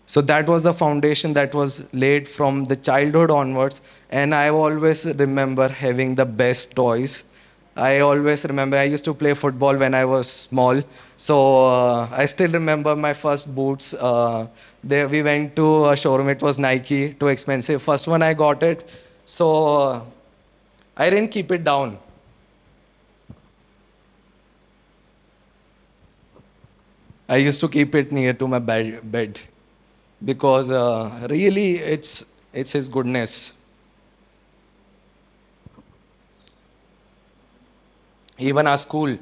So 0.09 0.21
that 0.23 0.49
was 0.49 0.65
the 0.65 0.73
foundation 0.73 1.35
that 1.35 1.55
was 1.55 1.73
laid 1.93 2.27
from 2.27 2.65
the 2.65 2.77
childhood 2.77 3.31
onwards. 3.31 3.81
And 4.11 4.35
I 4.35 4.49
always 4.49 5.07
remember 5.07 5.69
having 5.69 6.17
the 6.17 6.27
best 6.27 6.75
toys 6.75 7.25
I 7.79 8.01
always 8.01 8.45
remember 8.45 8.77
I 8.77 8.83
used 8.83 9.05
to 9.05 9.15
play 9.15 9.35
football 9.35 9.77
when 9.77 9.95
I 9.95 10.05
was 10.05 10.29
small. 10.29 10.83
So 11.17 11.65
uh, 11.65 12.09
I 12.11 12.27
still 12.27 12.51
remember 12.51 12.97
my 12.97 13.15
first 13.15 13.55
boots. 13.55 13.95
Uh, 13.95 14.49
we 14.83 15.23
went 15.23 15.55
to 15.55 15.89
a 15.91 15.97
showroom. 15.97 16.29
It 16.29 16.43
was 16.43 16.59
Nike, 16.59 17.13
too 17.13 17.29
expensive. 17.29 17.81
First 17.81 18.09
one 18.09 18.21
I 18.21 18.35
got 18.35 18.65
it. 18.65 18.91
So 19.25 19.77
uh, 19.77 20.05
I 20.97 21.09
didn't 21.09 21.31
keep 21.31 21.53
it 21.53 21.63
down. 21.63 21.99
I 27.29 27.37
used 27.37 27.61
to 27.61 27.69
keep 27.69 27.95
it 27.95 28.11
near 28.11 28.33
to 28.33 28.49
my 28.49 28.59
bed 28.59 29.39
because 30.25 30.71
uh, 30.71 31.27
really 31.31 31.77
it's 31.77 32.25
it's 32.53 32.73
His 32.73 32.89
goodness. 32.89 33.55
even 38.39 38.67
our 38.67 38.77
school. 38.79 39.19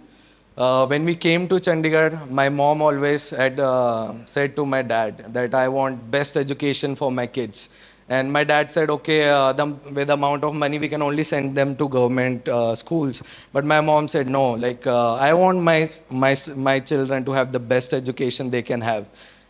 Uh, 0.57 0.87
when 0.87 1.05
we 1.05 1.15
came 1.15 1.47
to 1.49 1.57
Chandigarh, 1.57 2.29
my 2.31 2.49
mom 2.49 2.81
always 2.81 3.31
had 3.31 3.61
uh, 3.61 4.15
said 4.25 4.57
to 4.57 4.65
my 4.65 4.83
dad 4.83 5.33
that 5.35 5.55
I 5.55 5.69
want 5.69 6.11
best 6.11 6.37
education 6.37 6.97
for 6.97 7.13
my 7.13 7.27
kids. 7.27 7.69
And 8.09 8.33
my 8.33 8.45
dad 8.45 8.71
said, 8.71 8.89
okay, 8.89 9.29
uh, 9.29 9.53
the, 9.53 9.67
with 9.67 10.07
the 10.07 10.13
amount 10.15 10.45
of 10.45 10.55
money, 10.55 10.79
we 10.79 10.89
can 10.89 11.03
only 11.03 11.25
send 11.25 11.57
them 11.57 11.75
to 11.77 11.89
government 11.89 12.49
uh, 12.49 12.75
schools. 12.75 13.23
But 13.53 13.65
my 13.65 13.81
mom 13.81 14.07
said, 14.07 14.29
no, 14.29 14.53
like, 14.53 14.87
uh, 14.87 15.15
I 15.17 15.35
want 15.35 15.61
my, 15.61 15.89
my, 16.09 16.37
my 16.55 16.79
children 16.79 17.25
to 17.25 17.33
have 17.33 17.53
the 17.53 17.59
best 17.59 17.93
education 17.93 18.49
they 18.49 18.63
can 18.63 18.81
have. 18.81 19.07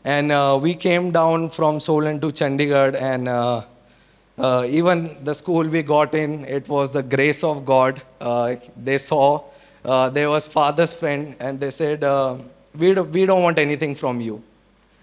And 0.06 0.30
uh, 0.30 0.56
we 0.62 0.76
came 0.76 1.10
down 1.10 1.50
from 1.50 1.80
Solan 1.80 2.20
to 2.20 2.28
Chandigarh, 2.28 2.94
and 2.94 3.26
uh, 3.26 4.64
even 4.68 5.24
the 5.24 5.34
school 5.34 5.66
we 5.66 5.82
got 5.82 6.14
in, 6.14 6.44
it 6.44 6.68
was 6.68 6.92
the 6.92 7.02
grace 7.02 7.42
of 7.42 7.66
God. 7.66 8.00
Uh, 8.20 8.54
they 8.76 8.98
saw, 8.98 9.42
uh, 9.84 10.08
there 10.10 10.30
was 10.30 10.46
father's 10.46 10.94
friend, 10.94 11.34
and 11.40 11.58
they 11.58 11.72
said, 11.72 12.04
uh, 12.04 12.38
we, 12.78 12.94
do, 12.94 13.02
we 13.02 13.26
don't 13.26 13.42
want 13.42 13.58
anything 13.58 13.96
from 13.96 14.20
you. 14.20 14.40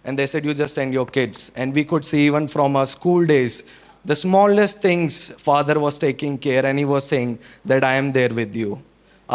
And 0.06 0.18
they 0.18 0.26
said, 0.26 0.46
you 0.46 0.54
just 0.54 0.74
send 0.74 0.94
your 0.94 1.06
kids. 1.06 1.52
And 1.58 1.76
we 1.76 1.84
could 1.84 2.06
see 2.06 2.26
even 2.26 2.48
from 2.48 2.78
our 2.78 2.88
school 2.88 3.26
days, 3.26 3.66
the 4.06 4.16
smallest 4.16 4.82
things, 4.82 5.32
father 5.32 5.82
was 5.82 6.00
taking 6.00 6.38
care, 6.38 6.66
and 6.66 6.80
he 6.80 6.86
was 6.86 7.06
saying 7.06 7.40
that 7.66 7.84
I 7.84 7.96
am 7.96 8.14
there 8.14 8.30
with 8.30 8.56
you 8.56 8.82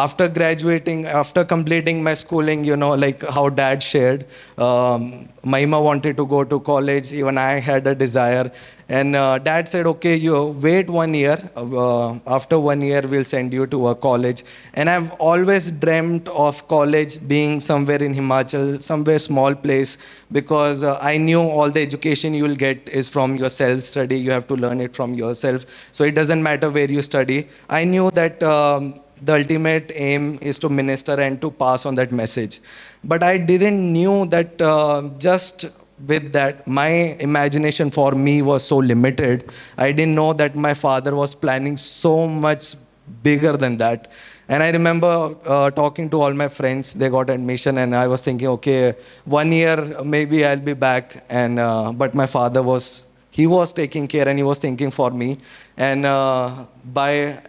after 0.04 0.28
graduating, 0.28 1.06
after 1.06 1.44
completing 1.44 2.02
my 2.02 2.14
schooling, 2.14 2.64
you 2.64 2.76
know, 2.76 2.94
like 2.94 3.22
how 3.36 3.48
dad 3.48 3.82
shared, 3.82 4.24
um, 4.56 5.28
Mahima 5.44 5.82
wanted 5.82 6.16
to 6.18 6.26
go 6.26 6.44
to 6.44 6.60
college. 6.60 7.12
Even 7.12 7.36
I 7.36 7.54
had 7.54 7.86
a 7.86 7.94
desire. 7.94 8.52
And 8.88 9.16
uh, 9.16 9.38
dad 9.38 9.68
said, 9.68 9.86
okay, 9.86 10.14
you 10.14 10.34
wait 10.62 10.88
one 10.88 11.14
year. 11.14 11.36
Uh, 11.56 12.14
after 12.26 12.58
one 12.58 12.80
year, 12.80 13.02
we'll 13.02 13.24
send 13.24 13.52
you 13.52 13.66
to 13.66 13.88
a 13.88 13.94
college. 13.94 14.44
And 14.74 14.88
I've 14.88 15.10
always 15.14 15.70
dreamt 15.70 16.28
of 16.28 16.66
college 16.68 17.18
being 17.26 17.58
somewhere 17.58 18.02
in 18.02 18.14
Himachal, 18.14 18.80
somewhere 18.82 19.18
small 19.18 19.54
place, 19.54 19.98
because 20.30 20.84
uh, 20.84 20.98
I 21.02 21.18
knew 21.18 21.42
all 21.42 21.70
the 21.70 21.82
education 21.82 22.34
you 22.34 22.44
will 22.44 22.56
get 22.56 22.88
is 22.88 23.08
from 23.08 23.34
your 23.34 23.50
self 23.50 23.82
study. 23.82 24.18
You 24.18 24.30
have 24.30 24.46
to 24.46 24.54
learn 24.54 24.80
it 24.80 24.94
from 24.94 25.14
yourself. 25.14 25.66
So 25.92 26.04
it 26.04 26.12
doesn't 26.12 26.42
matter 26.42 26.70
where 26.70 26.90
you 26.90 27.02
study. 27.02 27.48
I 27.68 27.84
knew 27.84 28.10
that. 28.12 28.42
Um, 28.42 28.94
the 29.22 29.34
ultimate 29.34 29.90
aim 29.94 30.38
is 30.40 30.58
to 30.58 30.68
minister 30.68 31.20
and 31.20 31.40
to 31.40 31.50
pass 31.50 31.86
on 31.86 31.94
that 31.94 32.12
message 32.12 32.60
but 33.04 33.22
i 33.22 33.36
didn't 33.36 33.92
knew 33.92 34.26
that 34.26 34.60
uh, 34.62 35.02
just 35.18 35.66
with 36.06 36.32
that, 36.32 36.66
my 36.66 36.88
imagination 37.20 37.90
for 37.90 38.12
me 38.12 38.42
was 38.42 38.64
so 38.64 38.76
limited. 38.76 39.50
I 39.76 39.92
didn't 39.92 40.14
know 40.14 40.32
that 40.32 40.54
my 40.54 40.74
father 40.74 41.14
was 41.14 41.34
planning 41.34 41.76
so 41.76 42.26
much 42.26 42.76
bigger 43.22 43.56
than 43.56 43.76
that. 43.78 44.10
And 44.48 44.62
I 44.62 44.70
remember 44.70 45.34
uh, 45.46 45.70
talking 45.70 46.08
to 46.10 46.22
all 46.22 46.32
my 46.32 46.48
friends. 46.48 46.94
They 46.94 47.10
got 47.10 47.28
admission, 47.28 47.78
and 47.78 47.94
I 47.94 48.06
was 48.08 48.22
thinking, 48.22 48.48
okay, 48.48 48.94
one 49.24 49.52
year 49.52 50.02
maybe 50.04 50.44
I'll 50.44 50.56
be 50.56 50.72
back. 50.72 51.24
And 51.28 51.58
uh, 51.58 51.92
but 51.92 52.14
my 52.14 52.26
father 52.26 52.62
was 52.62 53.06
he 53.30 53.46
was 53.46 53.72
taking 53.72 54.08
care, 54.08 54.26
and 54.26 54.38
he 54.38 54.42
was 54.42 54.58
thinking 54.58 54.90
for 54.90 55.10
me. 55.10 55.36
And 55.76 56.06
uh, 56.06 56.64
by 56.84 57.42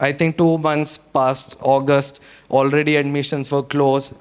I 0.00 0.12
think 0.12 0.38
two 0.38 0.58
months 0.58 0.98
past 0.98 1.56
August, 1.60 2.22
already 2.50 2.96
admissions 2.96 3.50
were 3.50 3.62
closed. 3.62 4.16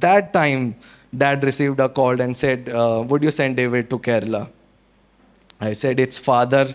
That 0.00 0.32
time, 0.32 0.76
Dad 1.16 1.44
received 1.44 1.80
a 1.80 1.88
call 1.88 2.20
and 2.20 2.36
said, 2.36 2.68
uh, 2.68 3.02
"Would 3.08 3.22
you 3.22 3.30
send 3.30 3.56
David 3.56 3.88
to 3.90 3.98
Kerala?" 3.98 4.48
I 5.60 5.72
said, 5.72 5.98
"It's 6.06 6.18
father." 6.18 6.66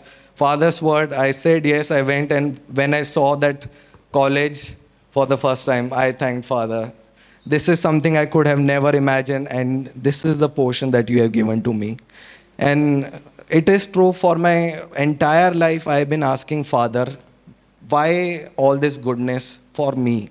Father's 0.41 0.81
word. 0.81 1.13
I 1.13 1.31
said 1.31 1.65
yes. 1.65 1.91
I 1.91 2.01
went, 2.01 2.31
and 2.31 2.59
when 2.73 2.95
I 2.99 3.03
saw 3.03 3.35
that 3.35 3.67
college 4.11 4.73
for 5.11 5.25
the 5.27 5.37
first 5.37 5.65
time, 5.65 5.91
I 5.93 6.11
thanked 6.11 6.45
Father. 6.45 6.91
This 7.45 7.67
is 7.73 7.79
something 7.79 8.17
I 8.17 8.25
could 8.25 8.47
have 8.47 8.59
never 8.59 8.95
imagined, 8.95 9.49
and 9.49 9.91
this 10.07 10.25
is 10.25 10.39
the 10.39 10.49
portion 10.49 10.91
that 10.91 11.09
you 11.09 11.21
have 11.21 11.31
given 11.31 11.61
to 11.67 11.73
me. 11.73 11.97
And 12.57 13.21
it 13.49 13.69
is 13.69 13.85
true 13.87 14.13
for 14.13 14.35
my 14.35 14.81
entire 14.97 15.51
life, 15.51 15.87
I 15.87 15.97
have 15.97 16.09
been 16.09 16.23
asking 16.23 16.63
Father, 16.63 17.05
why 17.89 18.49
all 18.57 18.77
this 18.77 18.97
goodness 18.97 19.61
for 19.73 19.93
me? 19.93 20.29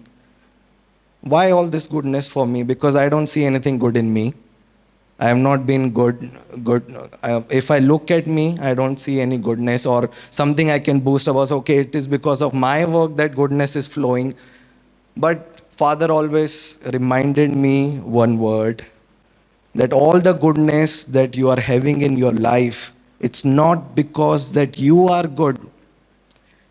Why 1.22 1.50
all 1.50 1.66
this 1.66 1.86
goodness 1.86 2.28
for 2.28 2.46
me? 2.46 2.62
Because 2.62 2.96
I 2.96 3.08
don't 3.08 3.26
see 3.26 3.44
anything 3.44 3.78
good 3.78 3.96
in 3.96 4.12
me. 4.12 4.34
I 5.18 5.28
have 5.28 5.36
not 5.36 5.66
been 5.66 5.90
good. 5.90 6.30
Good. 6.64 6.96
If 7.50 7.70
I 7.70 7.78
look 7.78 8.10
at 8.10 8.26
me, 8.26 8.56
I 8.58 8.72
don't 8.72 8.98
see 8.98 9.20
any 9.20 9.36
goodness 9.36 9.84
or 9.84 10.08
something 10.30 10.70
I 10.70 10.78
can 10.78 11.00
boast 11.00 11.28
about. 11.28 11.52
Okay, 11.52 11.80
it 11.80 11.94
is 11.94 12.06
because 12.06 12.40
of 12.40 12.54
my 12.54 12.86
work 12.86 13.16
that 13.16 13.36
goodness 13.36 13.76
is 13.76 13.86
flowing. 13.86 14.34
But 15.16 15.60
Father 15.72 16.10
always 16.10 16.78
reminded 16.92 17.50
me 17.54 17.98
one 17.98 18.38
word 18.38 18.84
that 19.74 19.92
all 19.92 20.18
the 20.20 20.32
goodness 20.32 21.04
that 21.04 21.36
you 21.36 21.50
are 21.50 21.60
having 21.60 22.00
in 22.00 22.16
your 22.16 22.32
life, 22.32 22.92
it's 23.20 23.44
not 23.44 23.94
because 23.94 24.54
that 24.54 24.78
you 24.78 25.08
are 25.08 25.26
good. 25.26 25.58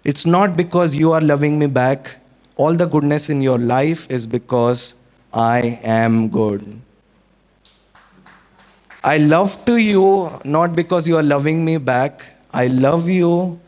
It's 0.10 0.26
not 0.26 0.58
because 0.58 0.96
you 0.96 1.12
are 1.12 1.22
loving 1.22 1.60
me 1.60 1.68
back. 1.68 2.16
All 2.56 2.74
the 2.74 2.86
goodness 2.88 3.30
in 3.30 3.44
your 3.44 3.60
life 3.60 4.10
is 4.10 4.26
because 4.26 4.96
I 5.32 5.80
am 5.84 6.30
good. 6.30 6.64
I 9.04 9.18
love 9.18 9.64
to 9.66 9.78
you 9.78 10.32
not 10.44 10.76
because 10.76 11.08
you 11.08 11.18
are 11.18 11.24
loving 11.24 11.64
me 11.64 11.78
back. 11.78 12.26
I 12.52 12.68
love 12.68 13.08
you 13.08 13.60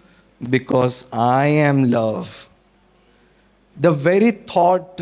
because 0.49 1.07
I 1.13 1.45
am 1.45 1.91
love. 1.91 2.49
The 3.79 3.91
very 3.91 4.31
thought 4.31 5.01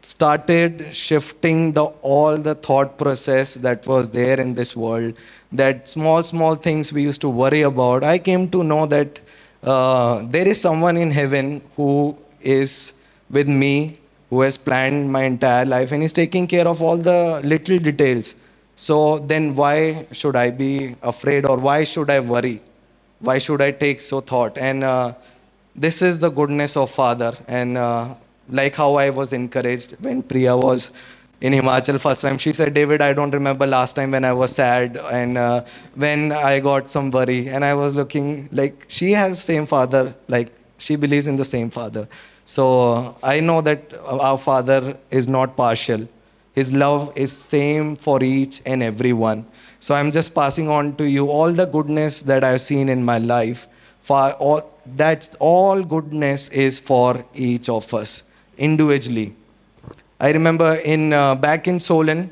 started 0.00 0.86
shifting 0.94 1.72
the 1.72 1.84
all 2.14 2.38
the 2.38 2.54
thought 2.54 2.96
process 2.96 3.54
that 3.54 3.86
was 3.86 4.08
there 4.08 4.40
in 4.40 4.54
this 4.54 4.74
world 4.74 5.14
that 5.52 5.88
small 5.88 6.22
small 6.22 6.54
things 6.54 6.92
we 6.92 7.02
used 7.02 7.20
to 7.20 7.28
worry 7.28 7.62
about 7.62 8.04
i 8.04 8.16
came 8.16 8.48
to 8.48 8.62
know 8.62 8.86
that 8.86 9.20
uh, 9.62 10.22
there 10.24 10.46
is 10.46 10.60
someone 10.60 10.96
in 10.96 11.10
heaven 11.10 11.60
who 11.76 12.16
is 12.40 12.94
with 13.30 13.48
me 13.48 13.96
who 14.30 14.42
has 14.42 14.58
planned 14.58 15.10
my 15.10 15.24
entire 15.24 15.64
life 15.64 15.92
and 15.92 16.02
is 16.02 16.12
taking 16.12 16.46
care 16.46 16.68
of 16.68 16.82
all 16.82 16.96
the 16.96 17.40
little 17.44 17.78
details 17.78 18.36
so 18.78 19.18
then 19.18 19.56
why 19.56 20.06
should 20.12 20.36
I 20.36 20.52
be 20.52 20.94
afraid 21.02 21.46
or 21.46 21.58
why 21.58 21.82
should 21.82 22.10
I 22.10 22.20
worry? 22.20 22.62
Why 23.18 23.38
should 23.38 23.60
I 23.60 23.72
take 23.72 24.00
so 24.00 24.20
thought? 24.20 24.56
And 24.56 24.84
uh, 24.84 25.14
this 25.74 26.00
is 26.00 26.20
the 26.20 26.30
goodness 26.30 26.76
of 26.76 26.88
Father. 26.88 27.32
And 27.48 27.76
uh, 27.76 28.14
like 28.48 28.76
how 28.76 28.94
I 28.94 29.10
was 29.10 29.32
encouraged 29.32 29.96
when 29.98 30.22
Priya 30.22 30.56
was 30.56 30.92
in 31.40 31.52
Himachal 31.52 32.00
first 32.00 32.22
time, 32.22 32.38
she 32.38 32.52
said, 32.52 32.74
David, 32.74 33.00
I 33.00 33.12
don't 33.12 33.32
remember 33.32 33.66
last 33.66 33.94
time 33.96 34.10
when 34.10 34.24
I 34.24 34.32
was 34.32 34.54
sad 34.54 34.96
and 35.10 35.38
uh, 35.38 35.64
when 35.94 36.32
I 36.32 36.60
got 36.60 36.90
some 36.90 37.10
worry. 37.10 37.48
And 37.48 37.64
I 37.64 37.74
was 37.74 37.94
looking 37.94 38.48
like 38.52 38.84
she 38.88 39.12
has 39.12 39.42
same 39.42 39.66
father, 39.66 40.14
like 40.28 40.48
she 40.78 40.96
believes 40.96 41.26
in 41.26 41.36
the 41.36 41.44
same 41.44 41.70
father. 41.70 42.08
So 42.44 43.16
I 43.22 43.40
know 43.40 43.60
that 43.60 43.94
our 44.06 44.38
father 44.38 44.96
is 45.10 45.28
not 45.28 45.56
partial 45.56 46.08
his 46.58 46.72
love 46.72 47.02
is 47.24 47.30
same 47.30 47.94
for 48.04 48.18
each 48.22 48.60
and 48.66 48.82
every 48.82 49.12
one. 49.12 49.46
So 49.78 49.94
I'm 49.94 50.10
just 50.10 50.34
passing 50.34 50.68
on 50.68 50.96
to 50.96 51.04
you 51.08 51.30
all 51.30 51.52
the 51.52 51.66
goodness 51.66 52.22
that 52.30 52.42
I've 52.42 52.60
seen 52.60 52.88
in 52.88 53.04
my 53.04 53.18
life. 53.18 53.68
For 54.00 54.32
all, 54.46 54.62
that's 55.02 55.36
all 55.38 55.84
goodness 55.84 56.48
is 56.48 56.80
for 56.80 57.24
each 57.32 57.68
of 57.68 57.94
us 57.94 58.24
individually. 58.56 59.36
I 60.20 60.32
remember 60.32 60.74
in 60.84 61.12
uh, 61.12 61.36
back 61.36 61.68
in 61.68 61.78
Solan, 61.78 62.30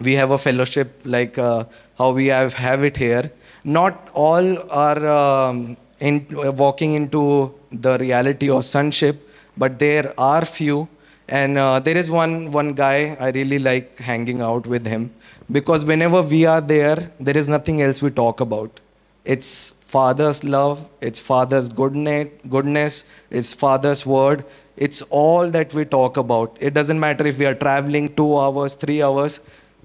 we 0.00 0.14
have 0.14 0.32
a 0.32 0.38
fellowship 0.38 1.00
like 1.04 1.38
uh, 1.38 1.64
how 1.96 2.10
we 2.10 2.26
have, 2.26 2.52
have 2.54 2.82
it 2.82 2.96
here. 2.96 3.30
Not 3.62 4.10
all 4.14 4.70
are 4.70 5.06
um, 5.08 5.76
in, 6.00 6.26
uh, 6.44 6.52
walking 6.52 6.94
into 6.94 7.54
the 7.70 7.98
reality 7.98 8.50
of 8.50 8.64
sonship, 8.64 9.28
but 9.56 9.78
there 9.78 10.12
are 10.18 10.44
few 10.44 10.88
and 11.28 11.58
uh, 11.58 11.78
there 11.78 11.96
is 11.96 12.10
one 12.10 12.50
one 12.50 12.72
guy 12.72 13.16
I 13.20 13.30
really 13.30 13.58
like 13.58 13.98
hanging 13.98 14.40
out 14.40 14.66
with 14.66 14.86
him 14.86 15.12
because 15.52 15.84
whenever 15.84 16.22
we 16.22 16.46
are 16.46 16.60
there, 16.60 17.12
there 17.20 17.36
is 17.36 17.48
nothing 17.48 17.82
else 17.82 18.00
we 18.00 18.10
talk 18.10 18.40
about. 18.40 18.80
It's 19.24 19.72
Father's 19.94 20.42
love, 20.42 20.88
it's 21.00 21.20
Father's 21.20 21.68
goodness, 21.68 22.28
goodness, 22.48 23.04
it's 23.30 23.52
Father's 23.52 24.06
word. 24.06 24.44
It's 24.78 25.02
all 25.10 25.50
that 25.50 25.74
we 25.74 25.84
talk 25.84 26.16
about. 26.16 26.56
It 26.60 26.72
doesn't 26.72 27.00
matter 27.00 27.26
if 27.26 27.38
we 27.38 27.46
are 27.46 27.54
traveling 27.54 28.14
two 28.14 28.38
hours, 28.38 28.76
three 28.76 29.02
hours. 29.02 29.40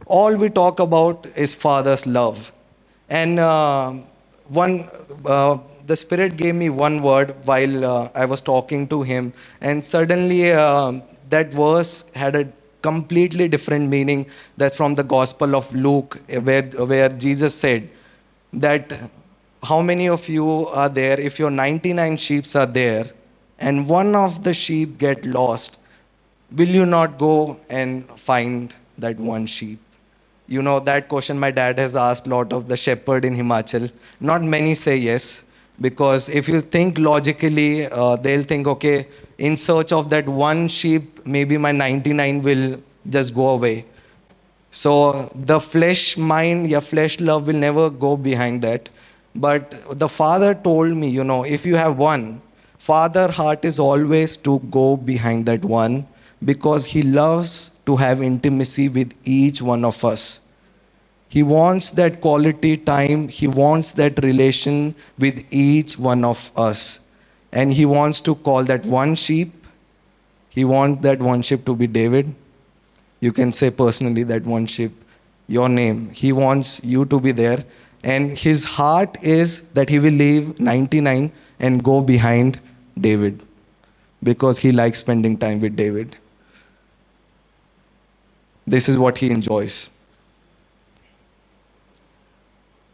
All 0.05 0.35
we 0.35 0.49
talk 0.49 0.79
about 0.79 1.25
is 1.35 1.55
Father's 1.55 2.05
love. 2.05 2.51
And 3.09 3.39
uh, 3.39 3.93
one, 4.49 4.87
uh, 5.25 5.57
the 5.87 5.95
Spirit 5.95 6.37
gave 6.37 6.53
me 6.53 6.69
one 6.69 7.01
word 7.01 7.35
while 7.45 7.85
uh, 7.85 8.09
I 8.13 8.25
was 8.25 8.41
talking 8.41 8.87
to 8.89 9.01
him, 9.01 9.33
and 9.61 9.83
suddenly 9.83 10.51
uh, 10.51 10.99
that 11.29 11.51
verse 11.51 12.05
had 12.13 12.35
a 12.35 12.47
completely 12.83 13.47
different 13.47 13.89
meaning. 13.89 14.27
That's 14.57 14.77
from 14.77 14.93
the 14.93 15.03
Gospel 15.03 15.55
of 15.55 15.73
Luke, 15.73 16.21
where, 16.27 16.63
where 16.63 17.09
Jesus 17.09 17.55
said 17.55 17.89
that 18.53 18.93
how 19.63 19.81
many 19.81 20.07
of 20.07 20.29
you 20.29 20.67
are 20.67 20.89
there 20.89 21.19
if 21.19 21.39
your 21.39 21.49
99 21.49 22.17
sheep 22.17 22.45
are 22.55 22.65
there 22.65 23.05
and 23.69 23.87
one 23.87 24.13
of 24.13 24.43
the 24.43 24.53
sheep 24.53 24.97
get 24.97 25.25
lost 25.25 25.79
will 26.61 26.69
you 26.79 26.85
not 26.85 27.17
go 27.17 27.59
and 27.69 28.09
find 28.19 28.73
that 28.97 29.17
one 29.17 29.45
sheep? 29.45 29.79
You 30.47 30.61
know 30.61 30.79
that 30.87 31.07
question 31.07 31.39
my 31.39 31.51
dad 31.51 31.79
has 31.79 31.95
asked 31.95 32.27
a 32.27 32.29
lot 32.29 32.53
of 32.53 32.67
the 32.67 32.77
shepherd 32.77 33.25
in 33.25 33.35
himachal. 33.35 33.91
Not 34.19 34.43
many 34.43 34.75
say 34.75 34.97
yes 34.97 35.45
because 35.81 36.29
if 36.29 36.47
you 36.47 36.61
think 36.61 36.97
logically 36.97 37.87
uh, 37.87 38.17
they'll 38.17 38.43
think 38.43 38.67
okay 38.67 39.07
in 39.37 39.57
search 39.57 39.91
of 39.91 40.09
that 40.09 40.27
one 40.27 40.67
sheep 40.67 41.25
maybe 41.25 41.57
my 41.57 41.71
99 41.71 42.41
will 42.41 42.77
just 43.09 43.33
go 43.33 43.49
away. 43.49 43.85
So 44.71 45.31
the 45.33 45.59
flesh 45.59 46.17
mind 46.17 46.69
your 46.69 46.81
flesh 46.81 47.19
love 47.19 47.47
will 47.47 47.61
never 47.67 47.89
go 47.89 48.15
behind 48.17 48.61
that. 48.63 48.89
But 49.35 49.71
the 50.05 50.09
father 50.09 50.53
told 50.53 50.97
me 51.03 51.09
you 51.09 51.23
know 51.23 51.43
if 51.43 51.65
you 51.65 51.75
have 51.77 51.97
one 51.97 52.41
father 52.87 53.31
heart 53.31 53.65
is 53.71 53.79
always 53.79 54.37
to 54.47 54.59
go 54.77 54.87
behind 54.97 55.45
that 55.45 55.65
one 55.73 56.05
because 56.53 56.85
he 56.93 57.03
loves 57.03 57.51
to 57.85 57.95
have 57.95 58.21
intimacy 58.21 58.87
with 58.89 59.13
each 59.23 59.61
one 59.61 59.85
of 59.91 60.03
us 60.13 60.43
he 61.33 61.41
wants 61.41 61.89
that 61.97 62.21
quality 62.21 62.77
time. 62.77 63.27
He 63.27 63.47
wants 63.47 63.93
that 63.93 64.23
relation 64.23 64.93
with 65.17 65.43
each 65.49 65.97
one 65.97 66.23
of 66.23 66.51
us. 66.55 66.99
And 67.51 67.73
he 67.73 67.87
wants 67.87 68.21
to 68.27 68.35
call 68.35 68.63
that 68.65 68.85
one 68.85 69.15
sheep. 69.15 69.51
He 70.49 70.63
wants 70.63 71.01
that 71.01 71.17
one 71.19 71.41
sheep 71.41 71.65
to 71.65 71.75
be 71.75 71.87
David. 71.87 72.35
You 73.19 73.31
can 73.31 73.51
say 73.51 73.71
personally 73.71 74.21
that 74.25 74.45
one 74.45 74.67
sheep, 74.67 74.91
your 75.47 75.69
name. 75.69 76.11
He 76.11 76.31
wants 76.31 76.83
you 76.83 77.05
to 77.05 77.19
be 77.19 77.31
there. 77.31 77.65
And 78.03 78.37
his 78.37 78.63
heart 78.63 79.17
is 79.23 79.61
that 79.73 79.89
he 79.89 79.97
will 79.97 80.13
leave 80.13 80.59
99 80.59 81.31
and 81.59 81.83
go 81.83 81.99
behind 82.01 82.59
David 82.99 83.45
because 84.21 84.59
he 84.59 84.71
likes 84.71 84.99
spending 84.99 85.37
time 85.37 85.59
with 85.59 85.75
David. 85.75 86.15
This 88.65 88.87
is 88.87 88.97
what 88.97 89.17
he 89.17 89.29
enjoys. 89.29 89.89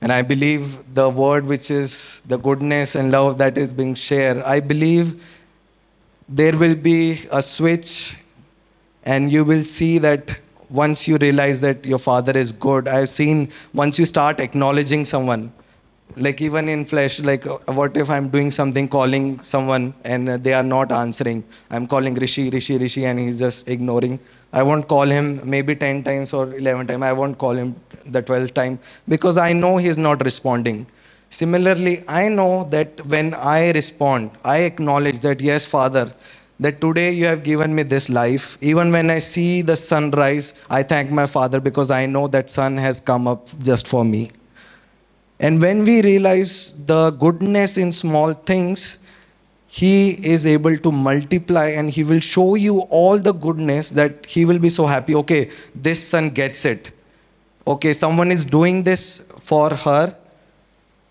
And 0.02 0.12
I 0.12 0.22
believe 0.22 0.94
the 0.96 1.10
word 1.10 1.46
which 1.46 1.70
is 1.70 2.22
the 2.26 2.38
goodness 2.38 2.96
and 2.96 3.12
love 3.12 3.38
that 3.38 3.58
is 3.58 3.74
being 3.74 3.96
shared, 3.96 4.38
I 4.40 4.60
believe 4.62 5.22
there 6.28 6.58
will 6.58 6.76
be 6.76 7.22
a 7.32 7.42
switch 7.42 8.16
and 9.04 9.32
you 9.32 9.44
will 9.44 9.64
see 9.64 9.98
that 9.98 10.38
once 10.70 11.08
you 11.08 11.18
realize 11.18 11.62
that 11.62 11.86
your 11.86 11.98
father 11.98 12.38
is 12.38 12.52
good 12.52 12.88
i've 12.88 13.10
seen 13.10 13.52
once 13.74 13.98
you 13.98 14.06
start 14.06 14.40
acknowledging 14.40 15.04
someone 15.04 15.52
like 16.16 16.42
even 16.42 16.68
in 16.68 16.86
flesh 16.86 17.20
like 17.20 17.46
uh, 17.46 17.58
what 17.68 17.96
if 17.96 18.10
i'm 18.10 18.30
doing 18.30 18.50
something 18.50 18.88
calling 18.88 19.38
someone 19.40 19.94
and 20.04 20.30
uh, 20.30 20.38
they 20.38 20.54
are 20.54 20.64
not 20.64 20.92
answering? 20.92 21.44
I'm 21.70 21.88
calling 21.88 22.16
rishi 22.16 22.50
rishi 22.50 22.78
rishi 22.78 23.06
and 23.06 23.20
he's 23.20 23.40
just 23.40 23.70
ignoring. 23.70 24.20
I 24.52 24.64
won't 24.64 24.88
call 24.88 25.04
him 25.04 25.40
maybe 25.48 25.76
10 25.76 26.04
times 26.04 26.34
or 26.34 26.56
11 26.56 26.88
times. 26.88 27.04
I 27.04 27.14
won't 27.14 27.38
call 27.38 27.52
him 27.52 27.76
the 28.06 28.24
12th 28.24 28.54
time 28.54 28.80
because 29.08 29.38
i 29.38 29.54
know 29.54 29.78
he's 29.78 29.98
not 29.98 30.24
responding. 30.24 30.88
Similarly 31.30 32.04
i 32.08 32.28
know 32.28 32.64
that 32.66 33.06
when 33.06 33.34
i 33.36 33.72
respond 33.72 34.32
i 34.44 34.60
acknowledge 34.60 35.20
that 35.20 35.40
yes 35.40 35.66
father 35.66 36.12
that 36.60 36.82
today 36.82 37.12
you 37.12 37.26
have 37.26 37.44
given 37.44 37.74
me 37.74 37.84
this 37.84 38.10
life. 38.10 38.58
Even 38.62 38.92
when 38.92 39.12
i 39.12 39.20
see 39.20 39.62
the 39.62 39.76
sunrise 39.76 40.56
i 40.70 40.82
thank 40.82 41.12
my 41.12 41.28
father 41.28 41.60
because 41.60 41.92
i 41.92 42.06
know 42.08 42.28
that 42.28 42.50
sun 42.50 42.78
has 42.78 43.00
come 43.00 43.28
up 43.28 43.48
just 43.60 43.88
for 43.88 44.04
me 44.04 44.32
and 45.40 45.62
when 45.62 45.84
we 45.86 46.02
realize 46.02 46.86
the 46.86 47.12
goodness 47.12 47.78
in 47.78 47.92
small 47.92 48.34
things, 48.34 48.98
He 49.68 50.12
is 50.34 50.46
able 50.48 50.78
to 50.78 50.92
multiply 50.92 51.68
and 51.68 51.90
He 51.90 52.04
will 52.04 52.20
show 52.20 52.56
you 52.56 52.80
all 53.02 53.18
the 53.18 53.34
goodness 53.34 53.92
that 53.92 54.26
He 54.26 54.46
will 54.46 54.60
be 54.60 54.70
so 54.70 54.86
happy. 54.86 55.16
Okay, 55.16 55.52
this 55.74 56.06
son 56.06 56.30
gets 56.30 56.66
it. 56.66 56.92
Okay, 57.66 57.94
someone 57.94 58.32
is 58.32 58.46
doing 58.46 58.84
this 58.84 59.32
for 59.42 59.74
her, 59.74 60.16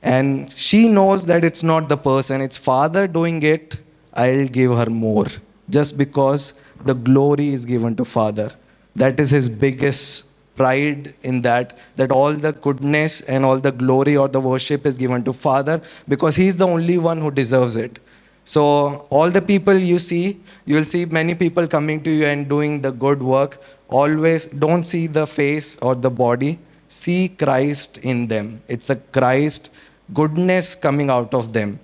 and 0.02 0.50
she 0.52 0.88
knows 0.88 1.24
that 1.26 1.44
it's 1.44 1.62
not 1.62 1.88
the 1.88 1.96
person, 1.96 2.40
it's 2.40 2.56
Father 2.56 3.06
doing 3.06 3.42
it. 3.42 3.80
I'll 4.12 4.46
give 4.46 4.72
her 4.72 4.90
more 4.90 5.26
just 5.70 5.96
because 5.96 6.54
the 6.84 6.94
glory 6.94 7.48
is 7.48 7.64
given 7.64 7.94
to 7.96 8.04
Father. 8.04 8.50
That 8.96 9.20
is 9.20 9.30
His 9.30 9.48
biggest 9.48 10.26
pride 10.60 11.14
in 11.22 11.40
that 11.46 11.78
that 11.96 12.12
all 12.18 12.34
the 12.46 12.52
goodness 12.66 13.20
and 13.22 13.44
all 13.44 13.58
the 13.66 13.72
glory 13.72 14.16
or 14.16 14.28
the 14.36 14.40
worship 14.40 14.86
is 14.90 15.00
given 15.02 15.24
to 15.28 15.32
father 15.32 15.80
because 16.14 16.36
he 16.42 16.46
is 16.52 16.56
the 16.62 16.66
only 16.66 16.98
one 16.98 17.20
who 17.20 17.30
deserves 17.30 17.76
it. 17.76 17.98
So 18.44 18.62
all 19.10 19.30
the 19.30 19.42
people 19.42 19.74
you 19.90 19.98
see 19.98 20.40
you 20.66 20.76
will 20.76 20.90
see 20.94 21.04
many 21.18 21.34
people 21.34 21.66
coming 21.66 22.02
to 22.04 22.10
you 22.10 22.24
and 22.26 22.48
doing 22.48 22.80
the 22.80 22.92
good 22.92 23.22
work. 23.22 23.60
Always 23.88 24.46
don't 24.46 24.84
see 24.84 25.06
the 25.06 25.26
face 25.26 25.76
or 25.78 25.94
the 25.94 26.10
body. 26.10 26.58
See 26.88 27.28
christ 27.28 27.98
in 27.98 28.26
them. 28.26 28.62
It's 28.68 28.86
the 28.86 28.96
christ 29.18 29.70
goodness 30.14 30.74
coming 30.74 31.10
out 31.10 31.34
of 31.34 31.52
them. 31.52 31.78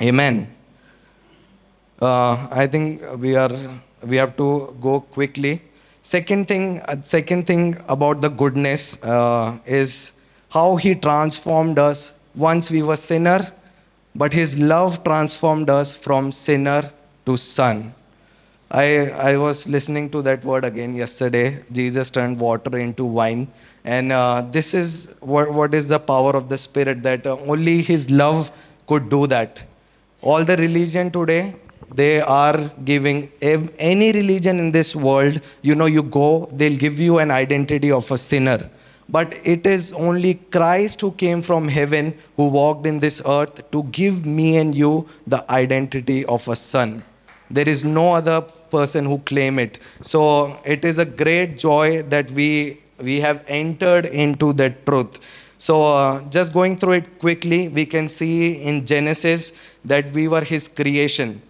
Amen. 0.00 0.48
Uh, 2.00 2.48
i 2.50 2.66
think 2.66 3.02
we 3.24 3.36
are 3.36 3.52
we 4.10 4.16
have 4.16 4.32
to 4.36 4.46
go 4.86 5.00
quickly 5.16 5.52
Second 6.02 6.48
thing, 6.48 6.80
uh, 6.80 7.00
second 7.02 7.46
thing 7.46 7.76
about 7.88 8.20
the 8.20 8.28
goodness 8.28 9.00
uh, 9.04 9.56
is 9.64 10.12
how 10.50 10.74
he 10.74 10.96
transformed 10.96 11.78
us. 11.78 12.14
Once 12.34 12.70
we 12.70 12.82
were 12.82 12.96
sinner, 12.96 13.52
but 14.14 14.32
his 14.32 14.58
love 14.58 15.04
transformed 15.04 15.70
us 15.70 15.94
from 15.94 16.32
sinner 16.32 16.90
to 17.24 17.36
son. 17.36 17.94
I, 18.70 19.10
I 19.10 19.36
was 19.36 19.68
listening 19.68 20.10
to 20.10 20.22
that 20.22 20.44
word 20.44 20.64
again 20.64 20.94
yesterday. 20.94 21.62
Jesus 21.70 22.10
turned 22.10 22.40
water 22.40 22.78
into 22.78 23.04
wine. 23.04 23.46
And 23.84 24.10
uh, 24.10 24.42
this 24.50 24.74
is 24.74 25.14
what, 25.20 25.52
what 25.52 25.74
is 25.74 25.88
the 25.88 25.98
power 25.98 26.34
of 26.34 26.48
the 26.48 26.56
Spirit 26.56 27.02
that 27.02 27.26
uh, 27.26 27.36
only 27.46 27.82
His 27.82 28.10
love 28.10 28.50
could 28.86 29.08
do 29.08 29.26
that. 29.26 29.62
All 30.20 30.44
the 30.44 30.56
religion 30.56 31.10
today, 31.10 31.54
they 31.94 32.20
are 32.20 32.70
giving 32.84 33.28
any 33.40 34.12
religion 34.12 34.58
in 34.58 34.70
this 34.72 34.94
world 34.96 35.40
you 35.62 35.74
know 35.74 35.86
you 35.86 36.02
go 36.02 36.48
they'll 36.52 36.78
give 36.78 36.98
you 36.98 37.18
an 37.18 37.30
identity 37.30 37.90
of 37.90 38.10
a 38.10 38.18
sinner. 38.18 38.70
But 39.08 39.38
it 39.44 39.66
is 39.66 39.92
only 39.92 40.34
christ 40.34 41.00
who 41.02 41.12
came 41.12 41.42
from 41.42 41.68
heaven 41.68 42.14
who 42.36 42.48
walked 42.48 42.86
in 42.86 43.00
this 43.00 43.20
earth 43.26 43.70
to 43.72 43.82
give 43.84 44.24
me 44.24 44.56
and 44.56 44.74
you 44.74 45.06
the 45.26 45.44
identity 45.50 46.24
of 46.24 46.48
a 46.48 46.56
son. 46.56 47.02
There 47.50 47.68
is 47.68 47.84
no 47.84 48.12
other 48.14 48.40
person 48.70 49.04
who 49.04 49.18
claim 49.18 49.58
it. 49.58 49.78
So 50.00 50.58
it 50.64 50.86
is 50.86 50.98
a 50.98 51.04
great 51.04 51.58
joy 51.58 52.02
that 52.14 52.30
we 52.30 52.80
we 52.98 53.20
have 53.20 53.44
entered 53.48 54.06
into 54.06 54.52
that 54.54 54.86
truth. 54.86 55.18
So 55.58 55.84
uh, 55.84 56.22
just 56.30 56.52
going 56.52 56.76
through 56.76 56.94
it 56.94 57.18
quickly 57.18 57.68
we 57.68 57.84
can 57.84 58.08
see 58.08 58.62
in 58.62 58.86
genesis 58.86 59.52
that 59.84 60.10
we 60.12 60.28
were 60.28 60.42
his 60.42 60.68
creation 60.68 61.42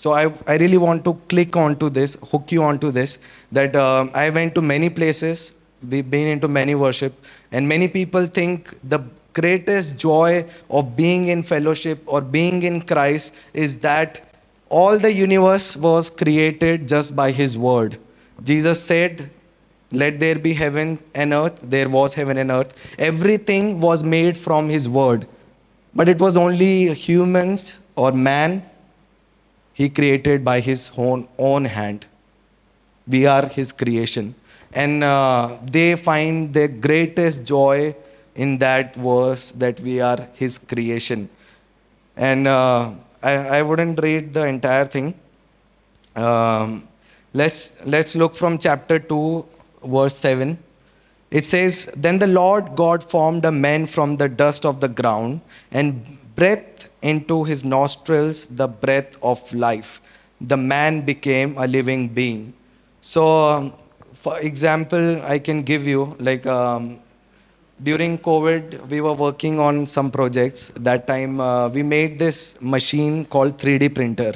so 0.00 0.12
I, 0.14 0.32
I 0.46 0.56
really 0.56 0.78
want 0.78 1.04
to 1.04 1.12
click 1.28 1.56
onto 1.56 1.90
this, 1.90 2.16
hook 2.30 2.52
you 2.52 2.62
onto 2.62 2.90
this, 2.90 3.18
that 3.52 3.76
uh, 3.76 4.06
I 4.14 4.30
went 4.30 4.54
to 4.54 4.62
many 4.62 4.88
places, 4.88 5.52
we've 5.86 6.10
been 6.10 6.26
into 6.26 6.48
many 6.48 6.74
worship, 6.74 7.12
and 7.52 7.68
many 7.68 7.86
people 7.86 8.24
think 8.24 8.74
the 8.88 9.00
greatest 9.34 9.98
joy 9.98 10.48
of 10.70 10.96
being 10.96 11.26
in 11.26 11.42
fellowship 11.42 12.02
or 12.06 12.22
being 12.22 12.62
in 12.62 12.80
Christ 12.80 13.34
is 13.52 13.76
that 13.80 14.22
all 14.70 14.98
the 14.98 15.12
universe 15.12 15.76
was 15.76 16.08
created 16.08 16.88
just 16.88 17.14
by 17.14 17.30
his 17.30 17.58
word. 17.58 17.98
Jesus 18.42 18.82
said, 18.82 19.28
let 19.92 20.18
there 20.18 20.38
be 20.38 20.54
heaven 20.54 20.98
and 21.14 21.34
earth. 21.34 21.60
There 21.62 21.90
was 21.90 22.14
heaven 22.14 22.38
and 22.38 22.50
earth. 22.50 22.72
Everything 22.98 23.80
was 23.80 24.02
made 24.02 24.38
from 24.38 24.70
his 24.70 24.88
word. 24.88 25.26
But 25.94 26.08
it 26.08 26.20
was 26.20 26.38
only 26.38 26.94
humans 26.94 27.80
or 27.96 28.12
man 28.12 28.69
he 29.80 29.88
created 29.88 30.44
by 30.44 30.60
his 30.60 30.80
own, 30.98 31.26
own 31.38 31.64
hand. 31.64 32.00
We 33.08 33.20
are 33.34 33.46
his 33.46 33.72
creation. 33.72 34.34
And 34.74 35.02
uh, 35.02 35.56
they 35.64 35.96
find 35.96 36.52
the 36.52 36.68
greatest 36.68 37.44
joy 37.44 37.94
in 38.34 38.58
that 38.58 38.94
verse 38.94 39.52
that 39.52 39.80
we 39.80 39.94
are 40.02 40.28
his 40.34 40.58
creation. 40.58 41.30
And 42.14 42.46
uh, 42.46 42.90
I, 43.22 43.32
I 43.58 43.62
wouldn't 43.62 44.02
read 44.02 44.34
the 44.34 44.46
entire 44.46 44.84
thing. 44.84 45.14
Um, 46.14 46.86
let's, 47.32 47.82
let's 47.86 48.14
look 48.14 48.34
from 48.34 48.58
chapter 48.58 48.98
2, 48.98 49.46
verse 49.84 50.16
7. 50.16 50.58
It 51.30 51.46
says, 51.46 51.86
Then 51.96 52.18
the 52.18 52.26
Lord 52.26 52.76
God 52.76 53.02
formed 53.02 53.46
a 53.46 53.52
man 53.52 53.86
from 53.86 54.18
the 54.18 54.28
dust 54.28 54.66
of 54.66 54.80
the 54.80 54.88
ground 54.88 55.40
and 55.70 56.18
breathed 56.36 56.69
into 57.02 57.44
his 57.44 57.64
nostrils 57.64 58.46
the 58.46 58.68
breath 58.68 59.16
of 59.22 59.52
life. 59.54 60.00
The 60.40 60.56
man 60.56 61.02
became 61.02 61.56
a 61.58 61.66
living 61.66 62.08
being. 62.08 62.54
So, 63.00 63.50
um, 63.50 63.72
for 64.12 64.38
example, 64.40 65.22
I 65.22 65.38
can 65.38 65.62
give 65.62 65.86
you 65.86 66.16
like 66.18 66.46
um, 66.46 67.00
during 67.82 68.18
COVID, 68.18 68.88
we 68.88 69.00
were 69.00 69.14
working 69.14 69.58
on 69.58 69.86
some 69.86 70.10
projects. 70.10 70.68
That 70.76 71.06
time, 71.06 71.40
uh, 71.40 71.68
we 71.68 71.82
made 71.82 72.18
this 72.18 72.60
machine 72.60 73.24
called 73.24 73.58
3D 73.58 73.94
printer. 73.94 74.34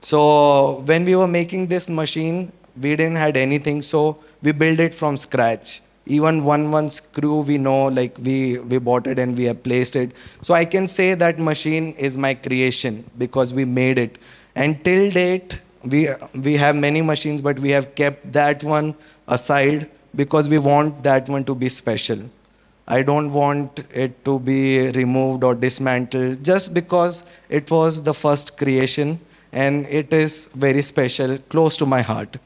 So 0.00 0.80
when 0.84 1.04
we 1.04 1.16
were 1.16 1.28
making 1.28 1.68
this 1.68 1.88
machine, 1.88 2.52
we 2.80 2.96
didn't 2.96 3.16
had 3.16 3.36
anything, 3.36 3.82
so 3.82 4.18
we 4.42 4.52
built 4.52 4.80
it 4.80 4.94
from 4.94 5.16
scratch 5.16 5.80
even 6.06 6.44
one 6.44 6.70
one 6.70 6.90
screw 6.90 7.40
we 7.40 7.58
know 7.58 7.84
like 7.86 8.16
we 8.18 8.58
we 8.58 8.78
bought 8.78 9.06
it 9.06 9.18
and 9.18 9.36
we 9.36 9.44
have 9.44 9.62
placed 9.62 9.96
it. 9.96 10.12
So 10.40 10.54
i 10.54 10.64
can 10.64 10.88
say 10.88 11.14
that 11.14 11.38
machine 11.38 11.92
is 11.94 12.16
my 12.16 12.34
creation 12.34 13.04
because 13.18 13.54
we 13.54 13.64
made 13.64 13.98
it. 13.98 14.18
And 14.54 14.84
till 14.84 15.10
date 15.10 15.60
we 15.84 16.08
we 16.34 16.54
have 16.54 16.76
many 16.76 17.02
machines 17.02 17.40
but 17.40 17.58
we 17.60 17.70
have 17.70 17.94
kept 17.94 18.32
that 18.32 18.62
one 18.64 18.94
aside 19.28 19.90
because 20.14 20.48
we 20.48 20.58
want 20.58 21.02
that 21.02 21.28
one 21.28 21.44
to 21.44 21.54
be 21.54 21.68
special. 21.68 22.18
I 22.88 23.02
don't 23.02 23.32
want 23.32 23.80
it 23.94 24.24
to 24.24 24.38
be 24.40 24.90
removed 24.90 25.44
or 25.44 25.54
dismantled 25.54 26.44
just 26.44 26.74
because 26.74 27.24
it 27.48 27.70
was 27.70 28.02
the 28.02 28.12
first 28.12 28.58
creation 28.58 29.20
and 29.52 29.86
it 29.86 30.12
is 30.12 30.46
very 30.54 30.82
special 30.82 31.38
close 31.48 31.76
to 31.76 31.86
my 31.86 32.02
heart. 32.02 32.36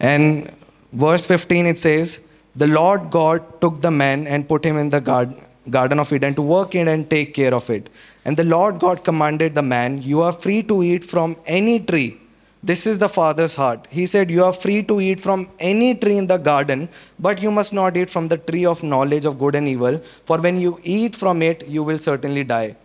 And 0.00 0.50
verse 0.92 1.26
15 1.26 1.66
it 1.66 1.78
says, 1.78 2.20
The 2.56 2.66
Lord 2.66 3.10
God 3.10 3.60
took 3.60 3.80
the 3.80 3.90
man 3.90 4.26
and 4.26 4.48
put 4.48 4.64
him 4.64 4.76
in 4.76 4.90
the 4.90 5.00
garden, 5.00 5.98
of 5.98 6.12
Eden 6.12 6.34
to 6.34 6.42
work 6.42 6.74
in 6.74 6.88
and 6.88 7.08
take 7.08 7.34
care 7.34 7.54
of 7.54 7.68
it. 7.70 7.90
And 8.24 8.36
the 8.36 8.44
Lord 8.44 8.78
God 8.78 9.04
commanded 9.04 9.54
the 9.54 9.62
man, 9.62 10.02
You 10.02 10.22
are 10.22 10.32
free 10.32 10.62
to 10.64 10.82
eat 10.82 11.04
from 11.04 11.36
any 11.46 11.80
tree. 11.80 12.18
This 12.62 12.86
is 12.88 12.98
the 12.98 13.08
Father's 13.08 13.54
heart. 13.54 13.86
He 13.88 14.04
said, 14.06 14.30
You 14.30 14.44
are 14.44 14.52
free 14.52 14.82
to 14.82 15.00
eat 15.00 15.20
from 15.20 15.48
any 15.60 15.94
tree 15.94 16.18
in 16.18 16.26
the 16.26 16.38
garden, 16.38 16.88
but 17.18 17.40
you 17.40 17.50
must 17.50 17.72
not 17.72 17.96
eat 17.96 18.10
from 18.10 18.28
the 18.28 18.36
tree 18.36 18.66
of 18.66 18.82
knowledge 18.82 19.24
of 19.24 19.38
good 19.38 19.54
and 19.54 19.68
evil, 19.68 19.98
for 20.24 20.40
when 20.40 20.60
you 20.60 20.78
eat 20.82 21.14
from 21.14 21.40
it, 21.40 21.68
you 21.68 21.84
will 21.84 21.98
certainly 21.98 22.42
die. 22.44 22.76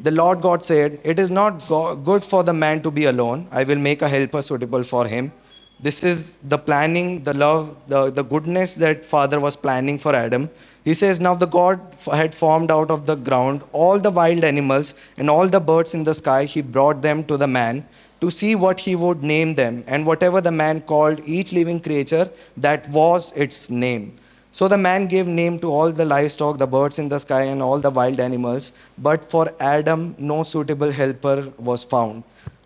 The 0.00 0.10
Lord 0.10 0.40
God 0.40 0.64
said, 0.64 0.98
It 1.04 1.18
is 1.18 1.30
not 1.30 1.68
good 1.68 2.24
for 2.24 2.42
the 2.42 2.52
man 2.52 2.82
to 2.82 2.90
be 2.90 3.04
alone. 3.04 3.46
I 3.52 3.64
will 3.64 3.78
make 3.78 4.02
a 4.02 4.08
helper 4.08 4.42
suitable 4.42 4.82
for 4.82 5.06
him. 5.06 5.30
This 5.82 6.04
is 6.04 6.38
the 6.42 6.58
planning, 6.58 7.24
the 7.24 7.32
love, 7.32 7.74
the, 7.88 8.10
the 8.10 8.22
goodness 8.22 8.74
that 8.74 9.02
Father 9.02 9.40
was 9.40 9.56
planning 9.56 9.98
for 9.98 10.14
Adam. 10.14 10.50
He 10.84 10.92
says, 10.92 11.20
Now 11.20 11.34
the 11.34 11.46
God 11.46 11.80
had 12.12 12.34
formed 12.34 12.70
out 12.70 12.90
of 12.90 13.06
the 13.06 13.14
ground 13.14 13.62
all 13.72 13.98
the 13.98 14.10
wild 14.10 14.44
animals 14.44 14.94
and 15.16 15.30
all 15.30 15.48
the 15.48 15.60
birds 15.60 15.94
in 15.94 16.04
the 16.04 16.14
sky. 16.14 16.44
He 16.44 16.60
brought 16.60 17.00
them 17.00 17.24
to 17.24 17.38
the 17.38 17.46
man 17.46 17.86
to 18.20 18.30
see 18.30 18.54
what 18.54 18.80
he 18.80 18.94
would 18.94 19.22
name 19.22 19.54
them. 19.54 19.82
And 19.86 20.04
whatever 20.04 20.42
the 20.42 20.52
man 20.52 20.82
called 20.82 21.20
each 21.24 21.54
living 21.54 21.80
creature, 21.80 22.30
that 22.58 22.86
was 22.90 23.32
its 23.32 23.70
name. 23.70 24.16
So 24.52 24.68
the 24.68 24.76
man 24.76 25.06
gave 25.06 25.26
name 25.26 25.58
to 25.60 25.72
all 25.72 25.92
the 25.92 26.04
livestock, 26.04 26.58
the 26.58 26.66
birds 26.66 26.98
in 26.98 27.08
the 27.08 27.20
sky, 27.20 27.42
and 27.44 27.62
all 27.62 27.78
the 27.78 27.90
wild 27.90 28.20
animals. 28.20 28.72
But 28.98 29.30
for 29.30 29.50
Adam, 29.60 30.14
no 30.18 30.42
suitable 30.42 30.90
helper 30.90 31.52
was 31.56 31.84
found. 31.84 32.24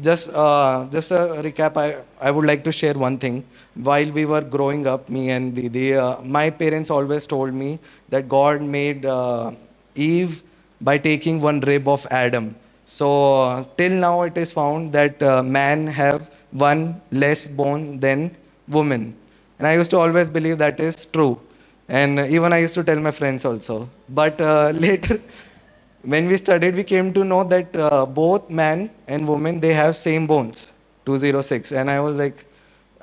Just, 0.00 0.28
uh, 0.34 0.86
just 0.90 1.10
a 1.10 1.40
recap, 1.42 1.76
I, 1.76 2.02
I 2.20 2.30
would 2.30 2.44
like 2.44 2.62
to 2.64 2.72
share 2.72 2.94
one 2.94 3.16
thing. 3.18 3.44
While 3.74 4.10
we 4.10 4.26
were 4.26 4.42
growing 4.42 4.86
up, 4.86 5.08
me 5.08 5.30
and 5.30 5.54
Didi, 5.54 5.94
uh, 5.94 6.20
my 6.22 6.50
parents 6.50 6.90
always 6.90 7.26
told 7.26 7.54
me 7.54 7.78
that 8.10 8.28
God 8.28 8.62
made 8.62 9.06
uh, 9.06 9.52
Eve 9.94 10.42
by 10.80 10.98
taking 10.98 11.40
one 11.40 11.60
rib 11.60 11.88
of 11.88 12.06
Adam. 12.10 12.54
So 12.84 13.42
uh, 13.42 13.64
till 13.78 13.92
now 13.92 14.22
it 14.22 14.36
is 14.36 14.52
found 14.52 14.92
that 14.92 15.22
uh, 15.22 15.42
man 15.42 15.86
have 15.86 16.30
one 16.50 17.00
less 17.10 17.48
bone 17.48 17.98
than 17.98 18.36
woman. 18.68 19.16
And 19.58 19.66
I 19.66 19.74
used 19.74 19.90
to 19.92 19.98
always 19.98 20.28
believe 20.28 20.58
that 20.58 20.78
is 20.78 21.06
true. 21.06 21.40
And 21.88 22.20
even 22.20 22.52
I 22.52 22.58
used 22.58 22.74
to 22.74 22.84
tell 22.84 23.00
my 23.00 23.10
friends 23.10 23.44
also. 23.44 23.88
But 24.08 24.40
uh, 24.40 24.70
later, 24.74 25.20
when 26.02 26.28
we 26.28 26.36
studied, 26.36 26.76
we 26.76 26.84
came 26.84 27.12
to 27.14 27.24
know 27.24 27.44
that 27.44 27.76
uh, 27.76 28.06
both 28.06 28.50
man 28.50 28.90
and 29.08 29.26
woman, 29.26 29.60
they 29.60 29.72
have 29.72 29.96
same 29.96 30.26
bones, 30.26 30.72
206. 31.04 31.72
And 31.72 31.90
I 31.90 32.00
was 32.00 32.16
like, 32.16 32.44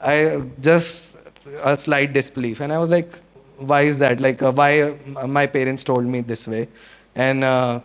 I 0.01 0.43
just 0.61 1.29
a 1.63 1.75
slight 1.75 2.13
disbelief. 2.13 2.61
And 2.61 2.71
I 2.71 2.77
was 2.77 2.89
like, 2.89 3.19
why 3.57 3.81
is 3.81 3.99
that? 3.99 4.19
Like, 4.19 4.41
uh, 4.41 4.51
why 4.51 4.97
my 5.27 5.45
parents 5.45 5.83
told 5.83 6.05
me 6.05 6.21
this 6.21 6.47
way? 6.47 6.67
And 7.15 7.43
uh, 7.43 7.81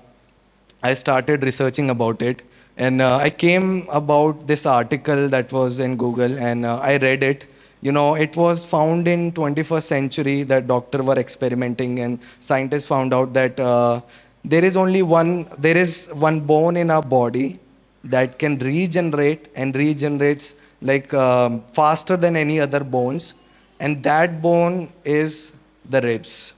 I 0.83 0.95
started 0.95 1.43
researching 1.43 1.91
about 1.91 2.23
it. 2.23 2.43
And 2.77 3.03
uh, 3.03 3.17
I 3.17 3.31
came 3.31 3.87
about 3.91 4.47
this 4.47 4.65
article 4.65 5.29
that 5.29 5.53
was 5.53 5.81
in 5.81 5.97
Google 5.97 6.39
and 6.39 6.65
uh, 6.65 6.79
I 6.79 6.97
read 6.99 7.25
it. 7.25 7.47
You 7.81 7.93
know, 7.93 8.15
it 8.15 8.37
was 8.37 8.65
found 8.65 9.09
in 9.09 9.33
21st 9.33 9.83
century 9.83 10.43
that 10.45 10.67
doctor 10.69 11.03
were 11.03 11.19
experimenting 11.19 11.99
and 12.01 12.21
scientists 12.41 12.87
found 12.87 13.13
out 13.13 13.33
that 13.35 13.59
uh, 13.59 14.01
there 14.49 14.65
is 14.65 14.77
only 14.77 15.03
one, 15.03 15.47
there 15.59 15.77
is 15.77 16.11
one 16.15 16.41
bone 16.41 16.77
in 16.77 16.91
our 16.91 17.03
body 17.03 17.59
that 18.05 18.39
can 18.39 18.59
regenerate 18.59 19.49
and 19.55 19.77
regenerates 19.77 20.55
like 20.81 21.13
um, 21.13 21.63
faster 21.73 22.17
than 22.17 22.35
any 22.35 22.59
other 22.59 22.83
bones. 22.83 23.35
And 23.79 24.03
that 24.05 24.41
bone 24.41 24.91
is 25.05 25.53
the 25.89 26.01
ribs. 26.01 26.55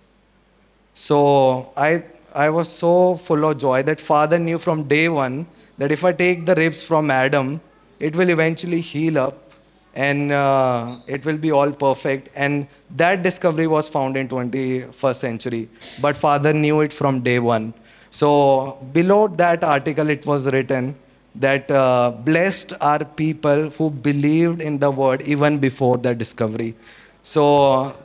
So 0.94 1.72
I 1.76 2.04
I 2.34 2.48
was 2.48 2.68
so 2.68 3.16
full 3.16 3.44
of 3.44 3.58
joy 3.58 3.82
that 3.82 4.00
Father 4.00 4.38
knew 4.38 4.58
from 4.58 4.84
day 4.84 5.08
one 5.08 5.46
that 5.78 5.90
if 5.90 6.04
I 6.04 6.12
take 6.12 6.46
the 6.46 6.54
ribs 6.54 6.82
from 6.82 7.10
Adam, 7.10 7.60
it 7.98 8.14
will 8.14 8.30
eventually 8.30 8.80
heal 8.80 9.18
up 9.18 9.49
and 9.94 10.32
uh, 10.32 10.98
it 11.06 11.24
will 11.24 11.36
be 11.36 11.50
all 11.50 11.72
perfect. 11.72 12.28
And 12.34 12.66
that 12.96 13.22
discovery 13.22 13.66
was 13.66 13.88
found 13.88 14.16
in 14.16 14.28
21st 14.28 15.14
century. 15.14 15.68
But 16.00 16.16
Father 16.16 16.52
knew 16.52 16.80
it 16.80 16.92
from 16.92 17.20
day 17.20 17.38
one. 17.38 17.74
So 18.10 18.78
below 18.92 19.28
that 19.28 19.64
article, 19.64 20.08
it 20.10 20.26
was 20.26 20.50
written 20.52 20.96
that 21.34 21.70
uh, 21.70 22.10
blessed 22.10 22.72
are 22.80 23.04
people 23.04 23.70
who 23.70 23.90
believed 23.90 24.60
in 24.60 24.78
the 24.78 24.90
word 24.90 25.22
even 25.22 25.58
before 25.58 25.98
the 25.98 26.14
discovery. 26.14 26.74
So 27.22 27.96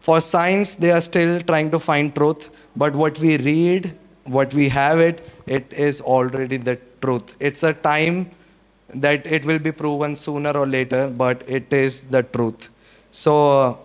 for 0.00 0.20
science, 0.20 0.74
they 0.74 0.90
are 0.90 1.00
still 1.00 1.40
trying 1.42 1.70
to 1.70 1.78
find 1.78 2.14
truth 2.14 2.50
but 2.76 2.94
what 2.94 3.18
we 3.18 3.36
read, 3.38 3.96
what 4.24 4.52
we 4.52 4.68
have 4.68 4.98
it, 5.00 5.26
it 5.46 5.72
is 5.72 6.00
already 6.00 6.56
the 6.56 6.78
truth. 7.00 7.34
It's 7.38 7.62
a 7.62 7.72
time 7.72 8.30
that 8.94 9.26
it 9.26 9.44
will 9.44 9.58
be 9.58 9.72
proven 9.72 10.16
sooner 10.16 10.52
or 10.52 10.66
later, 10.66 11.08
but 11.08 11.42
it 11.48 11.72
is 11.72 12.04
the 12.04 12.22
truth. 12.22 12.68
So 13.10 13.78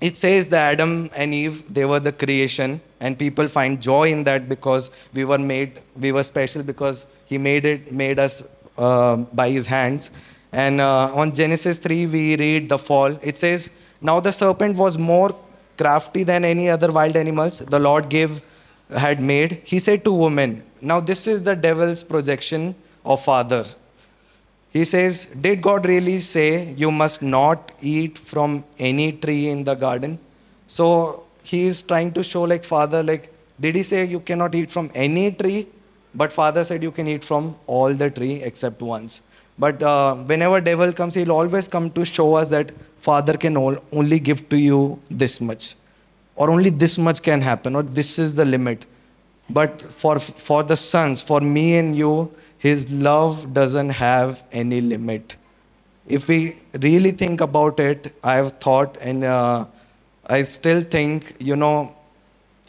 it 0.00 0.16
says 0.16 0.48
that 0.50 0.74
Adam 0.74 1.10
and 1.14 1.34
Eve, 1.34 1.72
they 1.72 1.84
were 1.84 2.00
the 2.00 2.12
creation, 2.12 2.80
and 3.00 3.18
people 3.18 3.46
find 3.48 3.80
joy 3.80 4.10
in 4.10 4.24
that 4.24 4.48
because 4.48 4.90
we 5.12 5.24
were 5.24 5.38
made, 5.38 5.80
we 5.98 6.12
were 6.12 6.22
special 6.22 6.62
because 6.62 7.06
He 7.26 7.38
made 7.38 7.64
it, 7.64 7.92
made 7.92 8.18
us 8.18 8.42
uh, 8.76 9.16
by 9.16 9.50
His 9.50 9.66
hands. 9.66 10.10
And 10.52 10.80
uh, 10.80 11.14
on 11.14 11.34
Genesis 11.34 11.78
3, 11.78 12.06
we 12.06 12.36
read 12.36 12.68
the 12.68 12.78
fall. 12.78 13.18
It 13.22 13.36
says, 13.36 13.70
Now 14.00 14.20
the 14.20 14.32
serpent 14.32 14.76
was 14.76 14.96
more 14.96 15.34
crafty 15.76 16.24
than 16.24 16.44
any 16.44 16.68
other 16.68 16.90
wild 16.90 17.16
animals 17.16 17.58
the 17.58 17.78
Lord 17.78 18.08
gave 18.08 18.42
had 18.90 19.20
made. 19.20 19.60
He 19.64 19.78
said 19.78 20.04
to 20.04 20.12
woman, 20.12 20.62
now 20.80 21.00
this 21.00 21.26
is 21.26 21.42
the 21.42 21.56
devil's 21.56 22.02
projection 22.02 22.74
of 23.04 23.22
father. 23.22 23.64
He 24.78 24.84
says, 24.84 25.26
Did 25.46 25.60
God 25.60 25.86
really 25.86 26.20
say 26.20 26.72
you 26.82 26.90
must 26.92 27.20
not 27.20 27.72
eat 27.80 28.16
from 28.16 28.64
any 28.78 29.10
tree 29.12 29.48
in 29.48 29.64
the 29.64 29.74
garden? 29.74 30.20
So 30.68 31.24
he 31.42 31.66
is 31.66 31.82
trying 31.82 32.12
to 32.12 32.22
show, 32.22 32.42
like, 32.42 32.62
Father, 32.62 33.02
like, 33.02 33.32
did 33.58 33.74
he 33.74 33.82
say 33.82 34.04
you 34.04 34.20
cannot 34.20 34.54
eat 34.54 34.70
from 34.70 34.90
any 34.94 35.32
tree? 35.32 35.66
But 36.14 36.32
Father 36.32 36.62
said 36.62 36.84
you 36.84 36.92
can 36.92 37.08
eat 37.08 37.24
from 37.24 37.56
all 37.66 37.92
the 37.92 38.08
tree 38.10 38.34
except 38.50 38.80
once. 38.80 39.22
But 39.58 39.82
uh, 39.82 40.14
whenever 40.14 40.60
devil 40.60 40.92
comes, 40.92 41.14
he'll 41.14 41.32
always 41.32 41.66
come 41.66 41.90
to 41.98 42.04
show 42.04 42.34
us 42.36 42.48
that 42.50 42.70
Father 42.96 43.36
can 43.36 43.56
only 43.56 44.20
give 44.20 44.48
to 44.50 44.56
you 44.56 45.00
this 45.10 45.40
much, 45.40 45.74
or 46.36 46.50
only 46.50 46.70
this 46.70 46.98
much 46.98 47.22
can 47.22 47.40
happen, 47.40 47.74
or 47.74 47.82
this 47.82 48.18
is 48.18 48.36
the 48.36 48.44
limit. 48.44 48.86
But 49.50 49.82
for 49.82 50.18
for 50.20 50.62
the 50.62 50.76
sons, 50.76 51.20
for 51.30 51.40
me 51.40 51.78
and 51.78 51.96
you, 51.96 52.12
His 52.58 52.90
love 52.92 53.54
doesn't 53.54 53.90
have 53.90 54.42
any 54.52 54.80
limit. 54.80 55.36
If 56.06 56.28
we 56.28 56.56
really 56.80 57.12
think 57.12 57.40
about 57.40 57.78
it, 57.80 58.14
I 58.24 58.34
have 58.36 58.52
thought, 58.58 58.96
and 59.00 59.24
uh, 59.24 59.66
I 60.26 60.42
still 60.42 60.82
think, 60.82 61.36
you 61.38 61.56
know, 61.56 61.94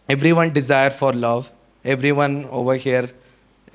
everyone 0.09 0.53
desire 0.53 0.89
for 0.89 1.13
love. 1.13 1.51
Everyone 1.85 2.45
over 2.45 2.75
here, 2.75 3.09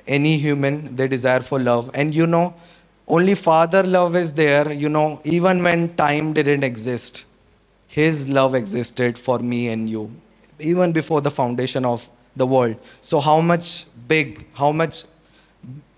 any 0.06 0.36
human, 0.36 0.94
they 0.94 1.08
desire 1.08 1.40
for 1.40 1.58
love, 1.58 1.90
and 1.94 2.14
you 2.14 2.26
know 2.26 2.54
only 3.06 3.34
Father 3.34 3.82
love 3.82 4.16
is 4.16 4.32
there, 4.32 4.72
you 4.72 4.88
know, 4.88 5.20
even 5.24 5.62
when 5.62 5.94
time 5.96 6.32
didn't 6.32 6.64
exist. 6.64 7.26
His 7.86 8.28
love 8.28 8.54
existed 8.54 9.18
for 9.18 9.38
me 9.38 9.68
and 9.68 9.88
you, 9.88 10.10
even 10.58 10.92
before 10.92 11.20
the 11.20 11.30
foundation 11.30 11.84
of 11.84 12.08
the 12.34 12.46
world. 12.46 12.76
So, 13.02 13.20
how 13.20 13.40
much 13.40 13.86
big, 14.08 14.46
how 14.54 14.72
much 14.72 15.04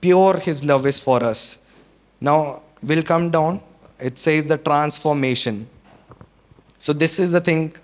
pure 0.00 0.38
His 0.38 0.64
love 0.64 0.86
is 0.86 0.98
for 1.00 1.22
us. 1.22 1.58
Now, 2.20 2.62
we'll 2.82 3.02
come 3.02 3.30
down. 3.30 3.60
It 3.98 4.18
says 4.18 4.46
the 4.46 4.58
transformation. 4.58 5.68
So, 6.78 6.92
this 6.92 7.18
is 7.18 7.32
the 7.32 7.40
thing 7.40 7.74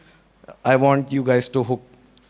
I 0.64 0.76
want 0.76 1.10
you 1.10 1.22
guys 1.22 1.48
to 1.50 1.62
hook, 1.62 1.82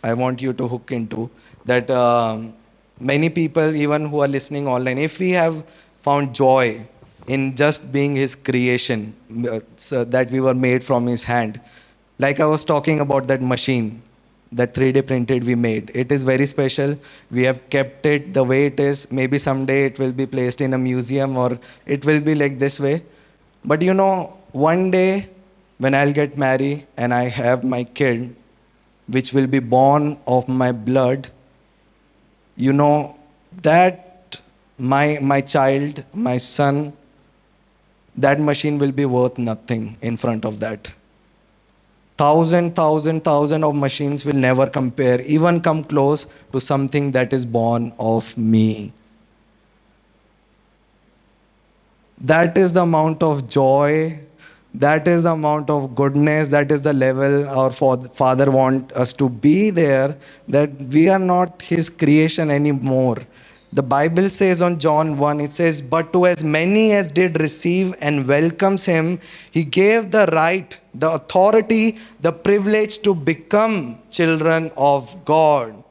I 0.03 0.15
want 0.15 0.41
you 0.41 0.53
to 0.53 0.69
hook 0.69 0.93
into 0.93 1.31
that 1.65 1.91
um, 1.91 2.55
many 2.99 3.29
people, 3.29 3.75
even 3.75 4.09
who 4.09 4.21
are 4.21 4.29
listening 4.29 4.67
online, 4.67 4.99
if 4.99 5.19
we 5.19 5.31
have 5.31 5.65
found 6.03 6.35
joy 6.35 6.87
in 7.27 7.55
just 7.55 7.93
being 7.93 8.15
his 8.17 8.35
creation, 8.35 9.15
uh, 9.49 9.61
so 9.77 10.05
that 10.05 10.31
we 10.31 10.41
were 10.41 10.55
made 10.55 10.83
from 10.83 11.07
his 11.07 11.23
hand. 11.23 11.61
Like 12.19 12.41
I 12.41 12.47
was 12.47 12.65
talking 12.65 13.01
about 13.01 13.29
that 13.29 13.43
machine, 13.43 14.03
that 14.53 14.75
3D 14.75 15.07
printed 15.07 15.45
we 15.45 15.55
made. 15.55 15.91
It 15.95 16.13
is 16.13 16.25
very 16.25 16.47
special. 16.47 16.99
We 17.31 17.45
have 17.45 17.69
kept 17.71 18.07
it 18.07 18.35
the 18.35 18.45
way 18.45 18.67
it 18.67 18.79
is. 18.79 19.11
Maybe 19.11 19.39
someday 19.39 19.87
it 19.87 19.99
will 19.99 20.13
be 20.13 20.27
placed 20.27 20.61
in 20.61 20.75
a 20.75 20.79
museum 20.79 21.37
or 21.37 21.59
it 21.87 22.05
will 22.05 22.21
be 22.21 22.35
like 22.35 22.59
this 22.59 22.79
way. 22.79 23.03
But 23.65 23.83
you 23.83 23.95
know, 23.95 24.39
one 24.53 24.91
day 24.91 25.29
when 25.79 25.95
I'll 25.95 26.13
get 26.13 26.37
married 26.37 26.87
and 26.97 27.15
I 27.15 27.25
have 27.25 27.65
my 27.65 27.85
kid, 27.85 28.37
which 29.09 29.33
will 29.33 29.47
be 29.47 29.59
born 29.59 30.19
of 30.27 30.49
my 30.49 30.73
blood, 30.73 31.29
you 32.57 32.73
know, 32.73 33.19
that 33.63 34.41
my, 34.79 35.19
my 35.21 35.41
child, 35.41 36.05
my 36.13 36.37
son, 36.37 36.93
that 38.17 38.39
machine 38.39 38.79
will 38.79 38.93
be 38.93 39.07
worth 39.07 39.39
nothing 39.39 39.97
in 40.03 40.17
front 40.17 40.45
of 40.45 40.61
that. 40.61 40.93
Thousand, 42.17 42.77
thousand, 42.77 43.25
thousand 43.25 43.65
of 43.65 43.75
machines 43.75 44.25
will 44.25 44.35
never 44.35 44.67
compare, 44.67 45.21
even 45.23 45.61
come 45.61 45.83
close 45.83 46.27
to 46.53 46.61
something 46.61 47.13
that 47.13 47.33
is 47.33 47.45
born 47.45 47.93
of 47.99 48.37
me. 48.37 48.93
That 52.21 52.57
is 52.57 52.73
the 52.73 52.83
amount 52.83 53.23
of 53.23 53.49
joy, 53.49 54.21
That 54.75 55.07
is 55.07 55.25
the 55.25 55.33
amount 55.33 55.69
of 55.69 55.95
goodness, 55.95 56.49
that 56.49 56.73
is 56.73 56.81
the 56.83 56.95
level 56.95 57.47
our 57.49 57.71
Father 57.71 58.51
want 58.51 58.93
us 58.93 59.13
to 59.15 59.29
be 59.29 59.69
there, 59.71 60.17
that 60.49 60.71
we 60.81 61.09
are 61.11 61.19
not 61.19 61.61
His 61.61 61.91
creation 61.91 62.51
anymore. 62.51 63.19
The 63.75 63.83
Bible 63.83 64.29
says 64.29 64.61
on 64.61 64.79
John 64.79 65.17
1, 65.17 65.41
it 65.41 65.55
says, 65.55 65.81
But 65.81 66.13
to 66.13 66.27
as 66.27 66.45
many 66.45 66.93
as 66.93 67.09
did 67.09 67.41
receive 67.41 67.95
and 68.03 68.29
welcomes 68.29 68.85
Him, 68.85 69.19
He 69.51 69.65
gave 69.65 70.11
the 70.11 70.27
right, 70.31 70.79
the 70.93 71.11
authority, 71.11 71.97
the 72.21 72.33
privilege 72.33 72.99
to 72.99 73.15
become 73.15 73.99
children 74.11 74.71
of 74.77 75.25
God. 75.25 75.83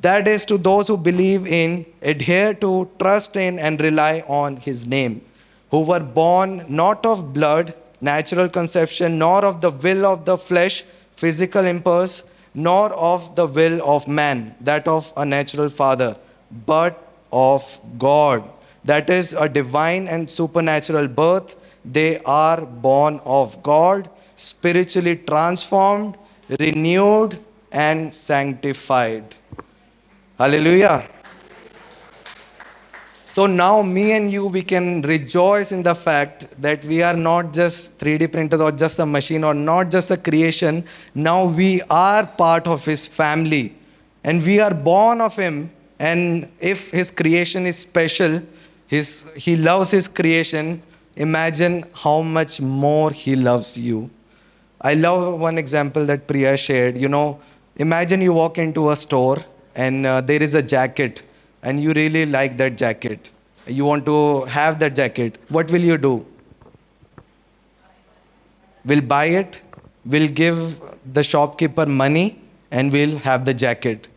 That 0.00 0.26
is 0.26 0.44
to 0.46 0.58
those 0.58 0.88
who 0.88 0.96
believe 0.96 1.46
in, 1.46 1.86
adhere 2.02 2.52
to, 2.54 2.90
trust 2.98 3.36
in, 3.36 3.60
and 3.60 3.80
rely 3.80 4.24
on 4.26 4.56
His 4.56 4.84
name, 4.84 5.22
who 5.70 5.84
were 5.84 6.00
born 6.00 6.64
not 6.68 7.06
of 7.06 7.32
blood, 7.32 7.74
natural 8.00 8.48
conception, 8.48 9.18
nor 9.18 9.44
of 9.44 9.60
the 9.60 9.70
will 9.70 10.04
of 10.04 10.24
the 10.24 10.36
flesh, 10.36 10.82
physical 11.12 11.64
impulse, 11.64 12.24
nor 12.54 12.92
of 12.92 13.36
the 13.36 13.46
will 13.46 13.80
of 13.88 14.08
man, 14.08 14.56
that 14.60 14.88
of 14.88 15.12
a 15.16 15.24
natural 15.24 15.68
father, 15.68 16.16
but 16.66 17.03
of 17.34 17.78
God. 17.98 18.44
That 18.84 19.10
is 19.10 19.32
a 19.32 19.48
divine 19.48 20.08
and 20.08 20.30
supernatural 20.30 21.08
birth. 21.08 21.56
They 21.84 22.18
are 22.20 22.64
born 22.64 23.20
of 23.24 23.62
God, 23.62 24.08
spiritually 24.36 25.16
transformed, 25.16 26.16
renewed, 26.60 27.38
and 27.72 28.14
sanctified. 28.14 29.34
Hallelujah. 30.38 31.08
So 33.24 33.46
now, 33.46 33.82
me 33.82 34.12
and 34.12 34.30
you, 34.30 34.46
we 34.46 34.62
can 34.62 35.02
rejoice 35.02 35.72
in 35.72 35.82
the 35.82 35.94
fact 35.94 36.46
that 36.62 36.84
we 36.84 37.02
are 37.02 37.16
not 37.16 37.52
just 37.52 37.98
3D 37.98 38.30
printers 38.30 38.60
or 38.60 38.70
just 38.70 39.00
a 39.00 39.06
machine 39.06 39.42
or 39.42 39.54
not 39.54 39.90
just 39.90 40.12
a 40.12 40.16
creation. 40.16 40.84
Now 41.16 41.44
we 41.44 41.82
are 41.90 42.26
part 42.26 42.68
of 42.68 42.84
His 42.84 43.08
family 43.08 43.74
and 44.22 44.40
we 44.44 44.60
are 44.60 44.72
born 44.72 45.20
of 45.20 45.34
Him. 45.34 45.72
And 46.10 46.50
if 46.60 46.90
His 46.90 47.10
creation 47.10 47.66
is 47.66 47.78
special, 47.78 48.42
his, 48.86 49.08
He 49.34 49.56
loves 49.56 49.90
His 49.90 50.08
creation, 50.08 50.82
imagine 51.16 51.84
how 51.94 52.20
much 52.22 52.60
more 52.60 53.10
He 53.10 53.36
loves 53.36 53.78
you. 53.78 54.10
I 54.80 54.94
love 54.94 55.40
one 55.40 55.56
example 55.56 56.04
that 56.06 56.26
Priya 56.26 56.56
shared. 56.56 56.98
You 56.98 57.08
know, 57.08 57.40
imagine 57.76 58.20
you 58.20 58.34
walk 58.34 58.58
into 58.58 58.90
a 58.90 58.96
store 58.96 59.38
and 59.74 60.06
uh, 60.06 60.20
there 60.20 60.42
is 60.42 60.54
a 60.54 60.62
jacket 60.62 61.22
and 61.62 61.82
you 61.82 61.92
really 61.92 62.26
like 62.26 62.58
that 62.58 62.76
jacket. 62.76 63.30
You 63.66 63.86
want 63.86 64.04
to 64.06 64.44
have 64.44 64.78
that 64.80 64.94
jacket. 64.94 65.38
What 65.48 65.70
will 65.70 65.80
you 65.80 65.96
do? 65.96 66.26
Will 68.84 69.00
buy 69.00 69.24
it, 69.42 69.62
will 70.04 70.28
give 70.28 70.80
the 71.14 71.22
shopkeeper 71.22 71.86
money, 71.86 72.38
and 72.70 72.92
will 72.92 73.16
have 73.18 73.46
the 73.46 73.54
jacket. 73.54 74.08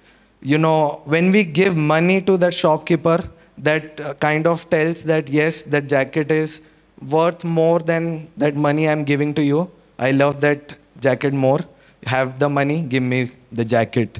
You 0.41 0.57
know, 0.57 1.01
when 1.05 1.31
we 1.31 1.43
give 1.43 1.75
money 1.75 2.21
to 2.21 2.37
that 2.37 2.53
shopkeeper, 2.53 3.23
that 3.57 3.99
uh, 3.99 4.13
kind 4.15 4.45
of 4.45 4.69
tells 4.69 5.03
that 5.03 5.27
yes, 5.27 5.63
that 5.63 5.89
jacket 5.89 6.31
is 6.31 6.61
worth 7.09 7.43
more 7.43 7.79
than 7.79 8.29
that 8.37 8.55
money 8.55 8.87
I'm 8.87 9.03
giving 9.03 9.33
to 9.35 9.43
you. 9.43 9.71
I 9.97 10.11
love 10.11 10.41
that 10.41 10.75
jacket 10.99 11.33
more. 11.33 11.59
Have 12.05 12.39
the 12.39 12.49
money, 12.49 12.81
give 12.81 13.03
me 13.03 13.31
the 13.51 13.65
jacket. 13.65 14.19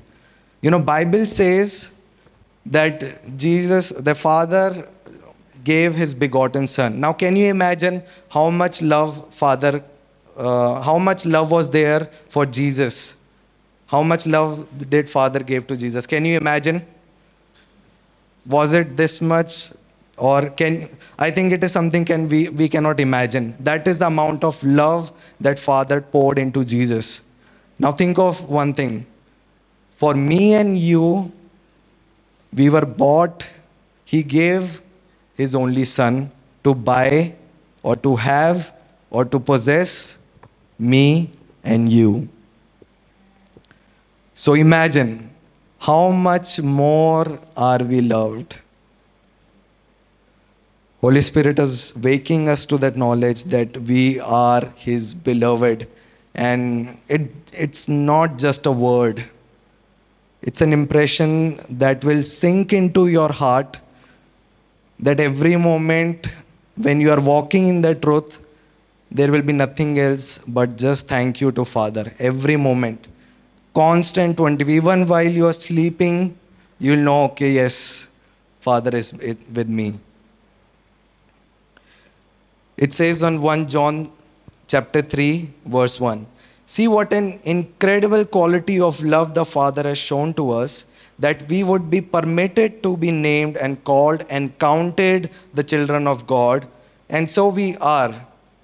You 0.61 0.72
know, 0.72 0.80
Bible 0.80 1.26
says 1.26 1.91
that 2.65 3.38
Jesus, 3.38 3.89
the 3.89 4.15
Father, 4.15 4.88
gave 5.63 5.93
his 5.93 6.13
begotten 6.15 6.68
Son. 6.68 6.99
Now, 6.99 7.13
can 7.13 7.36
you 7.36 7.47
imagine 7.47 8.01
how 8.30 8.49
much 8.49 8.82
love 8.82 9.34
Father, 9.34 9.84
uh, 10.36 10.82
how 10.82 10.97
much 10.97 11.26
love 11.26 11.51
was 11.51 11.70
there 11.70 12.09
for 12.30 12.45
Jesus? 12.45 13.16
How 13.88 14.03
much 14.03 14.27
love 14.27 14.67
did 14.89 15.09
Father 15.09 15.39
give 15.39 15.65
to 15.67 15.77
Jesus? 15.77 16.05
Can 16.05 16.25
you 16.25 16.38
imagine? 16.38 16.85
Was 18.45 18.73
it 18.73 18.95
this 18.97 19.21
much? 19.21 19.71
Or 20.17 20.49
can 20.49 20.89
I 21.17 21.31
think 21.31 21.53
it 21.53 21.63
is 21.63 21.71
something 21.71 22.03
can 22.03 22.27
we, 22.27 22.49
we 22.49 22.67
cannot 22.67 22.99
imagine. 22.99 23.55
That 23.59 23.88
is 23.88 23.99
the 23.99 24.07
amount 24.07 24.43
of 24.43 24.61
love 24.63 25.11
that 25.39 25.59
Father 25.59 26.01
poured 26.01 26.39
into 26.39 26.65
Jesus. 26.65 27.23
Now 27.79 27.91
think 27.91 28.17
of 28.17 28.49
one 28.49 28.73
thing. 28.73 29.05
For 29.91 30.13
me 30.13 30.53
and 30.55 30.77
you, 30.77 31.31
we 32.53 32.69
were 32.69 32.85
bought, 32.85 33.45
He 34.05 34.23
gave 34.23 34.81
His 35.35 35.55
only 35.55 35.85
Son 35.85 36.31
to 36.63 36.73
buy 36.73 37.35
or 37.83 37.95
to 37.95 38.15
have 38.15 38.73
or 39.09 39.23
to 39.23 39.39
possess 39.39 40.17
me 40.77 41.31
and 41.63 41.91
you. 41.91 42.27
So 44.41 44.53
imagine 44.53 45.31
how 45.79 46.11
much 46.11 46.61
more 46.61 47.39
are 47.57 47.79
we 47.79 48.01
loved. 48.01 48.61
Holy 51.01 51.21
Spirit 51.21 51.57
is 51.57 51.95
waking 51.95 52.47
us 52.47 52.67
to 52.67 52.77
that 52.77 52.95
knowledge 52.95 53.45
that 53.45 53.75
we 53.77 54.19
are 54.19 54.61
His 54.75 55.15
beloved. 55.15 55.88
And 56.35 56.99
it, 57.07 57.31
it's 57.51 57.89
not 57.89 58.38
just 58.38 58.67
a 58.67 58.71
word, 58.71 59.23
it's 60.43 60.61
an 60.61 60.71
impression 60.71 61.59
that 61.79 62.05
will 62.05 62.21
sink 62.21 62.73
into 62.73 63.07
your 63.07 63.31
heart 63.31 63.79
that 64.99 65.19
every 65.19 65.55
moment 65.55 66.27
when 66.75 67.01
you 67.01 67.09
are 67.09 67.19
walking 67.19 67.69
in 67.69 67.81
the 67.81 67.95
truth, 67.95 68.39
there 69.09 69.31
will 69.31 69.41
be 69.41 69.53
nothing 69.53 69.97
else 69.97 70.38
but 70.47 70.77
just 70.77 71.07
thank 71.07 71.41
you 71.41 71.51
to 71.53 71.65
Father. 71.65 72.13
Every 72.19 72.55
moment. 72.55 73.07
Constant 73.78 74.38
20. 74.38 74.73
Even 74.73 75.07
while 75.07 75.32
you 75.39 75.45
are 75.45 75.53
sleeping, 75.53 76.36
you'll 76.80 77.05
know, 77.07 77.25
okay, 77.25 77.51
yes, 77.51 78.09
Father 78.59 78.95
is 78.97 79.13
with 79.13 79.69
me. 79.69 79.99
It 82.75 82.93
says 82.93 83.21
on 83.21 83.39
1 83.39 83.67
John 83.67 84.11
chapter 84.67 85.01
3, 85.01 85.49
verse 85.65 85.99
1. 85.99 86.25
See 86.65 86.88
what 86.88 87.13
an 87.13 87.39
incredible 87.43 88.25
quality 88.25 88.82
of 88.82 89.03
love 89.03 89.36
the 89.36 89.45
Father 89.45 89.84
has 89.84 89.99
shown 89.99 90.34
to 90.34 90.49
us 90.49 90.88
that 91.19 91.47
we 91.47 91.63
would 91.63 91.91
be 91.91 92.01
permitted 92.01 92.82
to 92.82 92.97
be 92.97 93.11
named 93.11 93.57
and 93.57 93.84
called 93.84 94.25
and 94.32 94.57
counted 94.57 95.30
the 95.53 95.63
children 95.63 96.07
of 96.07 96.25
God. 96.25 96.67
And 97.09 97.30
so 97.30 97.47
we 97.47 97.78
are. 97.78 98.13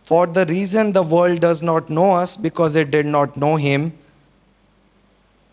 For 0.01 0.25
the 0.25 0.47
reason 0.47 0.91
the 0.91 1.03
world 1.03 1.39
does 1.39 1.61
not 1.61 1.89
know 1.89 2.13
us 2.13 2.35
because 2.35 2.75
it 2.75 2.89
did 2.89 3.05
not 3.05 3.37
know 3.37 3.55
Him. 3.55 3.93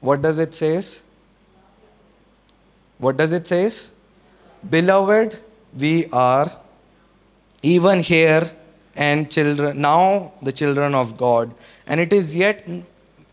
What 0.01 0.23
does 0.23 0.39
it 0.39 0.55
says? 0.55 1.03
What 2.99 3.17
does 3.17 3.33
it 3.33 3.47
says? 3.47 3.93
Beloved, 4.69 5.39
we 5.79 6.07
are 6.13 6.51
even 7.63 8.01
here 8.01 8.51
and 8.97 9.31
children 9.31 9.81
now 9.81 10.33
the 10.43 10.53
children 10.53 10.95
of 10.95 11.17
God 11.17 11.55
and 11.87 12.01
it 12.01 12.13
is 12.13 12.35
yet 12.35 12.69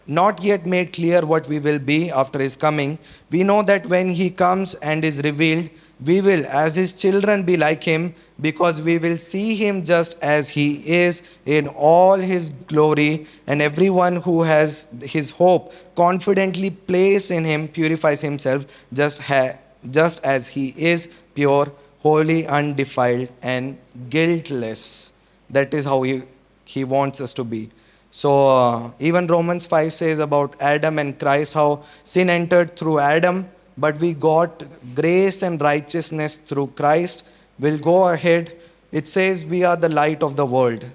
not 0.05 0.41
yet 0.43 0.65
made 0.65 0.93
clear 0.93 1.26
what 1.26 1.47
we 1.47 1.59
will 1.59 1.80
be 1.80 2.11
after 2.11 2.39
his 2.39 2.55
coming 2.55 2.99
we 3.32 3.43
know 3.43 3.63
that 3.63 3.88
when 3.88 4.11
he 4.11 4.30
comes 4.30 4.76
and 4.76 5.03
is 5.03 5.22
revealed 5.24 5.70
we 6.06 6.22
will 6.22 6.45
as 6.48 6.76
his 6.76 6.93
children 6.93 7.43
be 7.43 7.58
like 7.58 7.84
him 7.84 8.14
because 8.39 8.82
we 8.82 8.98
will 9.00 9.18
see 9.18 9.56
him 9.56 9.84
just 9.84 10.22
as 10.22 10.50
he 10.50 10.88
is 10.88 11.24
in 11.45 11.68
all 11.68 12.18
his 12.18 12.52
glory 12.68 13.26
and 13.48 13.62
everyone 13.62 14.18
who 14.18 14.43
has 14.43 14.88
his 15.02 15.32
hope 15.32 15.74
confidently 15.95 16.70
placed 16.70 17.32
in 17.32 17.43
him 17.43 17.68
purifies 17.68 18.22
himself 18.22 18.66
just 18.93 19.22
ha- 19.22 19.58
just 19.89 20.24
as 20.24 20.48
he 20.48 20.74
is 20.78 21.10
pure 21.34 21.72
holy 22.04 22.45
undefiled 22.45 23.30
and 23.41 23.78
guiltless 24.10 25.14
that 25.50 25.74
is 25.74 25.86
how 25.86 26.02
he, 26.04 26.24
he 26.66 26.84
wants 26.84 27.22
us 27.22 27.34
to 27.34 27.43
be. 27.43 27.70
So, 28.12 28.48
uh, 28.48 28.91
even 29.00 29.28
Romans 29.28 29.66
5 29.66 29.93
says 29.93 30.20
about 30.20 30.56
Adam 30.62 31.00
and 31.00 31.18
Christ 31.18 31.54
how 31.54 31.84
sin 32.04 32.30
entered 32.30 32.76
through 32.76 33.00
Adam, 33.00 33.50
but 33.78 33.97
we 33.99 34.13
got 34.13 34.63
grace 34.95 35.41
and 35.41 35.61
righteousness 35.61 36.36
through 36.36 36.67
Christ. 36.67 37.30
We'll 37.59 37.80
go 37.80 38.09
ahead. 38.09 38.55
It 38.91 39.07
says 39.07 39.45
we 39.45 39.63
are 39.63 39.75
the 39.75 39.89
light 39.89 40.23
of 40.23 40.36
the 40.36 40.45
world. 40.45 40.86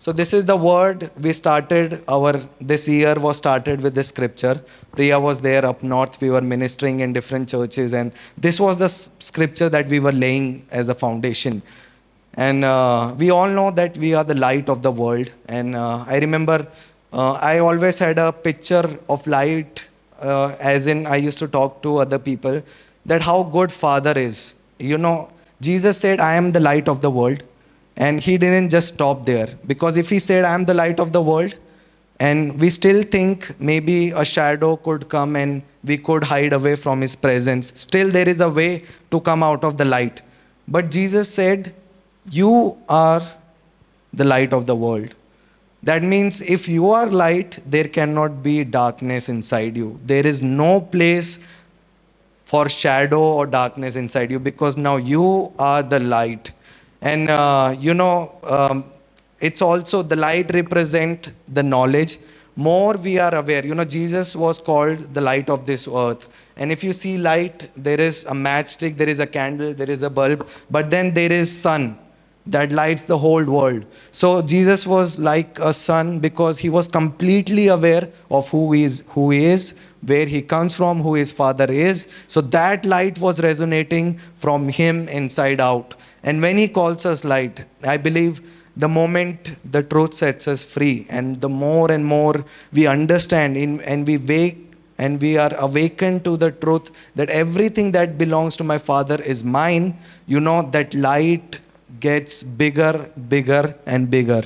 So 0.00 0.12
this 0.12 0.32
is 0.32 0.44
the 0.44 0.56
word 0.56 1.10
we 1.20 1.32
started 1.32 2.04
our 2.06 2.34
this 2.60 2.88
year 2.88 3.18
was 3.18 3.36
started 3.36 3.80
with 3.80 3.96
this 3.96 4.08
scripture. 4.08 4.62
Priya 4.92 5.18
was 5.18 5.40
there 5.40 5.66
up 5.66 5.82
north. 5.82 6.20
We 6.20 6.30
were 6.30 6.40
ministering 6.40 7.00
in 7.00 7.12
different 7.12 7.48
churches, 7.48 7.92
and 7.92 8.12
this 8.36 8.60
was 8.60 8.78
the 8.78 8.88
scripture 8.88 9.68
that 9.68 9.88
we 9.88 9.98
were 9.98 10.12
laying 10.12 10.64
as 10.70 10.88
a 10.88 10.94
foundation. 10.94 11.62
And 12.34 12.64
uh, 12.64 13.12
we 13.18 13.30
all 13.30 13.48
know 13.48 13.72
that 13.72 13.98
we 13.98 14.14
are 14.14 14.22
the 14.22 14.36
light 14.36 14.68
of 14.68 14.82
the 14.82 14.92
world. 14.92 15.32
And 15.48 15.74
uh, 15.74 16.04
I 16.06 16.18
remember 16.18 16.68
uh, 17.12 17.32
I 17.32 17.58
always 17.58 17.98
had 17.98 18.18
a 18.18 18.32
picture 18.32 18.98
of 19.08 19.26
light, 19.26 19.87
uh, 20.20 20.56
as 20.60 20.86
in 20.86 21.06
I 21.06 21.16
used 21.16 21.38
to 21.40 21.48
talk 21.48 21.82
to 21.82 21.98
other 21.98 22.18
people, 22.18 22.62
that 23.06 23.22
how 23.22 23.42
good 23.42 23.72
Father 23.72 24.12
is. 24.16 24.54
You 24.78 24.98
know, 24.98 25.30
Jesus 25.60 25.98
said, 25.98 26.20
I 26.20 26.34
am 26.34 26.52
the 26.52 26.60
light 26.60 26.88
of 26.88 27.00
the 27.00 27.10
world. 27.10 27.42
And 27.96 28.20
he 28.20 28.38
didn't 28.38 28.70
just 28.70 28.94
stop 28.94 29.26
there. 29.26 29.48
Because 29.66 29.96
if 29.96 30.08
he 30.08 30.20
said, 30.20 30.44
I'm 30.44 30.64
the 30.64 30.74
light 30.74 31.00
of 31.00 31.12
the 31.12 31.20
world, 31.20 31.56
and 32.20 32.60
we 32.60 32.70
still 32.70 33.02
think 33.02 33.60
maybe 33.60 34.10
a 34.10 34.24
shadow 34.24 34.76
could 34.76 35.08
come 35.08 35.36
and 35.36 35.62
we 35.84 35.98
could 35.98 36.24
hide 36.24 36.52
away 36.52 36.74
from 36.76 37.00
his 37.00 37.14
presence. 37.14 37.72
Still, 37.80 38.08
there 38.08 38.28
is 38.28 38.40
a 38.40 38.48
way 38.48 38.84
to 39.10 39.20
come 39.20 39.42
out 39.42 39.64
of 39.64 39.76
the 39.76 39.84
light. 39.84 40.22
But 40.66 40.90
Jesus 40.90 41.32
said, 41.32 41.74
You 42.30 42.76
are 42.88 43.22
the 44.12 44.24
light 44.24 44.52
of 44.52 44.66
the 44.66 44.74
world. 44.74 45.14
That 45.82 46.02
means 46.02 46.40
if 46.40 46.68
you 46.68 46.90
are 46.90 47.06
light, 47.06 47.60
there 47.66 47.84
cannot 47.84 48.42
be 48.42 48.64
darkness 48.64 49.28
inside 49.28 49.76
you. 49.76 49.98
There 50.04 50.26
is 50.26 50.42
no 50.42 50.80
place 50.80 51.38
for 52.44 52.68
shadow 52.68 53.22
or 53.22 53.46
darkness 53.46 53.94
inside 53.94 54.30
you 54.30 54.38
because 54.38 54.76
now 54.76 54.96
you 54.96 55.52
are 55.58 55.82
the 55.82 56.00
light. 56.00 56.50
And 57.00 57.30
uh, 57.30 57.76
you 57.78 57.94
know, 57.94 58.32
um, 58.48 58.84
it's 59.40 59.62
also 59.62 60.02
the 60.02 60.16
light 60.16 60.52
represent 60.52 61.32
the 61.46 61.62
knowledge 61.62 62.18
more 62.56 62.96
we 62.96 63.18
are 63.24 63.34
aware 63.36 63.64
you 63.64 63.74
know 63.78 63.84
jesus 63.84 64.34
was 64.34 64.58
called 64.68 65.02
the 65.16 65.20
light 65.20 65.48
of 65.48 65.64
this 65.64 65.86
earth 65.86 66.28
and 66.56 66.72
if 66.72 66.82
you 66.82 66.92
see 66.92 67.16
light 67.16 67.68
there 67.76 68.00
is 68.00 68.24
a 68.24 68.32
matchstick 68.46 68.96
there 68.96 69.08
is 69.08 69.20
a 69.20 69.26
candle 69.26 69.72
there 69.72 69.90
is 69.96 70.02
a 70.02 70.10
bulb 70.10 70.44
but 70.68 70.90
then 70.90 71.14
there 71.14 71.30
is 71.30 71.46
sun 71.66 71.96
that 72.50 72.72
lights 72.72 73.04
the 73.06 73.18
whole 73.18 73.44
world. 73.44 73.84
So 74.10 74.42
jesus 74.42 74.86
was 74.86 75.18
like 75.18 75.58
a 75.58 75.72
sun 75.72 76.18
because 76.20 76.58
he 76.58 76.70
was 76.70 76.88
completely 76.88 77.68
aware 77.68 78.08
of 78.30 78.48
who 78.50 78.72
he 78.72 78.84
is 78.84 79.04
who 79.08 79.30
he 79.30 79.44
is 79.44 79.74
where 80.06 80.26
he 80.26 80.40
comes 80.40 80.76
from 80.76 81.00
who 81.00 81.14
his 81.14 81.32
father 81.32 81.70
is. 81.70 82.08
So 82.26 82.40
that 82.40 82.84
light 82.86 83.18
was 83.18 83.42
resonating 83.42 84.18
from 84.36 84.68
him 84.68 85.08
inside 85.08 85.60
out. 85.60 85.96
And 86.22 86.40
when 86.40 86.56
he 86.56 86.68
calls 86.68 87.06
us 87.06 87.24
light 87.24 87.64
i 87.84 87.96
believe 87.96 88.40
the 88.76 88.88
moment 88.88 89.56
the 89.72 89.82
truth 89.82 90.14
sets 90.14 90.46
us 90.46 90.64
free 90.64 91.06
and 91.10 91.40
the 91.40 91.48
more 91.48 91.90
and 91.90 92.04
more 92.04 92.44
we 92.72 92.86
understand 92.86 93.56
in, 93.56 93.80
and 93.82 94.06
we 94.06 94.16
wake 94.18 94.68
and 94.98 95.20
we 95.20 95.36
are 95.36 95.52
awakened 95.58 96.24
to 96.24 96.36
the 96.36 96.50
truth 96.50 96.90
that 97.14 97.30
everything 97.30 97.92
that 97.92 98.18
belongs 98.18 98.56
to 98.56 98.64
my 98.64 98.78
father 98.78 99.20
is 99.22 99.42
mine 99.42 99.96
you 100.26 100.40
know 100.40 100.62
that 100.76 100.94
light 100.94 101.58
gets 102.00 102.42
bigger 102.42 103.10
bigger 103.28 103.74
and 103.86 104.10
bigger. 104.10 104.42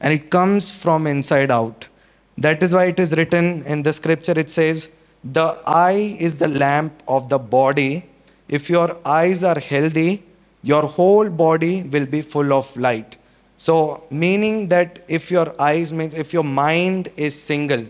And 0.00 0.12
it 0.12 0.30
comes 0.30 0.70
from 0.70 1.06
inside 1.06 1.50
out. 1.50 1.88
That 2.36 2.62
is 2.62 2.72
why 2.72 2.84
it 2.86 3.00
is 3.00 3.16
written 3.16 3.62
in 3.64 3.82
the 3.82 3.92
scripture. 3.92 4.38
It 4.38 4.50
says 4.50 4.92
the 5.24 5.60
eye 5.66 6.16
is 6.20 6.38
the 6.38 6.48
lamp 6.48 7.02
of 7.08 7.28
the 7.28 7.38
body. 7.38 8.04
If 8.48 8.70
your 8.70 8.96
eyes 9.04 9.42
are 9.42 9.58
healthy 9.58 10.22
your 10.62 10.82
whole 10.82 11.30
body 11.30 11.82
will 11.82 12.06
be 12.06 12.22
full 12.22 12.52
of 12.52 12.76
light. 12.76 13.16
So, 13.56 14.04
meaning 14.10 14.68
that 14.68 15.00
if 15.08 15.30
your 15.30 15.60
eyes 15.60 15.92
means 15.92 16.14
if 16.14 16.32
your 16.32 16.44
mind 16.44 17.08
is 17.16 17.40
single, 17.40 17.86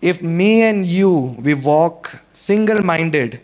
if 0.00 0.22
me 0.22 0.62
and 0.62 0.86
you 0.86 1.36
we 1.46 1.54
walk 1.54 2.20
single 2.32 2.82
minded, 2.82 3.40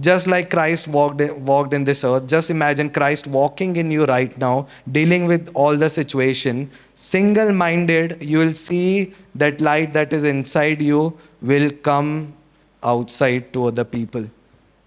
just 0.00 0.26
like 0.26 0.50
Christ 0.50 0.88
walked, 0.88 1.20
walked 1.36 1.74
in 1.74 1.84
this 1.84 2.02
earth, 2.04 2.26
just 2.26 2.50
imagine 2.50 2.90
Christ 2.90 3.26
walking 3.26 3.76
in 3.76 3.90
you 3.90 4.04
right 4.06 4.36
now, 4.38 4.66
dealing 4.90 5.26
with 5.26 5.50
all 5.54 5.76
the 5.76 5.90
situation. 5.90 6.70
Single 6.94 7.52
minded, 7.52 8.22
you 8.22 8.38
will 8.38 8.54
see 8.54 9.12
that 9.34 9.60
light 9.60 9.92
that 9.92 10.12
is 10.12 10.24
inside 10.24 10.80
you 10.80 11.18
will 11.42 11.70
come 11.70 12.32
outside 12.82 13.52
to 13.52 13.66
other 13.66 13.84
people. 13.84 14.24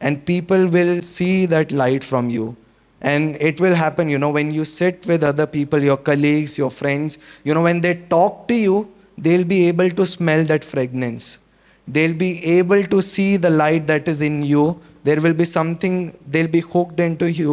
And 0.01 0.25
people 0.25 0.67
will 0.67 1.03
see 1.03 1.45
that 1.45 1.71
light 1.71 2.03
from 2.03 2.29
you 2.29 2.57
and 3.01 3.35
it 3.47 3.59
will 3.59 3.75
happen 3.75 4.09
you 4.09 4.17
know 4.17 4.31
when 4.31 4.51
you 4.51 4.65
sit 4.65 5.05
with 5.05 5.23
other 5.23 5.45
people 5.45 5.83
your 5.87 5.97
colleagues 5.97 6.57
your 6.57 6.71
friends 6.71 7.17
you 7.43 7.53
know 7.53 7.61
when 7.61 7.81
they 7.81 7.95
talk 8.13 8.47
to 8.47 8.55
you 8.55 8.89
they'll 9.17 9.43
be 9.43 9.67
able 9.67 9.89
to 9.89 10.05
smell 10.05 10.43
that 10.51 10.63
fragrance 10.63 11.39
they'll 11.87 12.13
be 12.13 12.31
able 12.45 12.83
to 12.83 13.01
see 13.01 13.37
the 13.37 13.49
light 13.49 13.85
that 13.85 14.07
is 14.07 14.21
in 14.21 14.41
you 14.41 14.79
there 15.07 15.21
will 15.25 15.37
be 15.41 15.47
something 15.51 15.97
they'll 16.27 16.53
be 16.59 16.63
hooked 16.73 16.99
into 17.07 17.29
you 17.41 17.51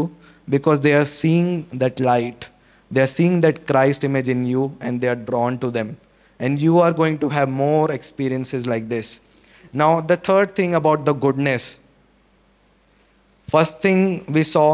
because 0.54 0.80
they 0.86 0.94
are 1.00 1.04
seeing 1.04 1.50
that 1.82 2.00
light 2.08 2.48
they 2.90 3.02
are 3.06 3.12
seeing 3.18 3.36
that 3.44 3.66
christ 3.66 4.08
image 4.08 4.30
in 4.36 4.46
you 4.52 4.64
and 4.80 5.00
they 5.00 5.10
are 5.14 5.20
drawn 5.30 5.58
to 5.64 5.70
them 5.76 5.96
and 6.38 6.64
you 6.66 6.78
are 6.86 6.92
going 7.02 7.18
to 7.24 7.28
have 7.36 7.48
more 7.48 7.90
experiences 7.98 8.66
like 8.74 8.88
this 8.94 9.12
now 9.82 9.92
the 10.00 10.18
third 10.30 10.56
thing 10.60 10.74
about 10.80 11.04
the 11.10 11.14
goodness 11.26 11.68
first 13.54 13.80
thing 13.86 14.02
we 14.38 14.42
saw 14.42 14.68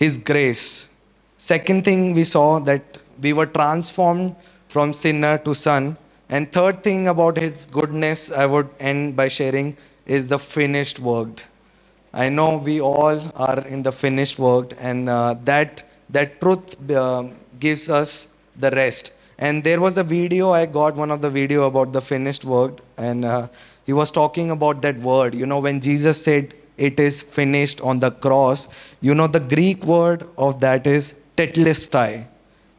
his 0.00 0.16
grace. 0.16 0.88
Second 1.36 1.84
thing 1.84 2.14
we 2.14 2.24
saw 2.24 2.58
that 2.60 2.98
we 3.20 3.34
were 3.34 3.46
transformed 3.46 4.34
from 4.68 4.94
sinner 4.94 5.36
to 5.46 5.54
son. 5.54 5.96
And 6.30 6.50
third 6.50 6.82
thing 6.82 7.08
about 7.08 7.36
his 7.36 7.66
goodness, 7.66 8.32
I 8.32 8.46
would 8.46 8.70
end 8.78 9.14
by 9.14 9.28
sharing, 9.28 9.76
is 10.16 10.26
the 10.34 10.38
finished 10.38 10.98
work. 10.98 11.42
I 12.12 12.28
know 12.28 12.56
we 12.56 12.80
all 12.80 13.18
are 13.48 13.60
in 13.74 13.82
the 13.88 13.92
finished 13.92 14.38
work, 14.38 14.72
and 14.90 15.08
uh, 15.08 15.34
that 15.44 15.84
that 16.18 16.40
truth 16.40 16.90
uh, 16.90 17.24
gives 17.60 17.88
us 17.88 18.28
the 18.56 18.70
rest. 18.72 19.12
And 19.38 19.62
there 19.64 19.80
was 19.80 19.96
a 19.96 20.04
video 20.04 20.50
I 20.50 20.66
got, 20.66 20.96
one 20.96 21.12
of 21.16 21.22
the 21.22 21.30
video 21.30 21.66
about 21.66 21.92
the 21.92 22.00
finished 22.00 22.44
work, 22.44 22.80
and 22.96 23.24
uh, 23.24 23.46
he 23.86 23.92
was 23.92 24.10
talking 24.10 24.50
about 24.50 24.82
that 24.82 24.98
word. 25.10 25.34
You 25.34 25.46
know, 25.46 25.60
when 25.60 25.80
Jesus 25.80 26.22
said, 26.22 26.54
it 26.88 26.98
is 26.98 27.22
finished 27.22 27.80
on 27.82 28.00
the 28.00 28.10
cross. 28.10 28.68
You 29.00 29.14
know, 29.14 29.26
the 29.26 29.40
Greek 29.54 29.84
word 29.84 30.26
of 30.36 30.60
that 30.60 30.86
is 30.86 31.14
tetelestai. 31.36 32.26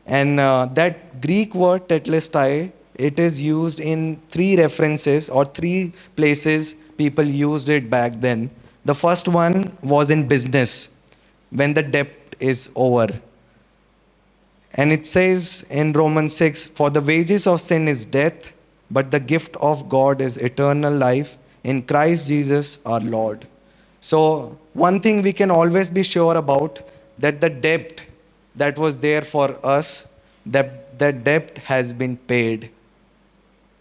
And 0.05 0.39
uh, 0.39 0.67
that 0.73 1.21
Greek 1.21 1.55
word 1.55 1.87
tetelestai, 1.87 2.71
it 2.95 3.19
is 3.19 3.41
used 3.41 3.79
in 3.79 4.21
three 4.29 4.55
references 4.57 5.29
or 5.29 5.45
three 5.45 5.93
places 6.15 6.75
people 7.01 7.25
used 7.25 7.69
it 7.69 7.89
back 7.89 8.19
then. 8.27 8.49
The 8.85 8.95
first 8.95 9.27
one 9.27 9.77
was 9.81 10.09
in 10.15 10.27
business, 10.27 10.95
when 11.49 11.73
the 11.73 11.83
debt 11.83 12.35
is 12.39 12.69
over. 12.75 13.07
And 14.73 14.91
it 14.91 15.05
says 15.05 15.65
in 15.69 15.93
Romans 15.93 16.35
6 16.35 16.67
For 16.67 16.89
the 16.89 17.01
wages 17.01 17.47
of 17.47 17.61
sin 17.61 17.87
is 17.87 18.05
death, 18.05 18.51
but 18.89 19.11
the 19.11 19.19
gift 19.19 19.55
of 19.57 19.87
God 19.89 20.21
is 20.21 20.37
eternal 20.37 20.93
life 20.93 21.37
in 21.63 21.81
Christ 21.83 22.27
Jesus 22.27 22.79
our 22.85 22.99
Lord. 22.99 23.47
So, 23.99 24.57
one 24.73 24.99
thing 24.99 25.21
we 25.21 25.33
can 25.33 25.51
always 25.51 25.89
be 25.89 26.03
sure 26.03 26.35
about 26.35 26.79
that 27.19 27.41
the 27.41 27.49
debt 27.49 28.03
that 28.55 28.77
was 28.77 28.97
there 28.97 29.21
for 29.21 29.47
us, 29.63 30.07
that 30.45 30.97
the 30.99 31.11
debt 31.11 31.57
has 31.59 31.93
been 31.93 32.17
paid. 32.17 32.71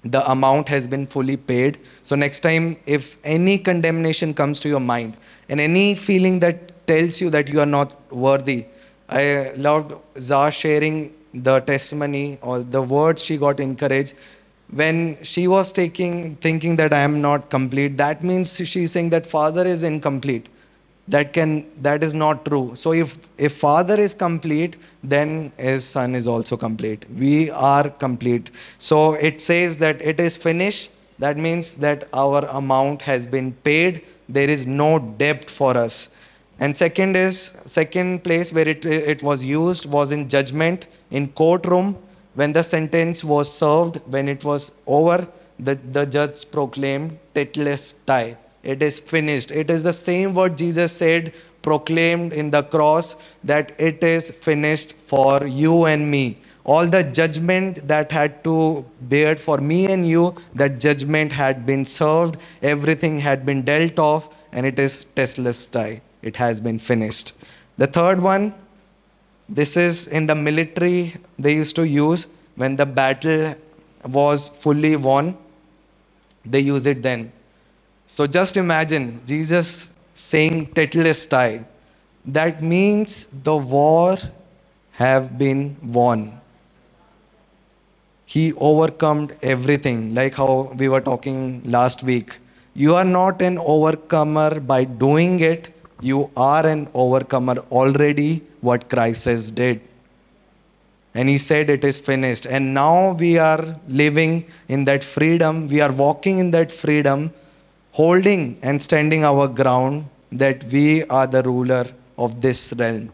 The 0.05 0.29
amount 0.31 0.69
has 0.69 0.89
been 0.89 1.07
fully 1.07 1.37
paid. 1.37 1.79
So, 2.03 2.17
next 2.17 2.41
time, 2.41 2.77
if 2.87 3.19
any 3.23 3.59
condemnation 3.59 4.33
comes 4.33 4.61
to 4.61 4.69
your 4.69 4.81
mind 4.81 5.17
and 5.49 5.61
any 5.61 5.95
feeling 5.95 6.41
that 6.41 6.87
tells 6.87 7.21
you 7.21 7.31
that 7.31 7.49
you 7.49 7.61
are 7.61 7.67
not 7.67 8.11
worthy, 8.11 8.65
I 9.09 9.53
loved 9.57 9.93
Zah 10.19 10.51
sharing 10.51 11.15
the 11.35 11.61
testimony 11.61 12.39
or 12.43 12.61
the 12.61 12.83
words 12.83 13.23
she 13.23 13.37
got 13.37 13.61
encouraged 13.61 14.15
when 14.73 15.23
she 15.23 15.49
was 15.49 15.73
taking 15.73 16.37
thinking 16.37 16.77
that 16.77 16.93
i 16.93 17.01
am 17.01 17.21
not 17.21 17.51
complete 17.51 17.97
that 17.97 18.23
means 18.23 18.57
she's 18.69 18.93
saying 18.93 19.11
that 19.11 19.27
father 19.27 19.67
is 19.67 19.83
incomplete 19.83 20.49
that 21.11 21.33
can 21.33 21.67
that 21.83 22.03
is 22.03 22.15
not 22.15 22.45
true. 22.45 22.75
So 22.75 22.93
if 22.93 23.19
if 23.37 23.57
father 23.57 23.99
is 24.07 24.15
complete 24.15 24.77
then 25.03 25.53
his 25.57 25.85
son 25.85 26.15
is 26.15 26.29
also 26.29 26.57
complete. 26.57 27.05
We 27.25 27.51
are 27.51 27.89
complete. 27.89 28.51
So 28.79 29.15
it 29.15 29.41
says 29.41 29.79
that 29.79 30.01
it 30.01 30.21
is 30.21 30.37
finished. 30.37 30.91
That 31.19 31.37
means 31.37 31.75
that 31.87 32.09
our 32.13 32.45
amount 32.61 33.03
has 33.03 33.27
been 33.27 33.53
paid. 33.53 34.03
There 34.29 34.49
is 34.49 34.67
no 34.67 34.99
debt 34.99 35.51
for 35.51 35.77
us. 35.77 36.11
And 36.59 36.77
second 36.77 37.17
is 37.17 37.41
second 37.67 38.23
place 38.23 38.53
where 38.53 38.69
it 38.69 38.85
it 38.85 39.23
was 39.23 39.45
used 39.45 39.91
was 39.99 40.13
in 40.13 40.29
judgment 40.29 40.87
in 41.11 41.29
courtroom. 41.43 41.97
When 42.35 42.53
the 42.53 42.63
sentence 42.63 43.25
was 43.25 43.53
served, 43.53 44.01
when 44.07 44.29
it 44.29 44.45
was 44.45 44.71
over, 44.87 45.27
the, 45.59 45.75
the 45.75 46.07
judge 46.07 46.51
proclaimed, 46.51 47.19
Tetelestai. 47.35 48.37
It 48.63 48.83
is 48.83 49.01
finished. 49.01 49.51
It 49.51 49.71
is 49.71 49.83
the 49.83 49.93
same 49.93 50.35
word 50.35 50.59
Jesus 50.59 50.93
said, 50.93 51.33
proclaimed 51.63 52.33
in 52.33 52.51
the 52.51 52.63
cross, 52.63 53.17
that 53.45 53.73
it 53.79 54.03
is 54.05 54.31
finished 54.31 54.93
for 54.93 55.47
you 55.47 55.87
and 55.87 56.11
me. 56.11 56.39
All 56.65 56.87
the 56.87 57.03
judgment 57.03 57.89
that 57.89 58.13
had 58.13 58.45
to 58.45 58.85
bear 59.03 59.37
for 59.37 59.59
me 59.59 59.91
and 59.91 60.07
you, 60.07 60.35
that 60.55 60.79
judgment 60.79 61.33
had 61.33 61.65
been 61.65 61.85
served, 61.85 62.37
everything 62.63 63.19
had 63.19 63.47
been 63.47 63.63
dealt 63.63 63.99
off, 63.99 64.37
and 64.53 64.67
it 64.67 64.79
is 64.79 65.07
Tetelestai. 65.17 66.01
It 66.23 66.37
has 66.37 66.61
been 66.61 66.79
finished. 66.79 67.33
The 67.79 67.87
third 67.87 68.21
one, 68.21 68.55
this 69.49 69.77
is 69.77 70.07
in 70.07 70.27
the 70.27 70.35
military, 70.35 71.15
they 71.39 71.55
used 71.55 71.77
to 71.77 71.89
use 71.89 72.29
when 72.57 72.77
the 72.77 72.87
battle 72.87 73.55
was 74.07 74.49
fully 74.49 74.97
won, 74.97 75.37
they 76.45 76.61
use 76.61 76.87
it 76.87 77.03
then. 77.03 77.33
So 78.13 78.27
just 78.27 78.57
imagine 78.57 79.21
Jesus 79.25 79.93
saying 80.15 80.57
Tetelestai. 80.77 81.65
that 82.37 82.61
means 82.71 83.13
the 83.45 83.57
war 83.57 84.17
have 85.03 85.39
been 85.43 85.77
won. 85.99 86.41
He 88.27 88.53
overcome 88.55 89.29
everything, 89.43 90.13
like 90.17 90.35
how 90.35 90.73
we 90.77 90.89
were 90.89 91.01
talking 91.01 91.63
last 91.77 92.03
week. 92.03 92.39
You 92.75 92.97
are 92.97 93.05
not 93.05 93.43
an 93.43 93.59
overcomer 93.59 94.59
by 94.59 94.83
doing 94.85 95.39
it, 95.39 95.73
you 96.01 96.31
are 96.37 96.67
an 96.67 96.89
overcomer 96.95 97.59
already, 97.81 98.43
what 98.61 98.89
Christ 98.91 99.27
has 99.27 99.53
did. 99.53 99.81
And 101.15 101.29
he 101.29 101.39
said, 101.39 101.71
It 101.71 101.85
is 101.85 102.01
finished. 102.01 102.45
And 102.47 102.75
now 102.75 103.13
we 103.13 103.39
are 103.39 103.77
living 103.87 104.47
in 104.69 104.85
that 104.87 105.05
freedom. 105.05 105.69
We 105.69 105.81
are 105.81 105.93
walking 105.93 106.39
in 106.39 106.51
that 106.51 106.73
freedom, 106.73 107.33
holding 108.01 108.43
and 108.63 108.83
standing 108.89 109.25
our 109.31 109.47
ground 109.61 110.09
that 110.43 110.65
we 110.73 111.05
are 111.19 111.27
the 111.27 111.43
ruler 111.43 111.85
of 112.17 112.41
this 112.41 112.61
realm. 112.79 113.13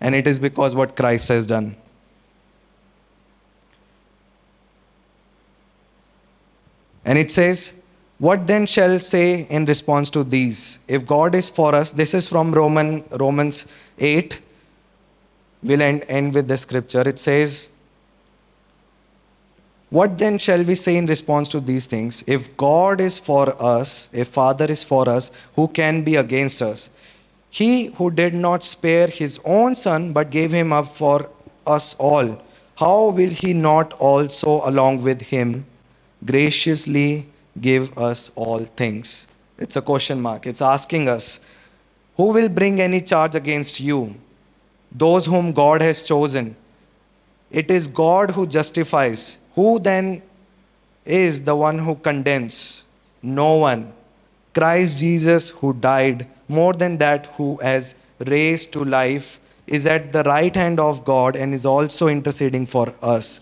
And 0.00 0.14
it 0.14 0.26
is 0.26 0.38
because 0.38 0.74
what 0.74 0.96
Christ 0.96 1.28
has 1.28 1.46
done. 1.46 1.68
And 7.04 7.18
it 7.18 7.30
says, 7.30 7.74
What 8.18 8.46
then 8.46 8.66
shall 8.66 9.00
say 9.00 9.46
in 9.56 9.64
response 9.64 10.10
to 10.10 10.24
these? 10.24 10.60
If 10.86 11.06
God 11.06 11.34
is 11.34 11.48
for 11.48 11.74
us, 11.74 11.92
this 11.92 12.12
is 12.12 12.28
from 12.28 12.52
Roman, 12.52 13.02
Romans 13.24 13.66
8. 13.98 14.40
We'll 15.62 15.82
end, 15.82 16.04
end 16.08 16.34
with 16.34 16.48
the 16.48 16.58
scripture. 16.58 17.08
It 17.08 17.18
says, 17.18 17.70
What 19.90 20.18
then 20.18 20.36
shall 20.36 20.62
we 20.64 20.74
say 20.74 20.96
in 20.96 21.06
response 21.06 21.48
to 21.50 21.60
these 21.60 21.86
things? 21.86 22.22
If 22.26 22.54
God 22.56 23.00
is 23.00 23.18
for 23.18 23.60
us, 23.62 24.10
if 24.12 24.28
Father 24.28 24.66
is 24.66 24.84
for 24.84 25.08
us, 25.08 25.30
who 25.54 25.68
can 25.68 26.02
be 26.02 26.16
against 26.16 26.60
us? 26.60 26.90
He 27.48 27.86
who 27.86 28.10
did 28.10 28.34
not 28.34 28.62
spare 28.62 29.06
his 29.06 29.40
own 29.44 29.74
son 29.74 30.12
but 30.12 30.30
gave 30.30 30.52
him 30.52 30.72
up 30.72 30.88
for 30.88 31.30
us 31.66 31.94
all, 31.98 32.42
how 32.76 33.08
will 33.08 33.30
he 33.30 33.54
not 33.54 33.94
also, 33.94 34.60
along 34.68 35.02
with 35.02 35.22
him, 35.22 35.64
graciously 36.24 37.26
give 37.60 37.96
us 37.96 38.30
all 38.34 38.64
things? 38.64 39.26
It's 39.58 39.76
a 39.76 39.82
question 39.82 40.20
mark. 40.20 40.46
It's 40.46 40.62
asking 40.62 41.08
us, 41.08 41.40
who 42.16 42.32
will 42.32 42.48
bring 42.48 42.80
any 42.80 43.00
charge 43.00 43.34
against 43.34 43.80
you? 43.80 44.14
Those 44.92 45.24
whom 45.26 45.52
God 45.52 45.80
has 45.80 46.02
chosen. 46.02 46.56
It 47.50 47.70
is 47.70 47.88
God 47.88 48.32
who 48.32 48.46
justifies. 48.46 49.38
Who 49.58 49.80
then 49.80 50.22
is 51.04 51.42
the 51.42 51.56
one 51.56 51.78
who 51.78 51.96
condemns? 51.96 52.84
No 53.20 53.56
one. 53.56 53.92
Christ 54.54 55.00
Jesus, 55.00 55.50
who 55.50 55.72
died, 55.72 56.28
more 56.46 56.72
than 56.72 56.98
that, 56.98 57.26
who 57.36 57.56
has 57.56 57.96
raised 58.20 58.72
to 58.74 58.84
life, 58.84 59.40
is 59.66 59.84
at 59.84 60.12
the 60.12 60.22
right 60.22 60.54
hand 60.54 60.78
of 60.78 61.04
God 61.04 61.34
and 61.34 61.52
is 61.52 61.66
also 61.66 62.06
interceding 62.06 62.66
for 62.66 62.94
us. 63.02 63.40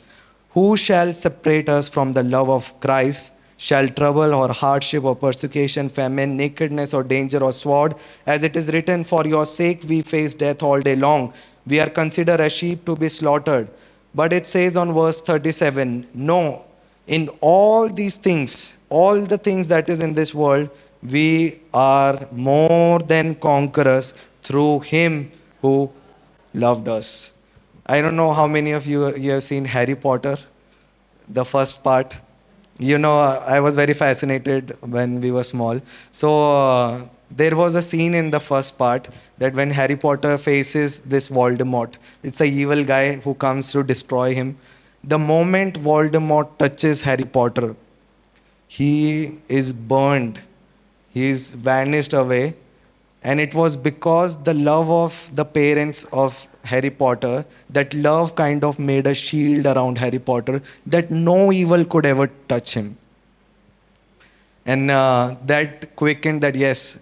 Who 0.52 0.78
shall 0.78 1.12
separate 1.12 1.68
us 1.68 1.90
from 1.90 2.14
the 2.14 2.22
love 2.22 2.48
of 2.48 2.80
Christ? 2.80 3.34
Shall 3.58 3.86
trouble 3.88 4.34
or 4.34 4.50
hardship 4.54 5.04
or 5.04 5.16
persecution, 5.16 5.90
famine, 5.90 6.34
nakedness 6.34 6.94
or 6.94 7.02
danger 7.02 7.44
or 7.44 7.52
sword? 7.52 7.94
As 8.24 8.42
it 8.42 8.56
is 8.56 8.72
written, 8.72 9.04
For 9.04 9.26
your 9.26 9.44
sake 9.44 9.84
we 9.86 10.00
face 10.00 10.32
death 10.32 10.62
all 10.62 10.80
day 10.80 10.96
long. 10.96 11.34
We 11.66 11.78
are 11.78 11.90
considered 11.90 12.40
as 12.40 12.52
sheep 12.54 12.86
to 12.86 12.96
be 12.96 13.10
slaughtered. 13.10 13.68
But 14.16 14.32
it 14.32 14.46
says 14.46 14.76
on 14.76 14.94
verse 14.94 15.20
37 15.20 16.08
No, 16.14 16.64
in 17.06 17.28
all 17.40 17.88
these 17.88 18.16
things, 18.16 18.78
all 18.88 19.20
the 19.20 19.36
things 19.36 19.68
that 19.68 19.90
is 19.90 20.00
in 20.00 20.14
this 20.14 20.34
world, 20.34 20.70
we 21.02 21.60
are 21.74 22.26
more 22.32 22.98
than 22.98 23.34
conquerors 23.34 24.14
through 24.42 24.80
him 24.80 25.30
who 25.60 25.90
loved 26.54 26.88
us. 26.88 27.34
I 27.84 28.00
don't 28.00 28.16
know 28.16 28.32
how 28.32 28.46
many 28.46 28.72
of 28.72 28.86
you, 28.86 29.14
you 29.16 29.32
have 29.32 29.42
seen 29.42 29.66
Harry 29.66 29.94
Potter, 29.94 30.36
the 31.28 31.44
first 31.44 31.84
part. 31.84 32.16
You 32.78 32.98
know, 32.98 33.18
I 33.18 33.60
was 33.60 33.76
very 33.76 33.92
fascinated 33.92 34.76
when 34.80 35.20
we 35.20 35.30
were 35.30 35.44
small. 35.44 35.80
So, 36.10 36.30
uh, 36.38 37.02
there 37.30 37.56
was 37.56 37.74
a 37.74 37.82
scene 37.82 38.14
in 38.14 38.30
the 38.30 38.40
first 38.40 38.78
part 38.78 39.08
that 39.38 39.54
when 39.54 39.70
Harry 39.70 39.96
Potter 39.96 40.38
faces 40.38 41.00
this 41.00 41.28
Voldemort, 41.28 41.94
it's 42.22 42.38
the 42.38 42.46
evil 42.46 42.84
guy 42.84 43.16
who 43.16 43.34
comes 43.34 43.70
to 43.72 43.82
destroy 43.82 44.34
him. 44.34 44.56
The 45.04 45.18
moment 45.18 45.80
Voldemort 45.82 46.58
touches 46.58 47.02
Harry 47.02 47.24
Potter, 47.24 47.76
he 48.68 49.38
is 49.48 49.72
burned 49.72 50.40
he 51.16 51.28
is 51.30 51.52
vanished 51.66 52.12
away. 52.12 52.54
And 53.22 53.40
it 53.40 53.54
was 53.54 53.74
because 53.74 54.36
the 54.48 54.52
love 54.52 54.90
of 54.90 55.14
the 55.34 55.46
parents 55.46 56.04
of 56.12 56.46
Harry 56.64 56.90
Potter, 56.90 57.46
that 57.70 57.94
love 57.94 58.34
kind 58.34 58.62
of 58.62 58.78
made 58.78 59.06
a 59.06 59.14
shield 59.14 59.64
around 59.64 59.96
Harry 59.96 60.18
Potter 60.18 60.60
that 60.86 61.10
no 61.10 61.50
evil 61.52 61.86
could 61.86 62.04
ever 62.04 62.26
touch 62.48 62.74
him. 62.74 62.98
And 64.66 64.90
uh, 64.90 65.36
that 65.46 65.96
quickened 65.96 66.42
that, 66.42 66.54
yes, 66.54 66.98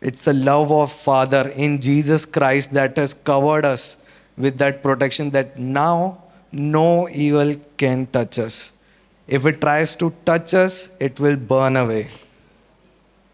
it's 0.00 0.22
the 0.22 0.32
love 0.32 0.70
of 0.70 0.92
Father 0.92 1.48
in 1.56 1.80
Jesus 1.80 2.24
Christ 2.24 2.72
that 2.74 2.96
has 2.96 3.14
covered 3.14 3.64
us 3.64 4.02
with 4.36 4.58
that 4.58 4.82
protection 4.82 5.30
that 5.30 5.58
now 5.58 6.22
no 6.52 7.08
evil 7.08 7.56
can 7.76 8.06
touch 8.06 8.38
us. 8.38 8.72
If 9.26 9.44
it 9.44 9.60
tries 9.60 9.96
to 9.96 10.12
touch 10.24 10.54
us, 10.54 10.90
it 11.00 11.18
will 11.20 11.36
burn 11.36 11.76
away. 11.76 12.08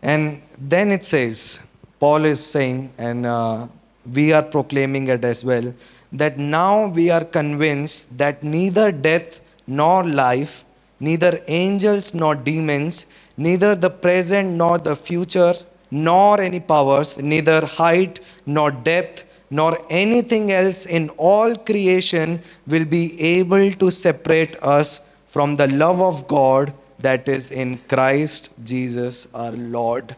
And 0.02 0.42
then 0.58 0.90
it 0.90 1.04
says, 1.04 1.60
Paul 2.00 2.24
is 2.24 2.44
saying, 2.44 2.92
and 2.98 3.26
uh, 3.26 3.68
we 4.12 4.32
are 4.32 4.42
proclaiming 4.42 5.08
it 5.08 5.24
as 5.24 5.44
well, 5.44 5.72
that 6.12 6.38
now 6.38 6.86
we 6.88 7.10
are 7.10 7.24
convinced 7.24 8.16
that 8.18 8.42
neither 8.42 8.90
death 8.90 9.40
nor 9.66 10.04
life, 10.04 10.64
neither 11.00 11.40
angels 11.46 12.14
nor 12.14 12.34
demons, 12.34 13.06
neither 13.36 13.74
the 13.74 13.90
present 13.90 14.50
nor 14.52 14.78
the 14.78 14.96
future, 14.96 15.54
nor 15.94 16.40
any 16.40 16.58
powers, 16.58 17.22
neither 17.22 17.64
height 17.64 18.18
nor 18.46 18.70
depth, 18.72 19.24
nor 19.48 19.78
anything 19.88 20.50
else 20.50 20.86
in 20.86 21.08
all 21.10 21.54
creation 21.56 22.42
will 22.66 22.84
be 22.84 23.04
able 23.22 23.70
to 23.82 23.90
separate 23.90 24.56
us 24.56 25.04
from 25.28 25.54
the 25.54 25.68
love 25.68 26.00
of 26.00 26.26
God 26.26 26.74
that 26.98 27.28
is 27.28 27.52
in 27.52 27.78
Christ 27.88 28.50
Jesus 28.64 29.28
our 29.34 29.52
Lord. 29.52 30.16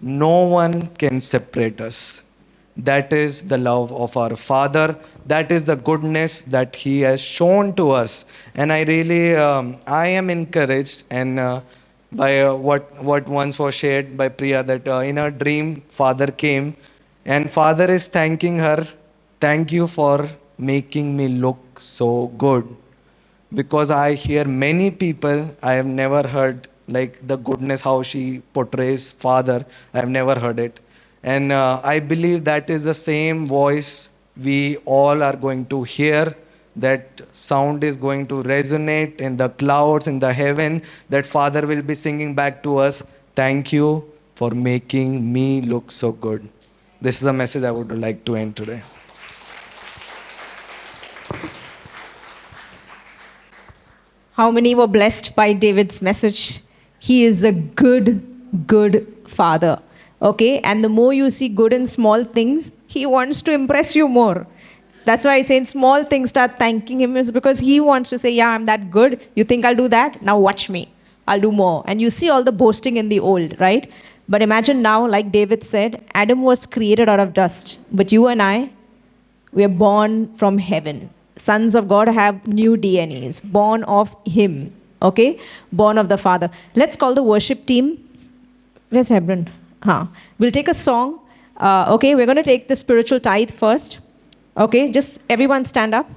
No 0.00 0.46
one 0.46 0.86
can 1.02 1.20
separate 1.20 1.80
us. 1.80 2.22
That 2.76 3.12
is 3.12 3.42
the 3.42 3.58
love 3.58 3.90
of 3.90 4.16
our 4.16 4.36
Father. 4.36 4.96
That 5.26 5.50
is 5.50 5.64
the 5.64 5.74
goodness 5.74 6.42
that 6.42 6.76
He 6.76 7.00
has 7.00 7.20
shown 7.20 7.74
to 7.74 7.90
us. 7.90 8.24
And 8.54 8.72
I 8.72 8.84
really, 8.84 9.34
um, 9.34 9.78
I 9.88 10.06
am 10.06 10.30
encouraged 10.30 11.04
and 11.10 11.40
uh, 11.40 11.60
by 12.12 12.40
uh, 12.40 12.54
what 12.54 13.02
what 13.02 13.28
once 13.28 13.58
was 13.58 13.74
shared 13.74 14.16
by 14.16 14.28
Priya 14.28 14.62
that 14.62 14.88
uh, 14.88 14.98
in 14.98 15.16
her 15.16 15.30
dream, 15.30 15.82
Father 15.88 16.28
came, 16.28 16.76
and 17.24 17.50
Father 17.50 17.90
is 17.90 18.08
thanking 18.08 18.58
her. 18.58 18.86
Thank 19.40 19.72
you 19.72 19.86
for 19.86 20.28
making 20.58 21.16
me 21.16 21.28
look 21.28 21.58
so 21.78 22.28
good 22.38 22.76
because 23.54 23.90
I 23.90 24.14
hear 24.14 24.44
many 24.44 24.90
people, 24.90 25.54
I 25.62 25.74
have 25.74 25.86
never 25.86 26.26
heard 26.26 26.68
like 26.86 27.26
the 27.26 27.36
goodness 27.36 27.80
how 27.82 28.02
she 28.02 28.42
portrays 28.52 29.10
father. 29.10 29.64
I 29.94 29.98
have 29.98 30.08
never 30.08 30.38
heard 30.38 30.58
it. 30.58 30.80
And 31.22 31.52
uh, 31.52 31.80
I 31.84 32.00
believe 32.00 32.44
that 32.44 32.70
is 32.70 32.84
the 32.84 32.94
same 32.94 33.46
voice 33.46 34.10
we 34.36 34.76
all 34.84 35.22
are 35.22 35.36
going 35.36 35.66
to 35.66 35.82
hear. 35.82 36.34
That 36.78 37.20
sound 37.32 37.84
is 37.84 37.96
going 37.96 38.26
to 38.28 38.42
resonate 38.42 39.20
in 39.20 39.36
the 39.36 39.50
clouds, 39.50 40.06
in 40.06 40.18
the 40.18 40.32
heaven. 40.32 40.82
That 41.10 41.26
Father 41.26 41.66
will 41.66 41.82
be 41.82 41.94
singing 41.94 42.34
back 42.34 42.62
to 42.62 42.78
us, 42.78 43.02
Thank 43.38 43.72
you 43.72 44.04
for 44.34 44.50
making 44.50 45.32
me 45.32 45.60
look 45.60 45.92
so 45.92 46.10
good. 46.10 46.48
This 47.00 47.14
is 47.18 47.20
the 47.20 47.32
message 47.32 47.62
I 47.62 47.70
would 47.70 47.92
like 47.96 48.24
to 48.24 48.34
end 48.34 48.56
today. 48.56 48.82
How 54.32 54.50
many 54.50 54.74
were 54.74 54.88
blessed 54.88 55.36
by 55.36 55.52
David's 55.52 56.02
message? 56.02 56.64
He 56.98 57.22
is 57.22 57.44
a 57.44 57.52
good, 57.52 58.24
good 58.66 59.06
father. 59.28 59.80
Okay? 60.20 60.58
And 60.60 60.82
the 60.82 60.88
more 60.88 61.12
you 61.12 61.30
see 61.30 61.48
good 61.48 61.72
in 61.72 61.86
small 61.86 62.24
things, 62.24 62.72
he 62.88 63.06
wants 63.06 63.40
to 63.42 63.52
impress 63.52 63.94
you 63.94 64.08
more. 64.08 64.48
That's 65.08 65.24
why 65.24 65.34
I 65.34 65.42
say 65.42 65.56
in 65.56 65.66
small 65.66 66.04
things, 66.04 66.30
start 66.30 66.58
thanking 66.58 67.00
him, 67.00 67.16
is 67.16 67.30
because 67.30 67.58
he 67.58 67.80
wants 67.80 68.10
to 68.10 68.18
say, 68.18 68.30
Yeah, 68.30 68.50
I'm 68.50 68.66
that 68.66 68.90
good. 68.90 69.20
You 69.34 69.44
think 69.44 69.64
I'll 69.64 69.80
do 69.82 69.88
that? 69.88 70.22
Now 70.22 70.38
watch 70.38 70.68
me. 70.70 70.88
I'll 71.26 71.40
do 71.40 71.52
more. 71.52 71.82
And 71.86 72.00
you 72.00 72.10
see 72.10 72.30
all 72.30 72.42
the 72.42 72.52
boasting 72.52 72.96
in 72.96 73.08
the 73.08 73.20
old, 73.20 73.60
right? 73.60 73.90
But 74.28 74.42
imagine 74.42 74.82
now, 74.82 75.06
like 75.06 75.32
David 75.32 75.64
said, 75.64 76.02
Adam 76.14 76.42
was 76.42 76.66
created 76.66 77.08
out 77.08 77.20
of 77.20 77.32
dust. 77.32 77.78
But 77.92 78.12
you 78.12 78.26
and 78.28 78.42
I, 78.42 78.70
we 79.52 79.64
are 79.64 79.74
born 79.86 80.34
from 80.36 80.58
heaven 80.58 81.08
sons 81.40 81.74
of 81.74 81.88
God 81.88 82.08
have 82.08 82.46
new 82.46 82.76
DNAs, 82.76 83.42
born 83.44 83.84
of 83.84 84.14
Him, 84.26 84.72
okay? 85.02 85.38
Born 85.72 85.98
of 85.98 86.08
the 86.08 86.18
Father. 86.18 86.50
Let's 86.74 86.96
call 86.96 87.14
the 87.14 87.22
worship 87.22 87.66
team. 87.66 88.04
Where's 88.90 89.08
Hebron? 89.08 89.48
Huh. 89.82 90.06
We'll 90.38 90.50
take 90.50 90.68
a 90.68 90.74
song. 90.74 91.20
Uh, 91.56 91.86
okay, 91.94 92.14
we're 92.14 92.26
going 92.26 92.36
to 92.36 92.42
take 92.42 92.68
the 92.68 92.76
spiritual 92.76 93.20
tithe 93.20 93.50
first. 93.50 93.98
Okay, 94.58 94.90
just 94.90 95.22
everyone 95.30 95.64
stand 95.64 95.94
up. 95.94 96.10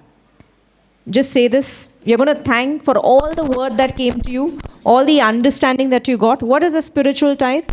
Just 1.07 1.31
say 1.31 1.47
this. 1.47 1.91
You're 2.05 2.17
going 2.17 2.35
to 2.35 2.43
thank 2.43 2.83
for 2.83 2.97
all 2.97 3.35
the 3.35 3.43
word 3.43 3.77
that 3.77 3.95
came 3.95 4.19
to 4.21 4.31
you, 4.31 4.57
all 4.83 5.05
the 5.05 5.21
understanding 5.21 5.89
that 5.89 6.07
you 6.07 6.17
got. 6.17 6.41
What 6.41 6.63
is 6.63 6.73
a 6.73 6.81
spiritual 6.81 7.35
tithe? 7.35 7.69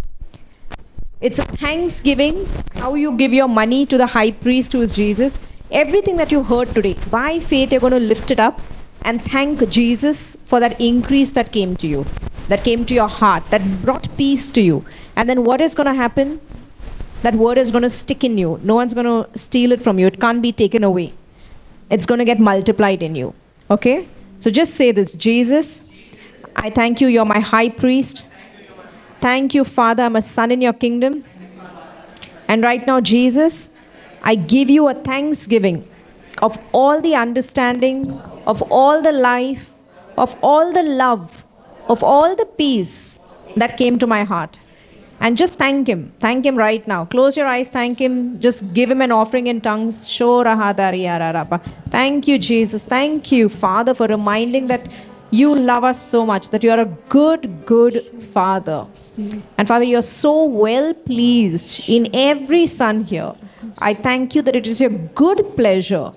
It's 1.23 1.39
a 1.39 1.45
thanksgiving, 1.45 2.47
how 2.75 2.97
you 2.97 3.17
give 3.17 3.33
your 3.33 3.49
money 3.49 3.87
to 3.87 3.97
the 3.97 4.07
high 4.07 4.31
priest 4.31 4.75
who 4.75 4.83
is 4.83 4.93
Jesus. 4.93 5.41
Everything 5.71 6.19
that 6.19 6.31
you 6.31 6.43
heard 6.43 6.75
today, 6.75 6.97
by 7.11 7.39
faith, 7.39 7.73
you're 7.73 7.81
going 7.81 7.95
to 7.95 7.99
lift 7.99 8.31
it 8.31 8.39
up 8.39 8.61
and 9.03 9.23
thank 9.23 9.67
Jesus 9.71 10.37
for 10.45 10.61
that 10.61 10.79
increase 10.79 11.33
that 11.33 11.51
came 11.51 11.77
to 11.79 11.87
you, 11.87 12.05
that 12.49 12.63
came 12.63 12.85
to 12.85 12.93
your 12.93 13.09
heart, 13.09 13.43
that 13.49 13.63
brought 13.81 14.15
peace 14.19 14.51
to 14.51 14.61
you. 14.61 14.85
And 15.17 15.31
then 15.31 15.45
what 15.45 15.63
is 15.63 15.75
going 15.75 15.87
to 15.87 15.95
happen? 15.95 16.43
That 17.23 17.35
word 17.35 17.59
is 17.59 17.71
going 17.71 17.83
to 17.83 17.91
stick 17.91 18.23
in 18.23 18.39
you. 18.39 18.61
No 18.63 18.77
one's 18.77 18.95
going 18.95 19.07
to 19.07 19.39
steal 19.39 19.73
it 19.73 19.83
from 19.83 19.99
you. 19.99 20.07
It 20.07 20.21
can't 20.21 20.41
be 20.41 20.53
taken 20.53 20.85
away. 20.85 21.13
It's 21.91 22.07
going 22.07 22.19
to 22.19 22.25
get 22.25 22.39
multiplied 22.39 23.03
in 23.03 23.15
you. 23.15 23.35
Okay? 23.71 24.07
So 24.39 24.51
just 24.51 24.75
say 24.75 24.93
this 24.93 25.15
Jesus, 25.15 25.85
I 26.55 26.71
thank 26.71 27.01
you. 27.01 27.09
You're 27.09 27.25
my 27.25 27.41
high 27.41 27.69
priest. 27.69 28.25
Thank 29.21 29.55
you, 29.55 29.65
Father. 29.65 30.05
I'm 30.05 30.17
a 30.17 30.23
son 30.23 30.53
in 30.53 30.61
your 30.61 30.73
kingdom. 30.73 31.25
And 32.47 32.63
right 32.63 32.87
now, 32.87 33.01
Jesus, 33.01 33.71
I 34.23 34.37
give 34.37 34.71
you 34.71 34.89
a 34.89 34.95
thanksgiving 34.95 35.87
of 36.41 36.57
all 36.73 37.01
the 37.01 37.15
understanding, 37.15 38.09
of 38.47 38.63
all 38.71 39.03
the 39.03 39.13
life, 39.13 39.75
of 40.17 40.37
all 40.43 40.73
the 40.73 40.83
love, 40.83 41.45
of 41.89 42.03
all 42.03 42.37
the 42.37 42.47
peace 42.47 43.21
that 43.57 43.77
came 43.77 43.99
to 43.99 44.07
my 44.07 44.25
heart. 44.25 44.59
And 45.21 45.37
just 45.37 45.59
thank 45.59 45.89
Him. 45.89 46.13
Thank 46.19 46.45
Him 46.47 46.57
right 46.57 46.87
now. 46.87 47.05
Close 47.05 47.37
your 47.37 47.47
eyes, 47.47 47.71
thank 47.71 47.99
Him. 47.99 48.39
Just 48.41 48.73
give 48.73 48.91
Him 48.91 49.03
an 49.03 49.11
offering 49.13 49.49
in 49.49 49.61
tongues. 49.61 50.07
Thank 51.91 52.29
you, 52.29 52.39
Jesus. 52.39 52.85
Thank 52.85 53.33
you, 53.33 53.49
Father, 53.49 53.95
for 53.95 54.07
reminding 54.07 54.69
that 54.69 54.89
you 55.31 55.55
love 55.55 55.85
us 55.85 56.01
so 56.01 56.25
much, 56.25 56.49
that 56.51 56.63
you 56.63 56.71
are 56.71 56.81
a 56.81 56.87
good, 57.09 57.67
good 57.67 58.05
Father. 58.33 58.87
And 59.59 59.69
Father, 59.69 59.85
you're 59.85 60.03
so 60.03 60.45
well 60.45 60.95
pleased 60.95 61.89
in 61.89 62.09
every 62.15 62.67
son 62.67 63.05
here. 63.05 63.35
I 63.81 63.95
thank 63.95 64.35
you 64.35 64.43
that 64.43 64.57
it 64.57 64.67
is 64.67 64.81
your 64.81 64.91
good 64.91 65.57
pleasure 65.57 66.13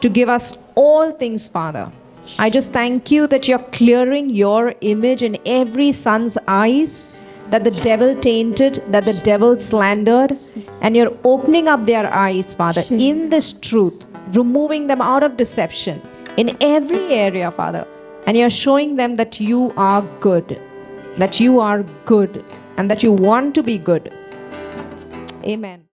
to 0.00 0.08
give 0.08 0.28
us 0.28 0.56
all 0.74 1.12
things, 1.12 1.46
Father. 1.48 1.92
I 2.38 2.50
just 2.50 2.72
thank 2.72 3.10
you 3.10 3.26
that 3.28 3.46
you're 3.48 3.58
clearing 3.58 4.30
your 4.30 4.74
image 4.80 5.22
in 5.22 5.38
every 5.46 5.92
son's 5.92 6.36
eyes 6.46 7.20
that 7.50 7.64
the 7.64 7.70
devil 7.70 8.14
tainted, 8.20 8.82
that 8.88 9.04
the 9.04 9.14
devil 9.14 9.58
slandered, 9.58 10.32
and 10.82 10.96
you're 10.96 11.16
opening 11.24 11.68
up 11.68 11.84
their 11.86 12.12
eyes, 12.12 12.54
Father, 12.54 12.84
in 12.90 13.28
this 13.30 13.52
truth, 13.54 14.06
removing 14.32 14.86
them 14.86 15.00
out 15.00 15.22
of 15.22 15.36
deception 15.36 16.02
in 16.36 16.56
every 16.60 17.14
area, 17.14 17.50
Father. 17.50 17.86
And 18.26 18.36
you're 18.36 18.50
showing 18.50 18.96
them 18.96 19.14
that 19.16 19.40
you 19.40 19.72
are 19.76 20.02
good, 20.20 20.60
that 21.16 21.40
you 21.40 21.60
are 21.60 21.82
good, 22.04 22.44
and 22.76 22.90
that 22.90 23.02
you 23.02 23.12
want 23.12 23.54
to 23.54 23.62
be 23.62 23.78
good. 23.78 24.12
Amen. 25.44 25.87